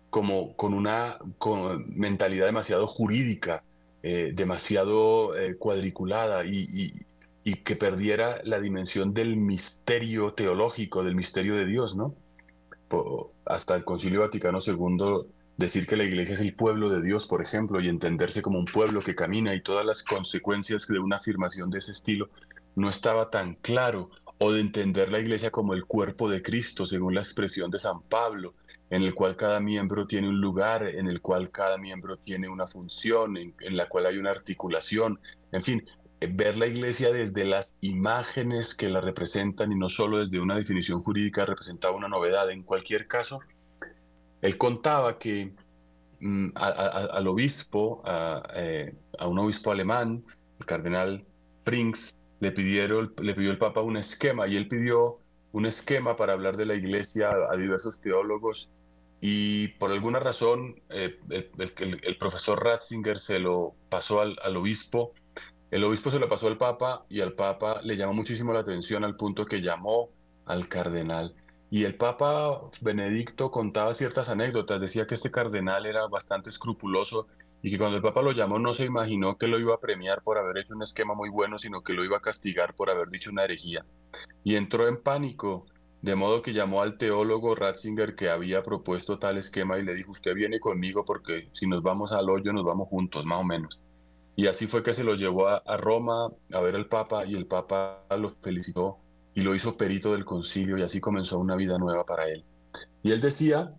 como 0.09 0.55
con 0.55 0.73
una 0.73 1.17
mentalidad 1.87 2.45
demasiado 2.45 2.87
jurídica, 2.87 3.63
eh, 4.03 4.31
demasiado 4.33 5.35
eh, 5.35 5.55
cuadriculada 5.57 6.45
y, 6.45 7.05
que 7.63 7.77
perdiera 7.77 8.41
la 8.43 8.59
dimensión 8.59 9.13
del 9.13 9.37
misterio 9.37 10.33
teológico, 10.33 11.03
del 11.03 11.15
misterio 11.15 11.55
de 11.55 11.65
Dios, 11.65 11.95
¿no? 11.95 12.13
hasta 13.45 13.75
el 13.75 13.85
Concilio 13.85 14.21
Vaticano 14.21 14.59
II 14.65 15.27
decir 15.57 15.87
que 15.87 15.95
la 15.95 16.03
iglesia 16.03 16.33
es 16.33 16.41
el 16.41 16.53
pueblo 16.53 16.89
de 16.89 17.01
Dios, 17.01 17.25
por 17.25 17.41
ejemplo, 17.41 17.79
y 17.81 17.89
entenderse 17.89 18.41
como 18.41 18.59
un 18.59 18.65
pueblo 18.65 19.01
que 19.01 19.15
camina 19.15 19.55
y 19.55 19.61
todas 19.61 19.85
las 19.85 20.03
consecuencias 20.03 20.87
de 20.87 20.99
una 20.99 21.17
afirmación 21.17 21.69
de 21.69 21.79
ese 21.79 21.91
estilo 21.91 22.29
no 22.75 22.89
estaba 22.89 23.29
tan 23.29 23.55
claro 23.55 24.09
o 24.37 24.51
de 24.51 24.61
entender 24.61 25.11
la 25.11 25.19
iglesia 25.19 25.49
como 25.49 25.73
el 25.73 25.85
cuerpo 25.85 26.29
de 26.29 26.43
Cristo, 26.43 26.85
según 26.85 27.15
la 27.15 27.21
expresión 27.21 27.71
de 27.71 27.79
San 27.79 28.01
Pablo, 28.03 28.53
en 28.89 29.03
el 29.03 29.13
cual 29.13 29.35
cada 29.35 29.59
miembro 29.59 30.07
tiene 30.07 30.29
un 30.29 30.39
lugar, 30.39 30.83
en 30.83 31.07
el 31.07 31.21
cual 31.21 31.51
cada 31.51 31.77
miembro 31.77 32.17
tiene 32.17 32.47
una 32.47 32.67
función, 32.67 33.37
en, 33.37 33.53
la 33.75 33.89
cual 33.89 34.05
hay 34.05 34.17
una 34.17 34.31
articulación, 34.31 35.19
en 35.51 35.61
fin, 35.61 35.85
eh, 36.21 36.29
ver 36.31 36.57
la 36.57 36.67
iglesia 36.67 37.11
desde 37.11 37.45
las 37.45 37.75
imágenes 37.81 38.73
que 38.75 38.89
la 38.89 39.01
representan 39.01 39.71
y 39.71 39.75
no 39.75 39.89
solo 39.89 40.19
desde 40.19 40.39
una 40.39 40.55
definición 40.55 41.01
jurídica 41.01 41.45
representaba 41.45 41.95
una 41.95 42.07
novedad. 42.07 42.49
En 42.49 42.63
cualquier 42.63 43.07
caso, 43.07 43.39
él 44.41 44.57
contaba 44.57 45.19
que 45.19 45.51
mm, 46.21 46.49
al 46.55 47.27
obispo, 47.27 48.01
eh, 48.55 48.93
a, 49.19 49.27
un 49.27 49.39
obispo 49.39 49.71
alemán, 49.71 50.23
el 50.59 50.65
cardenal 50.65 51.25
Frings, 51.65 52.15
le, 52.39 52.51
pidieron, 52.51 53.13
le 53.21 53.33
pidió 53.33 53.51
el 53.51 53.57
Papa 53.57 53.81
un 53.81 53.97
esquema 53.97 54.47
y 54.47 54.55
él 54.55 54.67
pidió 54.67 55.19
un 55.51 55.65
esquema 55.65 56.15
para 56.15 56.33
hablar 56.33 56.55
de 56.55 56.65
la 56.65 56.75
iglesia 56.75 57.31
a, 57.49 57.55
diversos 57.55 57.99
teólogos 57.99 58.71
y 59.19 59.69
por 59.69 59.91
alguna 59.91 60.19
razón 60.19 60.81
eh, 60.89 61.19
el, 61.29 62.17
profesor 62.17 62.63
Ratzinger 62.63 63.17
se 63.17 63.39
lo 63.39 63.73
pasó 63.89 64.21
al, 64.21 64.37
obispo, 64.55 65.13
el 65.71 65.83
obispo 65.83 66.11
se 66.11 66.19
lo 66.19 66.29
pasó 66.29 66.47
al 66.47 66.57
Papa 66.57 67.05
y 67.09 67.21
al 67.21 67.33
Papa 67.33 67.81
le 67.83 67.95
llamó 67.95 68.13
muchísimo 68.13 68.53
la 68.53 68.59
atención 68.59 69.03
al 69.03 69.15
punto 69.15 69.45
que 69.45 69.61
llamó 69.61 70.09
al 70.45 70.67
cardenal. 70.67 71.35
Y 71.69 71.83
el 71.83 71.95
Papa 71.95 72.61
Benedicto 72.81 73.51
contaba 73.51 73.93
ciertas 73.93 74.29
anécdotas, 74.29 74.79
decía 74.79 75.05
que 75.05 75.15
este 75.15 75.31
cardenal 75.31 75.85
era 75.85 76.07
bastante 76.07 76.49
escrupuloso 76.49 77.27
y 77.61 77.71
que 77.71 77.77
cuando 77.77 77.97
el 77.97 78.03
Papa 78.03 78.21
lo 78.21 78.31
llamó 78.31 78.59
no 78.59 78.73
se 78.73 78.85
imaginó 78.85 79.37
que 79.37 79.47
lo 79.47 79.59
iba 79.59 79.73
a 79.73 79.79
premiar 79.79 80.21
por 80.21 80.37
haber 80.37 80.59
hecho 80.59 80.75
un 80.75 80.83
esquema 80.83 81.15
muy 81.15 81.29
bueno, 81.29 81.57
sino 81.57 81.81
que 81.81 81.93
lo 81.93 82.05
iba 82.05 82.17
a 82.17 82.21
castigar 82.21 82.75
por 82.75 82.89
haber 82.89 83.09
dicho 83.09 83.31
una 83.31 83.43
herejía. 83.43 83.83
Y 84.43 84.55
entró 84.55 84.87
en 84.87 85.01
pánico, 85.01 85.65
de 86.07 86.15
modo 86.15 86.41
que 86.41 86.53
llamó 86.53 86.81
al 86.81 86.97
teólogo 86.97 87.53
Ratzinger 87.53 88.15
que 88.15 88.29
había 88.29 88.63
propuesto 88.63 89.19
tal 89.19 89.37
esquema 89.37 89.77
y 89.77 89.83
le 89.83 89.93
dijo, 89.93 90.11
usted 90.11 90.33
viene 90.33 90.59
conmigo 90.59 91.03
porque 91.03 91.49
si 91.51 91.67
nos 91.67 91.83
vamos 91.83 92.13
al 92.13 92.29
hoyo 92.29 92.53
nos 92.53 92.63
vamos 92.63 92.87
juntos, 92.87 93.25
más 93.25 93.41
o 93.41 93.43
menos. 93.43 93.81
Y 94.35 94.47
así 94.47 94.67
fue 94.67 94.83
que 94.83 94.93
se 94.93 95.03
lo 95.03 95.15
llevó 95.15 95.49
a, 95.49 95.57
a 95.57 95.75
Roma 95.75 96.29
a 96.53 96.61
ver 96.61 96.75
al 96.75 96.87
Papa 96.87 97.25
y 97.25 97.35
el 97.35 97.45
Papa 97.45 98.05
lo 98.17 98.29
felicitó 98.29 98.99
y 99.33 99.41
lo 99.41 99.53
hizo 99.53 99.75
perito 99.75 100.13
del 100.13 100.23
concilio 100.23 100.77
y 100.77 100.81
así 100.81 101.01
comenzó 101.01 101.39
una 101.39 101.57
vida 101.57 101.77
nueva 101.77 102.05
para 102.05 102.29
él. 102.29 102.45
Y 103.03 103.11
él 103.11 103.19
decía 103.19 103.73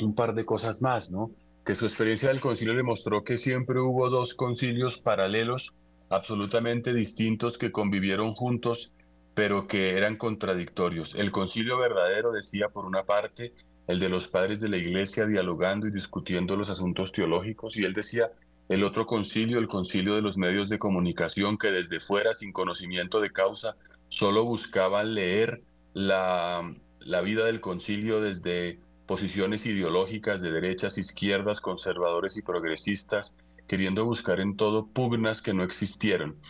un 0.00 0.14
par 0.14 0.34
de 0.34 0.46
cosas 0.46 0.80
más, 0.80 1.10
¿no? 1.10 1.30
que 1.68 1.74
su 1.74 1.84
experiencia 1.84 2.30
del 2.30 2.40
concilio 2.40 2.72
le 2.72 2.82
mostró 2.82 3.24
que 3.24 3.36
siempre 3.36 3.78
hubo 3.78 4.08
dos 4.08 4.32
concilios 4.32 4.96
paralelos, 4.96 5.74
absolutamente 6.08 6.94
distintos, 6.94 7.58
que 7.58 7.72
convivieron 7.72 8.32
juntos, 8.32 8.94
pero 9.38 9.68
que 9.68 9.96
eran 9.96 10.16
contradictorios. 10.16 11.14
El 11.14 11.30
concilio 11.30 11.78
verdadero 11.78 12.32
decía, 12.32 12.70
por 12.70 12.84
una 12.84 13.04
parte, 13.04 13.54
el 13.86 14.00
de 14.00 14.08
los 14.08 14.26
padres 14.26 14.58
de 14.58 14.68
la 14.68 14.78
iglesia 14.78 15.26
dialogando 15.26 15.86
y 15.86 15.92
discutiendo 15.92 16.56
los 16.56 16.70
asuntos 16.70 17.12
teológicos, 17.12 17.76
y 17.76 17.84
él 17.84 17.92
decía, 17.92 18.32
el 18.68 18.82
otro 18.82 19.06
concilio, 19.06 19.60
el 19.60 19.68
concilio 19.68 20.16
de 20.16 20.22
los 20.22 20.38
medios 20.38 20.68
de 20.68 20.80
comunicación, 20.80 21.56
que 21.56 21.70
desde 21.70 22.00
fuera, 22.00 22.34
sin 22.34 22.50
conocimiento 22.50 23.20
de 23.20 23.30
causa, 23.30 23.76
solo 24.08 24.44
buscaban 24.44 25.14
leer 25.14 25.62
la, 25.94 26.74
la 26.98 27.20
vida 27.20 27.44
del 27.44 27.60
concilio 27.60 28.20
desde 28.20 28.80
posiciones 29.06 29.66
ideológicas 29.66 30.42
de 30.42 30.50
derechas, 30.50 30.98
izquierdas, 30.98 31.60
conservadores 31.60 32.36
y 32.36 32.42
progresistas, 32.42 33.36
queriendo 33.68 34.04
buscar 34.04 34.40
en 34.40 34.56
todo 34.56 34.88
pugnas 34.88 35.40
que 35.40 35.54
no 35.54 35.62
existieron. 35.62 36.40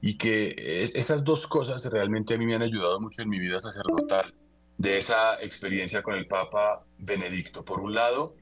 Y 0.00 0.16
que 0.16 0.54
esas 0.82 1.24
dos 1.24 1.46
cosas 1.46 1.84
realmente 1.86 2.34
a 2.34 2.38
mí 2.38 2.46
me 2.46 2.54
han 2.54 2.62
ayudado 2.62 3.00
mucho 3.00 3.20
en 3.22 3.28
mi 3.28 3.38
vida 3.38 3.58
sacerdotal, 3.58 4.32
de 4.78 4.98
esa 4.98 5.42
experiencia 5.42 6.02
con 6.02 6.14
el 6.14 6.26
Papa 6.26 6.84
Benedicto. 6.98 7.64
Por 7.64 7.80
un 7.80 7.94
lado, 7.94 8.36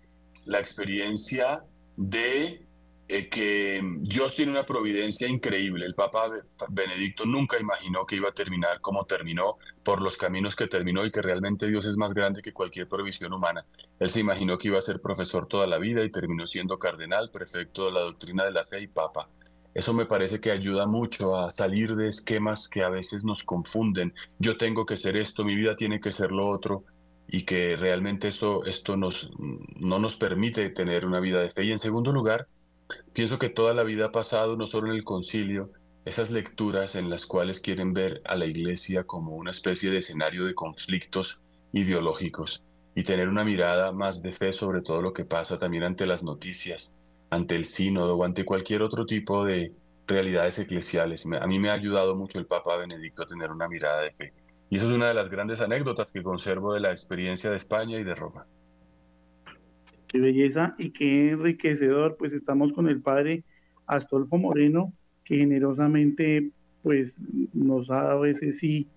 la 0.44 0.60
experiencia 0.60 1.64
de 1.96 2.65
eh, 3.08 3.28
que 3.28 3.80
Dios 4.00 4.34
tiene 4.34 4.50
una 4.50 4.66
providencia 4.66 5.28
increíble. 5.28 5.86
El 5.86 5.94
Papa 5.94 6.28
Benedicto 6.70 7.24
nunca 7.24 7.58
imaginó 7.58 8.04
que 8.04 8.16
iba 8.16 8.30
a 8.30 8.32
terminar 8.32 8.80
como 8.80 9.04
terminó, 9.04 9.58
por 9.84 10.00
los 10.02 10.16
caminos 10.16 10.56
que 10.56 10.66
terminó 10.66 11.04
y 11.06 11.12
que 11.12 11.22
realmente 11.22 11.68
Dios 11.68 11.86
es 11.86 11.96
más 11.96 12.12
grande 12.12 12.42
que 12.42 12.52
cualquier 12.52 12.88
provisión 12.88 13.32
humana. 13.32 13.64
Él 14.00 14.10
se 14.10 14.20
imaginó 14.20 14.58
que 14.58 14.68
iba 14.68 14.78
a 14.78 14.82
ser 14.82 15.00
profesor 15.00 15.46
toda 15.46 15.68
la 15.68 15.78
vida 15.78 16.02
y 16.02 16.10
terminó 16.10 16.46
siendo 16.46 16.78
cardenal, 16.78 17.30
prefecto 17.30 17.86
de 17.86 17.92
la 17.92 18.00
doctrina 18.00 18.44
de 18.44 18.50
la 18.50 18.64
fe 18.64 18.80
y 18.80 18.88
papa. 18.88 19.28
Eso 19.72 19.92
me 19.92 20.06
parece 20.06 20.40
que 20.40 20.50
ayuda 20.50 20.86
mucho 20.86 21.36
a 21.36 21.50
salir 21.50 21.94
de 21.94 22.08
esquemas 22.08 22.68
que 22.68 22.82
a 22.82 22.88
veces 22.88 23.24
nos 23.24 23.44
confunden. 23.44 24.14
Yo 24.38 24.56
tengo 24.56 24.86
que 24.86 24.96
ser 24.96 25.16
esto, 25.16 25.44
mi 25.44 25.54
vida 25.54 25.76
tiene 25.76 26.00
que 26.00 26.10
ser 26.10 26.32
lo 26.32 26.48
otro 26.48 26.84
y 27.28 27.44
que 27.44 27.76
realmente 27.76 28.28
esto, 28.28 28.64
esto 28.64 28.96
nos, 28.96 29.30
no 29.38 29.98
nos 29.98 30.16
permite 30.16 30.70
tener 30.70 31.06
una 31.06 31.20
vida 31.20 31.40
de 31.40 31.50
fe. 31.50 31.64
Y 31.64 31.72
en 31.72 31.78
segundo 31.78 32.10
lugar, 32.10 32.48
Pienso 33.12 33.38
que 33.38 33.48
toda 33.48 33.74
la 33.74 33.82
vida 33.82 34.06
ha 34.06 34.12
pasado, 34.12 34.56
no 34.56 34.66
solo 34.66 34.88
en 34.88 34.94
el 34.94 35.04
concilio, 35.04 35.70
esas 36.04 36.30
lecturas 36.30 36.94
en 36.94 37.10
las 37.10 37.26
cuales 37.26 37.60
quieren 37.60 37.92
ver 37.92 38.22
a 38.26 38.36
la 38.36 38.46
iglesia 38.46 39.04
como 39.04 39.34
una 39.34 39.50
especie 39.50 39.90
de 39.90 39.98
escenario 39.98 40.44
de 40.44 40.54
conflictos 40.54 41.40
ideológicos 41.72 42.62
y 42.94 43.02
tener 43.02 43.28
una 43.28 43.44
mirada 43.44 43.92
más 43.92 44.22
de 44.22 44.32
fe 44.32 44.52
sobre 44.52 44.82
todo 44.82 45.02
lo 45.02 45.12
que 45.12 45.24
pasa 45.24 45.58
también 45.58 45.82
ante 45.82 46.06
las 46.06 46.22
noticias, 46.22 46.94
ante 47.30 47.56
el 47.56 47.64
sínodo 47.64 48.16
o 48.16 48.24
ante 48.24 48.44
cualquier 48.44 48.82
otro 48.82 49.04
tipo 49.04 49.44
de 49.44 49.72
realidades 50.06 50.58
eclesiales. 50.58 51.26
A 51.26 51.46
mí 51.46 51.58
me 51.58 51.70
ha 51.70 51.74
ayudado 51.74 52.14
mucho 52.14 52.38
el 52.38 52.46
Papa 52.46 52.76
Benedicto 52.76 53.22
a 53.22 53.26
tener 53.26 53.50
una 53.50 53.68
mirada 53.68 54.00
de 54.02 54.12
fe. 54.12 54.32
Y 54.70 54.76
eso 54.76 54.86
es 54.86 54.92
una 54.92 55.08
de 55.08 55.14
las 55.14 55.28
grandes 55.28 55.60
anécdotas 55.60 56.10
que 56.12 56.22
conservo 56.22 56.72
de 56.72 56.80
la 56.80 56.90
experiencia 56.90 57.50
de 57.50 57.56
España 57.56 57.98
y 57.98 58.04
de 58.04 58.14
Roma. 58.14 58.46
Qué 60.08 60.20
belleza 60.20 60.74
y 60.78 60.90
qué 60.90 61.30
enriquecedor, 61.30 62.16
pues 62.16 62.32
estamos 62.32 62.72
con 62.72 62.88
el 62.88 63.00
padre 63.00 63.44
Astolfo 63.86 64.38
Moreno, 64.38 64.92
que 65.24 65.38
generosamente 65.38 66.50
pues 66.82 67.20
nos 67.52 67.90
ha 67.90 68.02
dado 68.04 68.24
ese 68.26 68.52
sí 68.52 68.88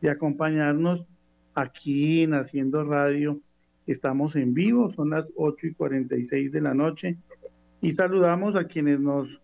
de 0.00 0.10
acompañarnos 0.10 1.06
aquí 1.54 2.22
en 2.22 2.34
Haciendo 2.34 2.84
Radio. 2.84 3.40
Estamos 3.86 4.36
en 4.36 4.52
vivo, 4.52 4.90
son 4.90 5.10
las 5.10 5.26
8 5.34 5.68
y 5.68 5.74
46 5.74 6.52
de 6.52 6.60
la 6.60 6.74
noche 6.74 7.16
y 7.80 7.92
saludamos 7.92 8.54
a 8.56 8.64
quienes 8.64 9.00
nos 9.00 9.40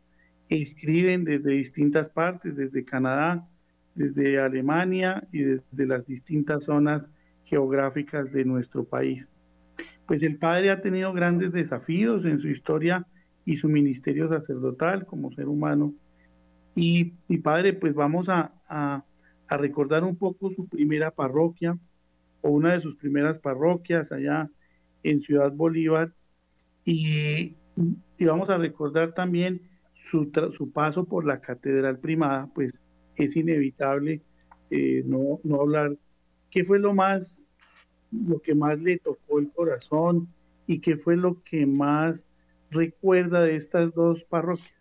escriben 0.48 1.24
desde 1.24 1.52
distintas 1.52 2.08
partes, 2.10 2.54
desde 2.54 2.84
Canadá, 2.84 3.48
desde 3.94 4.38
Alemania 4.38 5.26
y 5.32 5.40
desde 5.40 5.86
las 5.86 6.06
distintas 6.06 6.64
zonas 6.64 7.08
geográficas 7.44 8.32
de 8.32 8.44
nuestro 8.44 8.84
país. 8.84 9.28
Pues 10.06 10.22
el 10.22 10.38
padre 10.38 10.70
ha 10.70 10.80
tenido 10.80 11.12
grandes 11.12 11.52
desafíos 11.52 12.24
en 12.24 12.38
su 12.38 12.48
historia 12.48 13.06
y 13.44 13.56
su 13.56 13.68
ministerio 13.68 14.28
sacerdotal 14.28 15.06
como 15.06 15.32
ser 15.32 15.48
humano. 15.48 15.94
Y, 16.74 17.14
mi 17.28 17.38
padre, 17.38 17.72
pues 17.72 17.94
vamos 17.94 18.28
a, 18.28 18.52
a, 18.68 19.04
a 19.48 19.56
recordar 19.56 20.04
un 20.04 20.16
poco 20.16 20.50
su 20.50 20.68
primera 20.68 21.10
parroquia 21.10 21.78
o 22.42 22.50
una 22.50 22.72
de 22.72 22.80
sus 22.80 22.96
primeras 22.96 23.38
parroquias 23.38 24.12
allá 24.12 24.50
en 25.02 25.20
Ciudad 25.20 25.52
Bolívar. 25.52 26.12
Y, 26.84 27.56
y 28.18 28.24
vamos 28.24 28.50
a 28.50 28.58
recordar 28.58 29.12
también 29.12 29.62
su, 29.94 30.30
su, 30.52 30.70
paso 30.70 31.04
por 31.06 31.24
la 31.24 31.40
Catedral 31.40 31.98
Primada, 31.98 32.50
pues 32.54 32.72
es 33.16 33.36
inevitable 33.36 34.22
eh, 34.70 35.02
no, 35.06 35.40
no 35.44 35.60
hablar 35.60 35.96
qué 36.50 36.64
fue 36.64 36.78
lo 36.78 36.94
más, 36.94 37.43
lo 38.26 38.40
que 38.40 38.54
más 38.54 38.80
le 38.80 38.98
tocó 38.98 39.38
el 39.38 39.50
corazón 39.52 40.28
y 40.66 40.80
qué 40.80 40.96
fue 40.96 41.16
lo 41.16 41.42
que 41.42 41.66
más 41.66 42.24
recuerda 42.70 43.42
de 43.42 43.56
estas 43.56 43.94
dos 43.94 44.24
parroquias. 44.24 44.72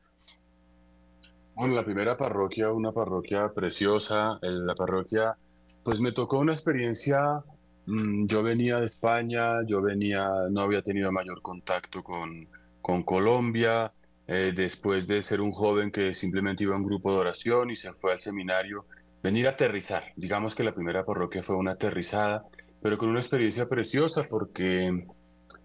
Bueno, 1.56 1.76
la 1.76 1.86
primera 1.86 2.18
parroquia, 2.18 2.72
una 2.72 2.92
parroquia 2.92 3.52
preciosa, 3.54 4.40
la 4.42 4.74
parroquia, 4.74 5.38
pues 5.84 6.00
me 6.00 6.12
tocó 6.12 6.40
una 6.40 6.54
experiencia, 6.54 7.44
mm, 7.86 8.26
yo 8.26 8.42
venía 8.42 8.80
de 8.80 8.86
España, 8.86 9.64
yo 9.66 9.82
venía, 9.82 10.28
no 10.50 10.62
había 10.62 10.82
tenido 10.82 11.12
mayor 11.12 11.42
contacto 11.42 12.04
con, 12.04 12.40
con 12.82 13.04
Colombia, 13.04 13.94
eh, 14.26 14.54
después 14.56 15.06
de 15.08 15.22
ser 15.22 15.42
un 15.42 15.52
joven 15.52 15.92
que 15.92 16.14
simplemente 16.14 16.64
iba 16.64 16.74
a 16.74 16.78
un 16.78 16.84
grupo 16.84 17.12
de 17.12 17.20
oración 17.20 17.70
y 17.70 17.76
se 17.76 17.94
fue 17.94 18.14
al 18.14 18.20
seminario, 18.20 18.86
venir 19.22 19.48
a 19.48 19.52
aterrizar. 19.52 20.12
Digamos 20.16 20.56
que 20.56 20.64
la 20.64 20.74
primera 20.74 21.04
parroquia 21.04 21.44
fue 21.44 21.56
una 21.56 21.74
aterrizada, 21.74 22.46
pero 22.84 22.98
con 22.98 23.10
una 23.10 23.22
experiencia 23.22 23.68
preciosa 23.68 24.28
porque 24.30 24.88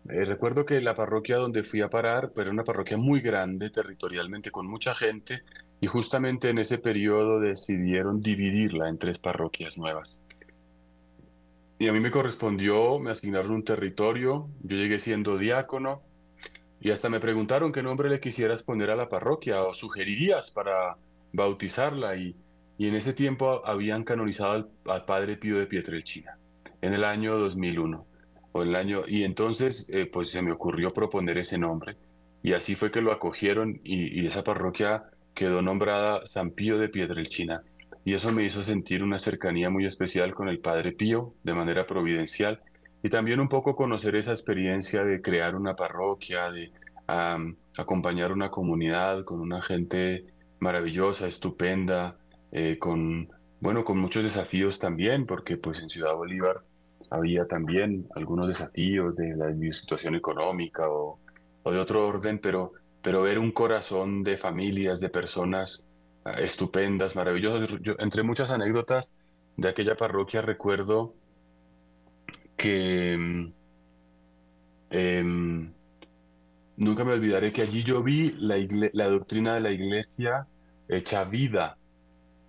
eh, 0.08 0.24
recuerdo 0.24 0.64
que 0.64 0.80
la 0.80 0.94
parroquia 0.94 1.36
donde 1.36 1.64
fui 1.64 1.82
a 1.82 1.90
parar 1.90 2.32
era 2.36 2.50
una 2.50 2.62
parroquia 2.62 2.96
muy 2.96 3.20
grande 3.20 3.70
territorialmente, 3.70 4.52
con 4.52 4.66
mucha 4.66 4.94
gente, 4.94 5.42
y 5.80 5.88
justamente 5.88 6.48
en 6.48 6.58
ese 6.58 6.78
periodo 6.78 7.40
decidieron 7.40 8.20
dividirla 8.20 8.88
en 8.88 8.98
tres 8.98 9.18
parroquias 9.18 9.76
nuevas. 9.76 10.16
Y 11.80 11.88
a 11.88 11.92
mí 11.92 12.00
me 12.00 12.12
correspondió, 12.12 12.98
me 13.00 13.10
asignaron 13.10 13.50
un 13.50 13.64
territorio, 13.64 14.48
yo 14.62 14.76
llegué 14.76 15.00
siendo 15.00 15.38
diácono, 15.38 16.02
y 16.80 16.92
hasta 16.92 17.08
me 17.08 17.18
preguntaron 17.18 17.72
qué 17.72 17.82
nombre 17.82 18.08
le 18.08 18.20
quisieras 18.20 18.62
poner 18.62 18.90
a 18.90 18.96
la 18.96 19.08
parroquia 19.08 19.62
o 19.62 19.74
sugerirías 19.74 20.52
para 20.52 20.96
bautizarla. 21.32 22.16
Y, 22.16 22.36
y 22.78 22.86
en 22.86 22.94
ese 22.94 23.12
tiempo 23.12 23.60
habían 23.66 24.04
canonizado 24.04 24.70
al, 24.86 25.04
padre 25.04 25.36
Pío 25.36 25.58
de 25.58 25.66
Pietrelcina, 25.66 26.38
en 26.81 26.95
el 26.95 27.05
año 27.05 27.39
2001. 27.39 28.07
O 28.53 28.62
el 28.62 28.74
año, 28.74 29.03
y 29.07 29.24
entonces 29.24 29.87
eh, 29.89 30.07
pues 30.07 30.31
se 30.31 30.43
me 30.43 30.53
ocurrió 30.53 30.93
proponer 30.93 31.39
ese 31.39 31.59
nombre. 31.59 31.97
Y 32.43 32.53
así 32.53 32.74
fue 32.74 32.91
que 32.91 33.03
lo 33.03 33.12
acogieron 33.12 33.81
y, 33.85 34.26
esa 34.26 34.45
parroquia 34.45 35.05
quedó 35.35 35.61
nombrada 35.61 36.26
San 36.26 36.51
Pío 36.51 36.79
de 36.79 36.89
Pietrelcina. 36.89 37.62
Y 38.05 38.14
eso 38.14 38.33
me 38.33 38.45
hizo 38.45 38.64
sentir 38.64 39.03
una 39.03 39.18
cercanía 39.18 39.70
muy 39.70 39.85
especial 39.85 40.35
con 40.35 40.49
el 40.49 40.61
Padre 40.61 40.93
Pío, 40.93 41.35
de 41.43 41.55
manera 41.55 41.87
providencial, 41.87 42.61
y 43.03 43.11
también 43.11 43.39
un 43.41 43.49
poco 43.49 43.76
conocer 43.76 44.16
esa 44.16 44.33
experiencia 44.33 45.05
de 45.05 45.20
crear 45.20 45.55
una 45.55 45.74
parroquia, 45.74 46.51
de 46.51 46.72
acompañar 47.76 48.33
una 48.33 48.51
comunidad 48.51 49.24
con 49.24 49.41
una 49.41 49.62
gente 49.62 50.26
maravillosa, 50.61 51.26
estupenda, 51.26 52.16
eh, 52.51 52.79
con, 52.79 53.29
bueno, 53.61 53.84
con 53.84 53.98
muchos 53.98 54.22
desafíos 54.22 54.78
también, 54.78 55.26
porque 55.26 55.56
pues 55.56 55.82
en 55.82 55.88
Ciudad 55.88 56.14
Bolívar 56.14 56.61
había 57.11 57.46
también 57.46 58.06
algunos 58.14 58.48
desafíos 58.48 59.16
de 59.16 59.34
la 59.36 59.50
situación 59.72 60.14
económica 60.14 60.88
o, 60.88 61.18
de 61.64 61.78
otro 61.78 62.06
orden, 62.06 62.38
pero, 62.38 62.72
pero 63.02 63.22
ver 63.22 63.38
un 63.38 63.50
corazón 63.50 64.24
de 64.24 64.38
familias, 64.38 65.00
de 65.00 65.11
personas 65.11 65.84
ah, 66.24 66.40
estupendas, 66.40 67.14
maravillosas. 67.14 67.68
entre 67.98 68.22
muchas 68.22 68.50
anécdotas 68.50 69.11
de 69.56 69.68
aquella 69.68 69.96
parroquia 69.96 70.40
recuerdo 70.40 71.14
que 72.56 73.12
em, 74.90 75.72
nunca 76.76 77.04
me 77.04 77.12
olvidaré 77.12 77.52
que 77.52 77.62
allí 77.62 77.82
yo 77.82 78.02
vi 78.02 78.34
la, 78.38 78.56
la 78.92 79.09
doctrina 79.09 79.54
de 79.54 79.61
la 79.61 79.70
iglesia 79.70 80.46
hecha 80.88 81.24
vida. 81.24 81.78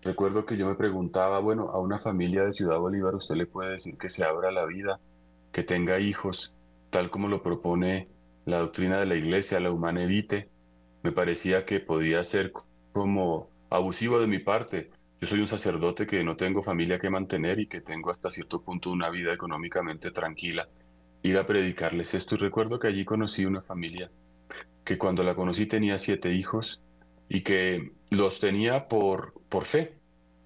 Recuerdo 0.02 0.46
que 0.46 0.58
yo 0.58 0.68
me 0.68 0.76
preguntaba, 0.76 1.40
bueno, 1.40 1.70
a 1.70 1.80
una 1.80 2.00
familia 2.00 2.44
de 2.44 2.54
Ciudad 2.54 2.80
Bolívar 2.80 3.16
usted 3.16 3.36
le 3.36 3.46
puede 3.46 3.72
decir 3.72 3.98
que 3.98 4.10
se 4.10 4.24
abra 4.24 4.52
la 4.52 4.66
vida, 4.66 5.00
que 5.52 5.64
tenga 5.64 6.00
hijos, 6.00 6.56
tal 6.90 7.10
como 7.10 7.28
lo 7.28 7.44
propone 7.44 8.08
la 8.46 8.60
doctrina 8.60 9.00
de 9.00 9.06
la 9.06 9.16
iglesia, 9.16 9.60
la 9.60 9.72
humana 9.72 10.04
evite. 10.04 10.50
Me 11.04 11.12
parecía 11.12 11.66
que 11.66 11.80
podía 11.80 12.24
ser 12.24 12.52
como 12.94 13.50
abusivo 13.70 14.20
de 14.20 14.28
mi 14.28 14.40
parte 14.40 14.92
yo 15.22 15.28
soy 15.28 15.42
un 15.42 15.48
sacerdote 15.48 16.08
que 16.08 16.24
no 16.24 16.38
tengo 16.38 16.64
familia 16.64 16.98
que 16.98 17.10
mantener 17.10 17.60
y 17.60 17.68
que 17.68 17.82
tengo 17.82 18.10
hasta 18.10 18.32
cierto 18.32 18.62
punto 18.62 18.90
una 18.90 19.10
vida 19.10 19.34
económicamente 19.34 20.12
tranquila. 20.12 20.70
Ir 21.24 21.38
a 21.38 21.46
predicarles 21.46 22.14
esto 22.14 22.36
y 22.36 22.38
recuerdo 22.38 22.80
que 22.80 22.88
allí 22.88 23.04
conocí 23.04 23.46
una 23.46 23.62
familia 23.62 24.10
que 24.86 24.98
cuando 24.98 25.24
la 25.24 25.36
conocí 25.36 25.66
tenía 25.66 25.98
siete 25.98 26.32
hijos 26.32 26.82
y 27.30 27.42
que 27.42 27.92
los 28.10 28.40
tenía 28.40 28.88
por, 28.88 29.34
por 29.48 29.66
fe, 29.66 29.94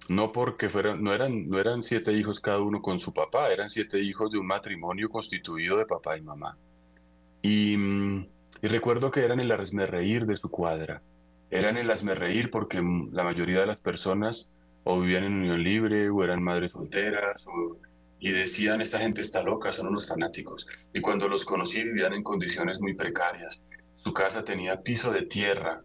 no 0.08 0.32
porque 0.32 0.68
fueran, 0.68 1.02
no 1.02 1.14
eran, 1.14 1.48
no 1.48 1.58
eran 1.58 1.82
siete 1.82 2.12
hijos 2.12 2.40
cada 2.40 2.60
uno 2.60 2.82
con 2.82 3.00
su 3.00 3.12
papá, 3.12 3.50
eran 3.50 3.70
siete 3.70 4.00
hijos 4.00 4.30
de 4.30 4.38
un 4.38 4.46
matrimonio 4.46 5.08
constituido 5.08 5.78
de 5.78 5.86
papá 5.86 6.16
y 6.18 6.20
mamá. 6.20 6.58
Y, 7.40 7.76
mm, 7.76 8.26
y 8.62 8.68
recuerdo 8.68 9.10
que 9.10 9.24
eran 9.24 9.40
el 9.40 9.50
reír 9.88 10.26
de 10.26 10.36
su 10.36 10.50
cuadra, 10.50 11.02
eran 11.50 11.76
el 11.78 11.88
reír 12.16 12.50
porque 12.50 12.82
la 13.12 13.24
mayoría 13.24 13.60
de 13.60 13.66
las 13.66 13.78
personas 13.78 14.50
o 14.84 15.00
vivían 15.00 15.24
en 15.24 15.32
unión 15.32 15.62
libre, 15.62 16.10
o 16.10 16.22
eran 16.22 16.42
madres 16.42 16.72
solteras, 16.72 17.46
y 18.20 18.30
decían, 18.30 18.80
esta 18.80 18.98
gente 18.98 19.22
está 19.22 19.42
loca, 19.42 19.72
son 19.72 19.88
unos 19.88 20.08
fanáticos. 20.08 20.66
Y 20.92 21.00
cuando 21.00 21.28
los 21.28 21.44
conocí 21.44 21.82
vivían 21.82 22.12
en 22.12 22.22
condiciones 22.22 22.80
muy 22.80 22.94
precarias. 22.94 23.62
Su 23.94 24.12
casa 24.12 24.44
tenía 24.44 24.82
piso 24.82 25.10
de 25.10 25.22
tierra 25.22 25.82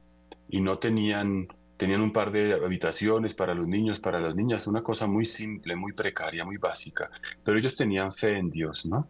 y 0.50 0.62
no 0.62 0.80
tenían, 0.80 1.48
tenían 1.78 2.02
un 2.02 2.12
par 2.12 2.32
de 2.32 2.54
habitaciones 2.54 3.34
para 3.34 3.54
los 3.54 3.68
niños, 3.68 4.00
para 4.00 4.20
las 4.20 4.36
niñas, 4.36 4.68
una 4.68 4.82
cosa 4.82 5.08
muy 5.08 5.26
simple, 5.26 5.76
muy 5.76 5.94
precaria, 5.94 6.44
muy 6.44 6.58
básica. 6.58 7.10
Pero 7.44 7.58
ellos 7.58 7.76
tenían 7.76 8.12
fe 8.14 8.38
en 8.38 8.50
Dios, 8.50 8.86
¿no? 8.86 9.08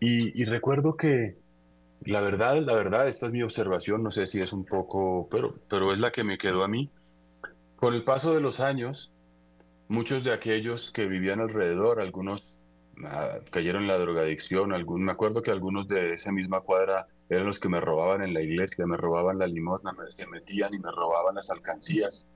Y, 0.00 0.44
recuerdo 0.44 0.96
que 0.96 1.36
la 2.02 2.20
verdad, 2.20 2.62
la 2.62 2.74
verdad, 2.74 3.08
esta 3.08 3.26
es 3.26 3.32
mi 3.32 3.42
observación, 3.42 4.02
no 4.02 4.12
sé 4.12 4.26
si 4.26 4.40
es 4.40 4.52
un 4.52 4.64
poco, 4.64 5.28
pero, 5.28 5.56
pero 5.68 5.92
es 5.92 5.98
la 5.98 6.12
que 6.12 6.22
me 6.22 6.38
quedó 6.38 6.62
a 6.62 6.68
mí 6.68 6.88
con 7.78 7.94
el 7.94 8.04
paso 8.04 8.34
de 8.34 8.40
los 8.40 8.60
años, 8.60 9.12
muchos 9.88 10.24
de 10.24 10.32
aquellos 10.32 10.92
que 10.92 11.06
vivían 11.06 11.40
alrededor, 11.40 12.00
algunos 12.00 12.52
ah, 13.04 13.38
cayeron 13.50 13.82
en 13.82 13.88
la 13.88 13.98
drogadicción, 13.98 14.72
algún, 14.72 15.04
me 15.04 15.12
acuerdo 15.12 15.42
que 15.42 15.50
algunos 15.50 15.88
de 15.88 16.12
esa 16.12 16.32
misma 16.32 16.60
cuadra 16.60 17.06
eran 17.28 17.46
los 17.46 17.60
que 17.60 17.68
me 17.68 17.80
robaban 17.80 18.22
en 18.22 18.32
la 18.34 18.40
iglesia, 18.40 18.86
me 18.86 18.96
robaban 18.96 19.38
la 19.38 19.46
limosna, 19.46 19.92
me, 19.92 20.10
se 20.10 20.26
metían 20.26 20.72
y 20.74 20.78
me 20.78 20.90
robaban 20.90 21.34
las 21.34 21.50
alcancías. 21.50 22.26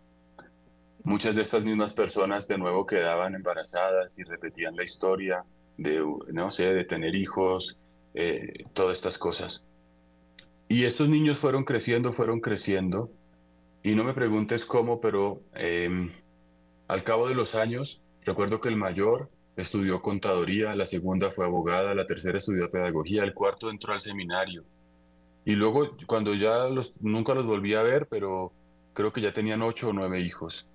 Muchas 1.04 1.34
de 1.34 1.42
estas 1.42 1.64
mismas 1.64 1.94
personas 1.94 2.46
de 2.46 2.58
nuevo 2.58 2.86
quedaban 2.86 3.34
embarazadas 3.34 4.12
y 4.18 4.22
repetían 4.22 4.76
la 4.76 4.84
historia 4.84 5.44
de, 5.76 6.04
no 6.32 6.50
sé, 6.50 6.72
de 6.72 6.84
tener 6.84 7.14
hijos, 7.14 7.78
eh, 8.14 8.64
todas 8.72 8.98
estas 8.98 9.18
cosas. 9.18 9.64
Y 10.68 10.84
estos 10.84 11.08
niños 11.08 11.38
fueron 11.38 11.64
creciendo, 11.64 12.12
fueron 12.12 12.40
creciendo, 12.40 13.10
y 13.82 13.94
no 13.94 14.04
me 14.04 14.14
preguntes 14.14 14.64
cómo, 14.64 15.00
pero 15.00 15.42
em, 15.54 16.12
al 16.86 17.02
cabo 17.02 17.28
de 17.28 17.34
los 17.34 17.54
años, 17.54 18.00
recuerdo 18.24 18.60
que 18.60 18.68
el 18.68 18.76
mayor 18.76 19.28
estudió 19.56 20.00
contaduría, 20.00 20.76
la 20.76 20.86
segunda 20.86 21.30
fue 21.30 21.46
abogada, 21.46 21.94
la 21.94 22.06
tercera 22.06 22.38
estudió 22.38 22.70
pedagogía, 22.70 23.24
el 23.24 23.34
cuarto 23.34 23.70
entró 23.70 23.92
al 23.92 24.00
seminario. 24.00 24.64
Y 25.44 25.54
luego, 25.54 25.96
cuando 26.06 26.34
ya 26.34 26.68
los, 26.68 26.94
nunca 27.00 27.34
los 27.34 27.46
volví 27.46 27.74
a 27.74 27.82
ver, 27.82 28.06
pero 28.06 28.52
creo 28.92 29.12
que 29.12 29.20
ya 29.20 29.32
tenían 29.32 29.62
ocho 29.62 29.88
o 29.88 29.92
nueve 29.92 30.20
hijos. 30.20 30.68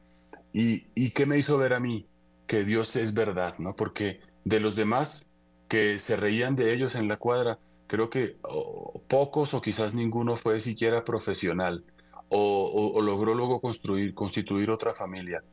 ¿Y, 0.54 0.88
y 0.96 1.12
qué 1.12 1.26
me 1.26 1.38
hizo 1.38 1.58
ver 1.58 1.74
a 1.74 1.80
mí? 1.80 2.06
Que 2.48 2.64
Dios 2.64 2.96
es 2.96 3.14
verdad, 3.14 3.58
¿no? 3.60 3.76
Porque 3.76 4.22
de 4.44 4.60
los 4.60 4.76
demás 4.76 5.28
que 5.68 6.00
se 6.00 6.16
reían 6.16 6.56
de 6.56 6.74
ellos 6.74 6.96
en 6.96 7.08
la 7.08 7.18
cuadra, 7.18 7.60
creo 7.88 8.10
que 8.10 8.38
pocos 9.08 9.54
o 9.54 9.62
quizás 9.62 9.94
ninguno 9.94 10.36
fue 10.36 10.60
siquiera 10.60 11.04
profesional 11.04 11.84
o, 12.30 13.02
logró 13.02 13.34
luego 13.34 13.62
construir, 13.62 14.14
constituir 14.14 14.70
otra 14.70 14.94
familia. 14.94 15.44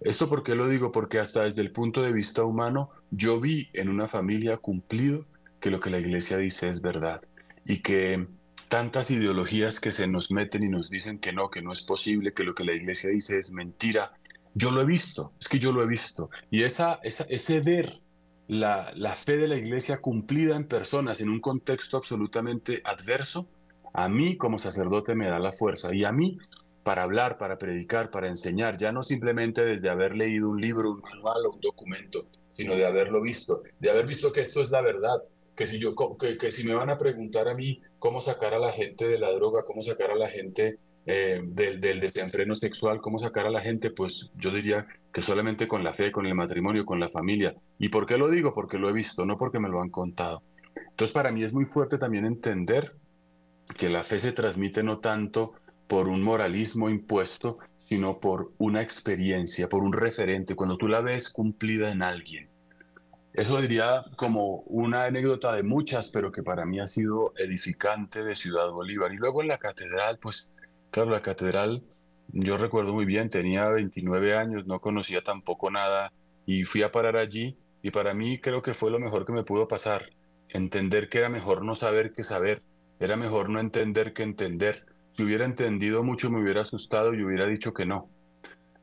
¿Esto 0.00 0.28
por 0.28 0.42
qué 0.42 0.54
lo 0.54 0.68
digo? 0.68 0.92
Porque 0.92 1.18
hasta 1.18 1.44
desde 1.44 1.62
el 1.62 1.72
punto 1.72 2.02
de 2.02 2.12
vista 2.12 2.44
humano, 2.44 2.90
yo 3.10 3.40
vi 3.40 3.68
en 3.72 3.88
una 3.88 4.08
familia 4.08 4.56
cumplido 4.56 5.24
que 5.60 5.70
lo 5.70 5.80
que 5.80 5.90
la 5.90 5.98
iglesia 5.98 6.36
dice 6.36 6.68
es 6.68 6.80
verdad 6.80 7.22
y 7.64 7.78
que 7.78 8.26
tantas 8.68 9.10
ideologías 9.10 9.80
que 9.80 9.92
se 9.92 10.06
nos 10.06 10.30
meten 10.30 10.62
y 10.62 10.68
nos 10.68 10.90
dicen 10.90 11.18
que 11.18 11.32
no, 11.32 11.50
que 11.50 11.62
no 11.62 11.72
es 11.72 11.82
posible, 11.82 12.34
que 12.34 12.44
lo 12.44 12.54
que 12.54 12.64
la 12.64 12.72
iglesia 12.72 13.10
dice 13.10 13.38
es 13.38 13.52
mentira. 13.52 14.12
Yo 14.54 14.70
lo 14.70 14.82
he 14.82 14.86
visto, 14.86 15.32
es 15.40 15.48
que 15.48 15.58
yo 15.58 15.72
lo 15.72 15.82
he 15.82 15.86
visto. 15.86 16.30
Y 16.50 16.62
esa, 16.62 16.98
esa 17.02 17.24
ese 17.28 17.60
ver 17.60 18.00
la, 18.48 18.92
la 18.94 19.14
fe 19.14 19.36
de 19.36 19.48
la 19.48 19.56
iglesia 19.56 19.98
cumplida 19.98 20.56
en 20.56 20.66
personas 20.66 21.20
en 21.20 21.28
un 21.28 21.40
contexto 21.40 21.96
absolutamente 21.96 22.80
adverso, 22.84 23.46
a 23.92 24.08
mí 24.08 24.36
como 24.36 24.58
sacerdote 24.58 25.14
me 25.14 25.28
da 25.28 25.38
la 25.38 25.52
fuerza 25.52 25.94
y 25.94 26.04
a 26.04 26.12
mí 26.12 26.38
para 26.82 27.02
hablar, 27.02 27.36
para 27.36 27.58
predicar, 27.58 28.10
para 28.10 28.28
enseñar, 28.28 28.76
ya 28.76 28.92
no 28.92 29.02
simplemente 29.02 29.64
desde 29.64 29.90
haber 29.90 30.14
leído 30.14 30.48
un 30.48 30.60
libro, 30.60 30.92
un 30.92 31.00
manual 31.00 31.46
o 31.46 31.54
un 31.54 31.60
documento, 31.60 32.26
sino 32.52 32.76
de 32.76 32.86
haberlo 32.86 33.20
visto, 33.20 33.62
de 33.80 33.90
haber 33.90 34.06
visto 34.06 34.32
que 34.32 34.42
esto 34.42 34.62
es 34.62 34.70
la 34.70 34.82
verdad, 34.82 35.18
que 35.56 35.66
si, 35.66 35.78
yo, 35.78 35.92
que, 36.20 36.36
que 36.36 36.50
si 36.50 36.64
me 36.64 36.74
van 36.74 36.90
a 36.90 36.98
preguntar 36.98 37.48
a 37.48 37.54
mí 37.54 37.80
cómo 37.98 38.20
sacar 38.20 38.54
a 38.54 38.58
la 38.58 38.72
gente 38.72 39.08
de 39.08 39.18
la 39.18 39.32
droga, 39.32 39.64
cómo 39.64 39.82
sacar 39.82 40.10
a 40.10 40.14
la 40.14 40.28
gente 40.28 40.78
eh, 41.06 41.40
del, 41.42 41.80
del, 41.80 42.00
desenfreno 42.00 42.54
sexual, 42.54 43.00
cómo 43.00 43.18
sacar 43.18 43.46
a 43.46 43.50
la 43.50 43.60
gente, 43.60 43.90
pues 43.90 44.30
yo 44.36 44.50
diría 44.50 44.86
que 45.12 45.22
solamente 45.22 45.66
con 45.66 45.82
la 45.82 45.94
fe, 45.94 46.12
con 46.12 46.26
el 46.26 46.34
matrimonio, 46.34 46.84
con 46.84 47.00
la 47.00 47.08
familia. 47.08 47.54
¿Y 47.78 47.88
por 47.88 48.06
qué 48.06 48.18
lo 48.18 48.28
digo? 48.28 48.52
Porque 48.52 48.78
lo 48.78 48.90
he 48.90 48.92
visto, 48.92 49.24
no 49.24 49.36
porque 49.36 49.58
me 49.58 49.68
lo 49.70 49.80
han 49.80 49.90
contado. 49.90 50.42
Entonces 50.90 51.12
para 51.12 51.32
mí 51.32 51.42
es 51.42 51.54
muy 51.54 51.64
fuerte 51.64 51.96
también 51.96 52.26
entender 52.26 52.94
que 53.78 53.88
la 53.88 54.04
fe 54.04 54.18
se 54.18 54.32
transmite 54.32 54.82
no 54.82 54.98
tanto 54.98 55.54
por 55.86 56.08
un 56.08 56.22
moralismo 56.22 56.90
impuesto, 56.90 57.58
sino 57.78 58.18
por 58.18 58.52
una 58.58 58.82
experiencia, 58.82 59.68
por 59.68 59.82
un 59.82 59.92
referente, 59.92 60.54
cuando 60.54 60.76
tú 60.76 60.88
la 60.88 61.00
ves 61.00 61.30
cumplida 61.30 61.90
en 61.92 62.02
alguien. 62.02 62.48
Eso 63.36 63.60
diría 63.60 64.02
como 64.16 64.62
una 64.62 65.04
anécdota 65.04 65.52
de 65.52 65.62
muchas, 65.62 66.10
pero 66.10 66.32
que 66.32 66.42
para 66.42 66.64
mí 66.64 66.80
ha 66.80 66.88
sido 66.88 67.34
edificante 67.36 68.24
de 68.24 68.34
Ciudad 68.34 68.70
Bolívar. 68.70 69.12
Y 69.12 69.18
luego 69.18 69.42
en 69.42 69.48
la 69.48 69.58
catedral, 69.58 70.18
pues 70.18 70.48
claro, 70.90 71.10
la 71.10 71.20
catedral, 71.20 71.82
yo 72.28 72.56
recuerdo 72.56 72.94
muy 72.94 73.04
bien, 73.04 73.28
tenía 73.28 73.68
29 73.68 74.38
años, 74.38 74.66
no 74.66 74.80
conocía 74.80 75.20
tampoco 75.20 75.70
nada 75.70 76.14
y 76.46 76.64
fui 76.64 76.82
a 76.82 76.90
parar 76.90 77.18
allí 77.18 77.58
y 77.82 77.90
para 77.90 78.14
mí 78.14 78.40
creo 78.40 78.62
que 78.62 78.72
fue 78.72 78.90
lo 78.90 78.98
mejor 78.98 79.26
que 79.26 79.34
me 79.34 79.44
pudo 79.44 79.68
pasar, 79.68 80.08
entender 80.48 81.10
que 81.10 81.18
era 81.18 81.28
mejor 81.28 81.62
no 81.62 81.74
saber 81.74 82.14
que 82.14 82.24
saber, 82.24 82.62
era 83.00 83.16
mejor 83.16 83.50
no 83.50 83.60
entender 83.60 84.14
que 84.14 84.22
entender. 84.22 84.86
Si 85.12 85.24
hubiera 85.24 85.44
entendido 85.44 86.02
mucho 86.02 86.30
me 86.30 86.42
hubiera 86.42 86.62
asustado 86.62 87.12
y 87.12 87.22
hubiera 87.22 87.46
dicho 87.46 87.74
que 87.74 87.84
no. 87.84 88.08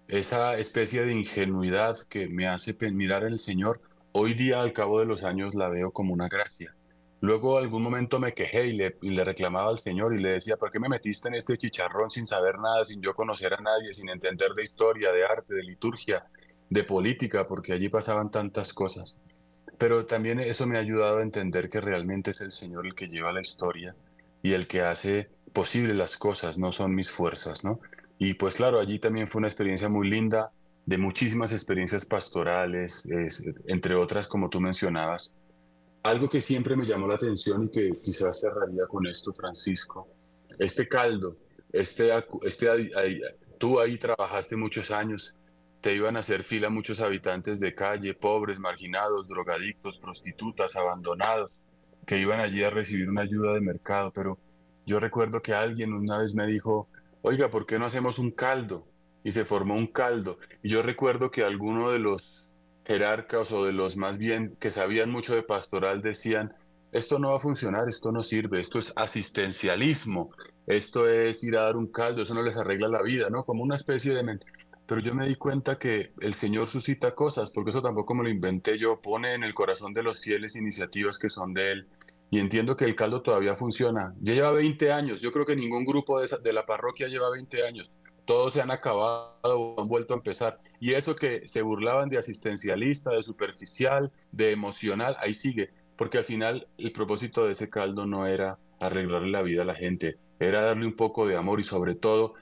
Esa 0.08 0.60
especie 0.60 1.06
de 1.06 1.14
ingenuidad 1.14 1.97
que 2.08 2.28
me 2.28 2.47
hace 2.47 2.78
mirar 2.91 3.24
al 3.24 3.39
Señor, 3.39 3.82
hoy 4.14 4.36
día 4.36 4.61
al 4.61 4.74
cabo 4.74 4.99
de 4.99 5.05
los 5.05 5.24
años 5.24 5.55
la 5.55 5.70
veo 5.70 5.91
como 5.91 6.14
una 6.14 6.28
gracia. 6.28 6.74
Luego 7.20 7.57
algún 7.57 7.82
momento 7.82 8.20
me 8.20 8.34
quejé 8.34 8.68
y 8.68 8.74
le, 8.74 8.97
y 9.01 9.09
le, 9.09 9.24
reclamaba 9.24 9.70
al 9.70 9.80
Señor 9.80 10.14
y 10.14 10.22
le 10.22 10.32
decía, 10.32 10.57
¿por 10.57 10.70
qué 10.70 10.80
me 10.80 10.89
metiste 10.89 11.30
en 11.30 11.36
este 11.36 11.57
chicharrón 11.57 12.09
sin 12.09 12.28
saber 12.28 12.59
nada, 12.59 12.86
sin 12.86 13.01
yo 13.01 13.14
conocer 13.16 13.53
a 13.53 13.61
nadie, 13.61 13.93
sin 13.93 14.09
entender 14.09 14.51
de 14.51 14.64
historia, 14.64 15.11
de 15.11 15.26
arte, 15.26 15.55
de 15.55 15.64
liturgia, 15.64 16.26
de 16.70 16.84
política, 16.84 17.45
porque 17.47 17.74
allí 17.74 17.89
pasaban 17.89 18.30
tantas 18.30 18.74
cosas? 18.74 19.18
Pero 19.78 20.05
también 20.05 20.39
eso 20.39 20.68
me 20.68 20.78
ha 20.78 20.82
ayudado 20.82 21.20
a 21.20 21.24
entender 21.24 21.70
que 21.70 21.82
realmente 21.82 22.32
es 22.32 22.41
el 22.41 22.51
Señor 22.51 22.86
el 22.86 22.93
que 22.93 23.07
lleva 23.07 23.32
la 23.32 23.41
historia 23.41 23.95
y 24.41 24.53
el 24.53 24.68
que 24.68 24.82
hace 24.82 25.30
posible 25.53 25.93
las 25.93 26.18
cosas, 26.18 26.57
no 26.57 26.72
son 26.72 26.93
mis 26.93 27.09
fuerzas, 27.09 27.64
¿no? 27.64 27.80
Y 28.20 28.36
pues 28.36 28.55
claro, 28.55 28.80
allí 28.80 28.99
también 28.99 29.28
fue 29.28 29.39
una 29.39 29.47
experiencia 29.47 29.89
muy 29.89 30.09
linda, 30.09 30.51
de 30.86 30.98
muchísimas 30.98 31.54
experiencias 31.54 32.06
pastorales, 32.06 33.08
entre 33.68 33.96
otras 33.96 34.28
como 34.28 34.50
tú 34.50 34.60
mencionabas. 34.60 35.34
Algo 36.04 36.30
que 36.30 36.42
siempre 36.42 36.76
me 36.76 36.86
llamó 36.86 37.08
la 37.08 37.16
atención 37.16 37.66
y 37.66 37.70
que 37.70 37.90
quizás 37.92 38.42
cerraría 38.42 38.86
con 38.90 39.08
esto, 39.08 39.34
Francisco, 39.34 40.08
este 40.60 40.88
caldo, 40.88 41.38
este, 41.72 42.12
este, 42.44 42.92
tú 43.58 43.80
ahí 43.80 43.98
trabajaste 43.98 44.58
muchos 44.58 44.92
años, 44.92 45.36
te 45.80 45.94
iban 45.96 46.18
a 46.18 46.20
hacer 46.20 46.44
fila 46.44 46.70
muchos 46.70 47.00
habitantes 47.02 47.60
de 47.60 47.74
calle, 47.74 48.14
pobres, 48.14 48.60
marginados, 48.60 49.28
drogadictos, 49.28 50.00
prostitutas, 50.00 50.76
abandonados, 50.76 51.52
que 52.06 52.18
iban 52.18 52.40
allí 52.42 52.64
a 52.64 52.70
recibir 52.70 53.10
una 53.10 53.22
ayuda 53.22 53.54
de 53.54 53.62
mercado, 53.62 54.12
pero 54.12 54.38
yo 54.86 55.00
recuerdo 55.00 55.42
que 55.42 55.54
alguien 55.54 55.94
una 55.94 56.18
vez 56.18 56.36
me 56.36 56.46
dijo, 56.46 56.90
oiga, 57.22 57.50
¿por 57.50 57.66
qué 57.66 57.80
no 57.80 57.86
hacemos 57.86 58.20
un 58.20 58.32
caldo? 58.32 58.86
Y 59.24 59.32
se 59.32 59.46
formó 59.46 59.76
un 59.76 59.88
caldo. 59.88 60.38
Y 60.62 60.70
yo 60.70 60.82
recuerdo 60.82 61.32
que 61.32 61.44
alguno 61.44 61.92
de 61.92 62.00
los 62.00 62.48
jerarcas 62.86 63.52
o 63.52 63.64
de 63.66 63.72
los 63.72 63.96
más 63.96 64.18
bien 64.18 64.58
que 64.60 64.72
sabían 64.72 65.10
mucho 65.10 65.34
de 65.34 65.44
pastoral 65.44 66.02
decían, 66.02 66.54
esto 66.92 67.18
no 67.18 67.30
va 67.30 67.38
a 67.38 67.40
funcionar, 67.40 67.88
esto 67.90 68.12
no 68.12 68.22
sirve, 68.22 68.60
esto 68.60 68.80
es 68.80 68.94
asistencialismo, 68.96 70.32
esto 70.68 71.10
es 71.10 71.44
ir 71.44 71.58
a 71.58 71.64
dar 71.64 71.76
un 71.76 71.88
caldo, 71.88 72.22
eso 72.22 72.34
no 72.34 72.44
les 72.44 72.58
arregla 72.58 72.88
la 72.88 73.02
vida, 73.02 73.30
¿no? 73.30 73.44
Como 73.46 73.64
una 73.64 73.76
especie 73.76 74.14
de... 74.14 74.40
Pero 74.86 75.02
yo 75.02 75.16
me 75.16 75.28
di 75.28 75.36
cuenta 75.36 75.80
que 75.80 76.12
el 76.20 76.34
Señor 76.34 76.68
suscita 76.68 77.16
cosas, 77.16 77.52
porque 77.52 77.72
eso 77.72 77.82
tampoco 77.82 78.14
me 78.14 78.24
lo 78.24 78.30
inventé 78.30 78.78
yo, 78.78 79.02
pone 79.02 79.34
en 79.34 79.44
el 79.44 79.54
corazón 79.54 79.94
de 79.94 80.04
los 80.04 80.22
fieles 80.22 80.56
iniciativas 80.56 81.18
que 81.18 81.30
son 81.30 81.54
de 81.54 81.72
Él 81.72 81.88
y 82.30 82.40
entiendo 82.40 82.76
que 82.76 82.86
el 82.86 82.96
caldo 82.96 83.22
todavía 83.22 83.56
funciona. 83.56 84.14
Ya 84.20 84.34
lleva 84.34 84.52
20 84.52 84.92
años, 84.92 85.22
yo 85.22 85.32
creo 85.32 85.46
que 85.46 85.56
ningún 85.56 85.86
grupo 85.86 86.20
de, 86.20 86.28
de 86.42 86.54
la 86.54 86.66
parroquia 86.66 87.08
lleva 87.08 87.30
20 87.30 87.66
años. 87.66 87.92
Todos 88.26 88.54
se 88.54 88.62
han 88.62 88.72
acabado 88.72 89.38
o 89.44 89.82
han 89.82 89.88
vuelto 89.88 90.14
a 90.14 90.18
empezar. 90.18 90.60
Y 90.80 90.94
eso 90.94 91.16
que 91.16 91.48
se 91.48 91.62
burlaban 91.62 92.10
de 92.10 92.18
asistencialista, 92.18 93.12
de 93.12 93.24
superficial, 93.24 94.12
de 94.32 94.52
emocional, 94.52 95.16
ahí 95.20 95.34
sigue. 95.34 95.72
Porque 95.98 96.18
al 96.18 96.24
final 96.24 96.68
el 96.78 96.92
propósito 96.92 97.46
de 97.46 97.52
ese 97.52 97.70
caldo 97.70 98.06
no 98.06 98.26
era 98.26 98.58
arreglarle 98.80 99.32
la 99.32 99.42
vida 99.42 99.62
a 99.62 99.66
la 99.66 99.76
gente, 99.76 100.18
era 100.40 100.62
darle 100.62 100.86
un 100.86 100.96
poco 100.96 101.28
de 101.28 101.38
amor 101.38 101.60
y 101.60 101.64
sobre 101.64 101.96
todo 101.96 102.34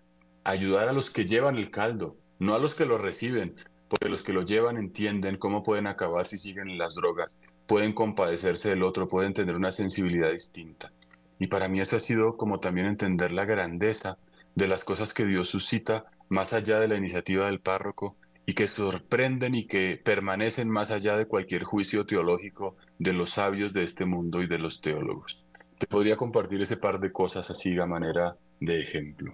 ayudar 0.44 0.90
a 0.90 0.94
los 0.94 1.12
que 1.12 1.26
llevan 1.26 1.56
el 1.56 1.70
caldo, 1.70 2.16
no 2.40 2.56
a 2.56 2.60
los 2.60 2.74
que 2.74 2.86
lo 2.86 2.98
reciben, 2.98 3.56
porque 3.90 4.10
los 4.10 4.24
que 4.24 4.34
lo 4.34 4.44
llevan 4.44 4.78
entienden 4.78 5.38
cómo 5.38 5.62
pueden 5.62 5.86
acabar 5.86 6.26
si 6.26 6.38
siguen 6.38 6.70
en 6.70 6.78
las 6.78 6.96
drogas 6.96 7.38
pueden 7.72 7.94
compadecerse 7.94 8.68
del 8.68 8.84
otro, 8.84 9.08
pueden 9.08 9.34
tener 9.34 9.56
una 9.56 9.72
sensibilidad 9.72 10.30
distinta. 10.30 10.92
Y 11.40 11.48
para 11.48 11.70
mí 11.70 11.80
eso 11.80 11.96
ha 11.96 12.02
sido 12.02 12.36
como 12.36 12.60
también 12.60 12.86
entender 12.86 13.32
la 13.32 13.46
grandeza 13.46 14.18
de 14.56 14.68
las 14.68 14.84
cosas 14.84 15.14
que 15.14 15.26
Dios 15.26 15.50
suscita 15.50 16.06
más 16.30 16.54
allá 16.54 16.80
de 16.80 16.88
la 16.88 16.98
iniciativa 16.98 17.46
del 17.46 17.60
párroco 17.60 18.16
y 18.46 18.54
que 18.54 18.68
sorprenden 18.68 19.56
y 19.56 19.68
que 19.68 20.00
permanecen 20.04 20.70
más 20.70 20.92
allá 20.92 21.16
de 21.16 21.26
cualquier 21.26 21.64
juicio 21.64 22.06
teológico 22.06 22.76
de 23.00 23.14
los 23.14 23.32
sabios 23.32 23.74
de 23.74 23.84
este 23.84 24.06
mundo 24.06 24.42
y 24.42 24.48
de 24.48 24.58
los 24.58 24.82
teólogos. 24.82 25.46
Te 25.78 25.88
podría 25.88 26.18
compartir 26.18 26.62
ese 26.62 26.78
par 26.78 27.00
de 27.00 27.12
cosas 27.12 27.50
así 27.50 27.78
a 27.80 27.86
manera 27.86 28.36
de 28.60 28.82
ejemplo. 28.82 29.34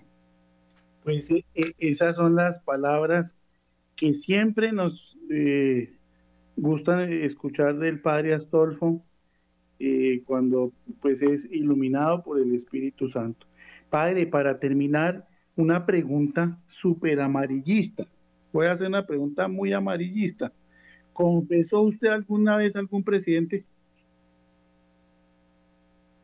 Pues 1.03 1.29
e, 1.31 1.45
esas 1.77 2.15
son 2.15 2.35
las 2.35 2.59
palabras 2.59 3.35
que 3.95 4.13
siempre 4.13 4.71
nos 4.71 5.17
eh, 5.29 5.97
gusta 6.55 7.03
escuchar 7.05 7.77
del 7.77 8.01
Padre 8.01 8.33
Astolfo 8.33 9.03
eh, 9.79 10.23
cuando 10.25 10.73
pues 11.01 11.21
es 11.21 11.45
iluminado 11.51 12.23
por 12.23 12.39
el 12.39 12.53
Espíritu 12.55 13.07
Santo. 13.07 13.47
Padre, 13.89 14.27
para 14.27 14.59
terminar, 14.59 15.27
una 15.55 15.85
pregunta 15.85 16.59
súper 16.67 17.19
amarillista. 17.19 18.05
Voy 18.53 18.67
a 18.67 18.73
hacer 18.73 18.87
una 18.87 19.05
pregunta 19.05 19.47
muy 19.47 19.73
amarillista. 19.73 20.51
¿Confesó 21.13 21.81
usted 21.81 22.09
alguna 22.09 22.57
vez 22.57 22.75
algún 22.75 23.03
presidente? 23.03 23.65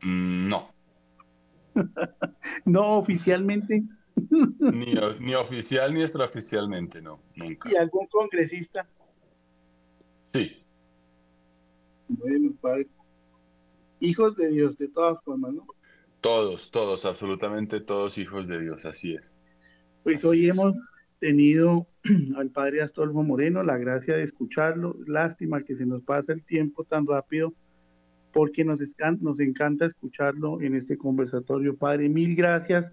Mm, 0.02 0.48
no. 0.48 0.70
no 2.64 2.98
oficialmente. 2.98 3.82
ni, 4.60 4.94
ni, 5.18 5.34
oficial 5.34 5.92
ni 5.92 6.02
extraoficialmente, 6.02 7.02
no, 7.02 7.20
nunca. 7.34 7.68
¿Y 7.70 7.74
algún 7.74 8.06
congresista? 8.06 8.86
Sí. 10.32 10.62
Bueno, 12.08 12.52
padre. 12.60 12.86
Hijos 13.98 14.36
de 14.36 14.48
Dios, 14.50 14.76
de 14.78 14.88
todas 14.88 15.22
formas, 15.24 15.54
¿no? 15.54 15.66
Todos, 16.24 16.70
todos, 16.70 17.04
absolutamente 17.04 17.80
todos 17.80 18.16
hijos 18.16 18.48
de 18.48 18.58
Dios, 18.58 18.86
así 18.86 19.12
es. 19.12 19.36
Pues 20.04 20.24
hoy 20.24 20.48
hemos 20.48 20.74
tenido 21.18 21.86
al 22.38 22.48
padre 22.48 22.80
Astolfo 22.80 23.22
Moreno 23.22 23.62
la 23.62 23.76
gracia 23.76 24.16
de 24.16 24.22
escucharlo. 24.22 24.96
Lástima 25.06 25.64
que 25.64 25.76
se 25.76 25.84
nos 25.84 26.02
pasa 26.02 26.32
el 26.32 26.42
tiempo 26.42 26.84
tan 26.84 27.06
rápido 27.06 27.52
porque 28.32 28.64
nos, 28.64 28.80
nos 29.20 29.38
encanta 29.38 29.84
escucharlo 29.84 30.62
en 30.62 30.76
este 30.76 30.96
conversatorio. 30.96 31.76
Padre, 31.76 32.08
mil 32.08 32.34
gracias. 32.34 32.90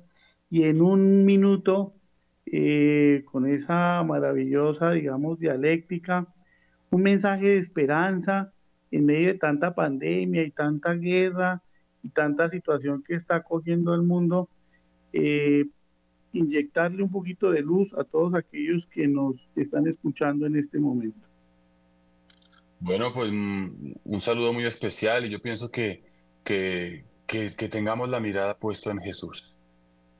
Y 0.50 0.64
en 0.64 0.82
un 0.82 1.24
minuto, 1.24 1.94
eh, 2.46 3.24
con 3.32 3.48
esa 3.48 4.04
maravillosa, 4.04 4.92
digamos, 4.92 5.40
dialéctica, 5.40 6.28
un 6.90 7.02
mensaje 7.02 7.48
de 7.48 7.58
esperanza 7.60 8.52
en 8.92 9.06
medio 9.06 9.30
de 9.30 9.36
tanta 9.36 9.74
pandemia 9.74 10.44
y 10.44 10.52
tanta 10.52 10.96
guerra 10.96 11.64
y 12.04 12.10
tanta 12.10 12.50
situación 12.50 13.04
que 13.04 13.16
está 13.16 13.42
cogiendo 13.42 13.94
el 13.94 14.02
mundo, 14.02 14.50
eh, 15.14 15.66
inyectarle 16.34 17.04
un 17.04 17.12
poquito 17.12 17.52
de 17.52 17.62
luz 17.62 17.94
a 17.94 18.04
todos 18.04 18.34
aquellos 18.34 18.88
que 18.88 19.08
nos 19.08 19.50
están 19.56 19.88
escuchando 19.88 20.46
en 20.46 20.56
este 20.56 20.80
momento. 20.80 21.28
Bueno, 22.80 23.14
pues 23.14 23.32
mm, 23.32 23.94
un 24.06 24.22
saludo 24.22 24.54
muy 24.54 24.66
especial 24.66 25.26
y 25.26 25.30
yo 25.30 25.40
pienso 25.42 25.70
que, 25.70 26.04
que, 26.44 27.06
que, 27.28 27.50
tengamos 27.70 28.10
la 28.10 28.20
mirada 28.20 28.58
puesta 28.58 28.92
en 28.92 29.00
Jesús, 29.00 29.56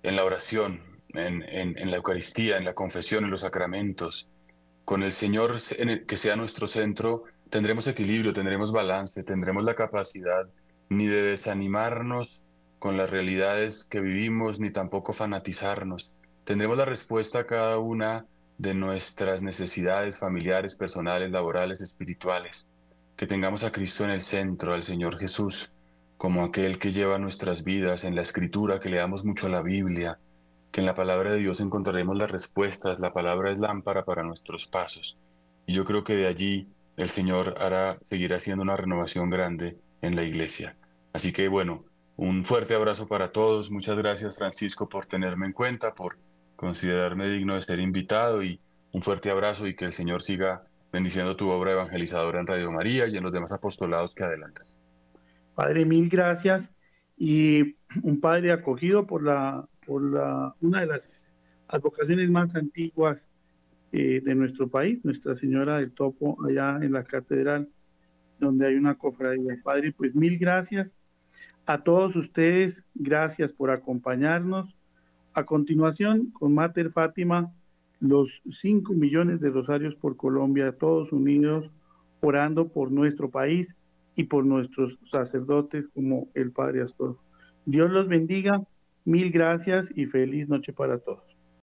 en 0.04 0.16
la 0.16 0.24
oración, 0.24 0.82
en, 1.10 1.44
en, 1.44 1.90
la 1.90 1.98
Eucaristía, 1.98 2.58
en 2.58 2.66
la 2.66 2.74
confesión, 2.74 3.24
en 3.24 3.32
los 3.32 3.42
sacramentos. 3.42 4.30
Con 4.86 5.04
el 5.04 5.12
Señor 5.12 5.56
que 6.08 6.18
sea 6.18 6.36
nuestro 6.36 6.68
centro, 6.68 7.24
tendremos 7.50 7.88
equilibrio, 7.88 8.34
tendremos 8.34 8.72
balance, 8.72 9.24
tendremos 9.24 9.64
la 9.64 9.74
capacidad 9.74 10.44
ni 10.92 11.08
de 11.08 11.22
desanimarnos 11.22 12.42
con 12.78 12.98
las 12.98 13.10
realidades 13.10 13.86
que 13.86 14.02
vivimos, 14.02 14.60
ni 14.60 14.72
tampoco 14.72 15.14
fanatizarnos. 15.14 16.12
Tendremos 16.44 16.78
la 16.78 16.84
respuesta 16.84 17.40
a 17.40 17.48
cada 17.48 17.80
una 17.80 18.26
de 18.58 18.74
nuestras 18.74 19.42
necesidades 19.42 20.20
familiares, 20.20 20.76
personales, 20.76 21.32
laborales, 21.32 21.80
espirituales. 21.80 22.68
Que 23.16 23.26
tengamos 23.26 23.64
a 23.64 23.72
Cristo 23.72 24.04
en 24.04 24.10
el 24.10 24.20
centro, 24.20 24.74
al 24.74 24.84
Señor 24.84 25.18
Jesús, 25.18 25.72
como 26.18 26.44
aquel 26.44 26.78
que 26.78 26.92
lleva 26.92 27.18
nuestras 27.18 27.64
vidas 27.64 28.04
en 28.04 28.14
la 28.14 28.24
escritura, 28.24 28.82
que 28.82 28.90
leamos 28.90 29.24
mucho 29.24 29.48
la 29.48 29.62
Biblia, 29.62 30.20
que 30.74 30.82
en 30.82 30.88
la 30.88 30.94
palabra 30.94 31.32
de 31.32 31.38
Dios 31.38 31.62
encontraremos 31.62 32.18
las 32.18 32.30
respuestas, 32.30 33.00
la 33.00 33.14
palabra 33.14 33.50
es 33.50 33.60
lámpara 33.60 34.04
para 34.04 34.24
nuestros 34.24 34.68
pasos. 34.68 35.18
Y 35.66 35.72
yo 35.72 35.86
creo 35.86 36.04
que 36.04 36.18
de 36.18 36.28
allí 36.28 36.68
el 36.98 37.10
Señor 37.10 37.56
hará, 37.60 37.98
seguirá 38.02 38.36
haciendo 38.36 38.64
una 38.64 38.76
renovación 38.76 39.30
grande 39.30 39.78
en 40.02 40.18
la 40.18 40.24
iglesia. 40.24 40.76
Así 41.14 41.32
que 41.32 41.48
bueno, 41.48 41.86
un 42.16 42.46
fuerte 42.46 42.76
abrazo 42.76 43.08
para 43.08 43.32
todos. 43.32 43.72
Muchas 43.72 43.98
gracias 43.98 44.38
Francisco 44.38 44.88
por 44.88 45.06
tenerme 45.06 45.48
en 45.48 45.54
cuenta, 45.54 45.94
por 45.94 46.18
considerarme 46.56 47.30
digno 47.30 47.56
de 47.56 47.62
ser 47.62 47.80
invitado 47.80 48.44
y 48.44 48.60
un 48.92 49.02
fuerte 49.02 49.30
abrazo 49.30 49.68
y 49.68 49.76
que 49.76 49.86
el 49.86 49.94
Señor 49.94 50.22
siga 50.22 50.64
bendiciendo 50.92 51.36
tu 51.36 51.50
obra 51.50 51.72
evangelizadora 51.72 52.40
en 52.40 52.48
Radio 52.48 52.72
María 52.72 53.08
y 53.08 53.18
en 53.18 53.24
los 53.24 53.32
demás 53.32 53.52
apostolados 53.52 54.14
que 54.14 54.24
adelantas. 54.24 54.76
Padre, 55.56 55.86
mil 55.86 56.10
gracias 56.10 56.72
y 57.18 57.76
un 58.04 58.20
padre 58.20 58.52
acogido 58.52 59.08
por 59.08 59.24
la 59.24 59.68
por 59.86 60.04
la 60.04 60.56
una 60.62 60.82
de 60.82 60.88
las 60.88 61.24
advocaciones 61.68 62.30
más 62.30 62.56
antiguas 62.56 63.28
eh, 63.92 64.22
de 64.24 64.36
nuestro 64.36 64.70
país, 64.70 65.04
Nuestra 65.04 65.36
Señora 65.36 65.80
del 65.80 65.94
Topo, 65.94 66.38
allá 66.48 66.80
en 66.82 66.94
la 66.94 67.04
catedral, 67.04 67.70
donde 68.40 68.68
hay 68.68 68.76
una 68.76 68.96
cofradía. 68.96 69.60
Padre, 69.64 69.92
pues 69.92 70.16
mil 70.16 70.38
gracias 70.38 70.92
a 71.66 71.84
todos 71.84 72.16
ustedes, 72.16 72.84
gracias 72.96 73.54
por 73.54 73.72
acompañarnos 73.72 74.76
a 75.34 75.46
continuación, 75.46 76.32
con 76.32 76.54
Mater 76.54 76.92
Fátima, 76.92 77.54
los 78.00 78.42
5 78.50 78.94
millones 78.94 79.40
de 79.40 79.50
rosarios 79.50 79.96
por 79.96 80.18
Colombia, 80.18 80.78
todos 80.78 81.14
unidos, 81.14 81.72
orando 82.20 82.68
por 82.68 82.92
nuestro 82.92 83.30
país 83.30 83.76
y 84.16 84.26
por 84.26 84.46
nuestros 84.46 85.00
sacerdotes 85.10 85.88
como 85.94 86.30
el 86.34 86.52
Padre 86.52 86.82
Astor. 86.82 87.18
Dios 87.66 87.90
los 87.92 88.08
bendiga, 88.08 88.62
mil 89.06 89.32
gracias 89.32 89.90
y 89.96 90.06
feliz 90.08 90.50
noche 90.50 90.74
para 90.74 91.00
todos. 91.00 91.31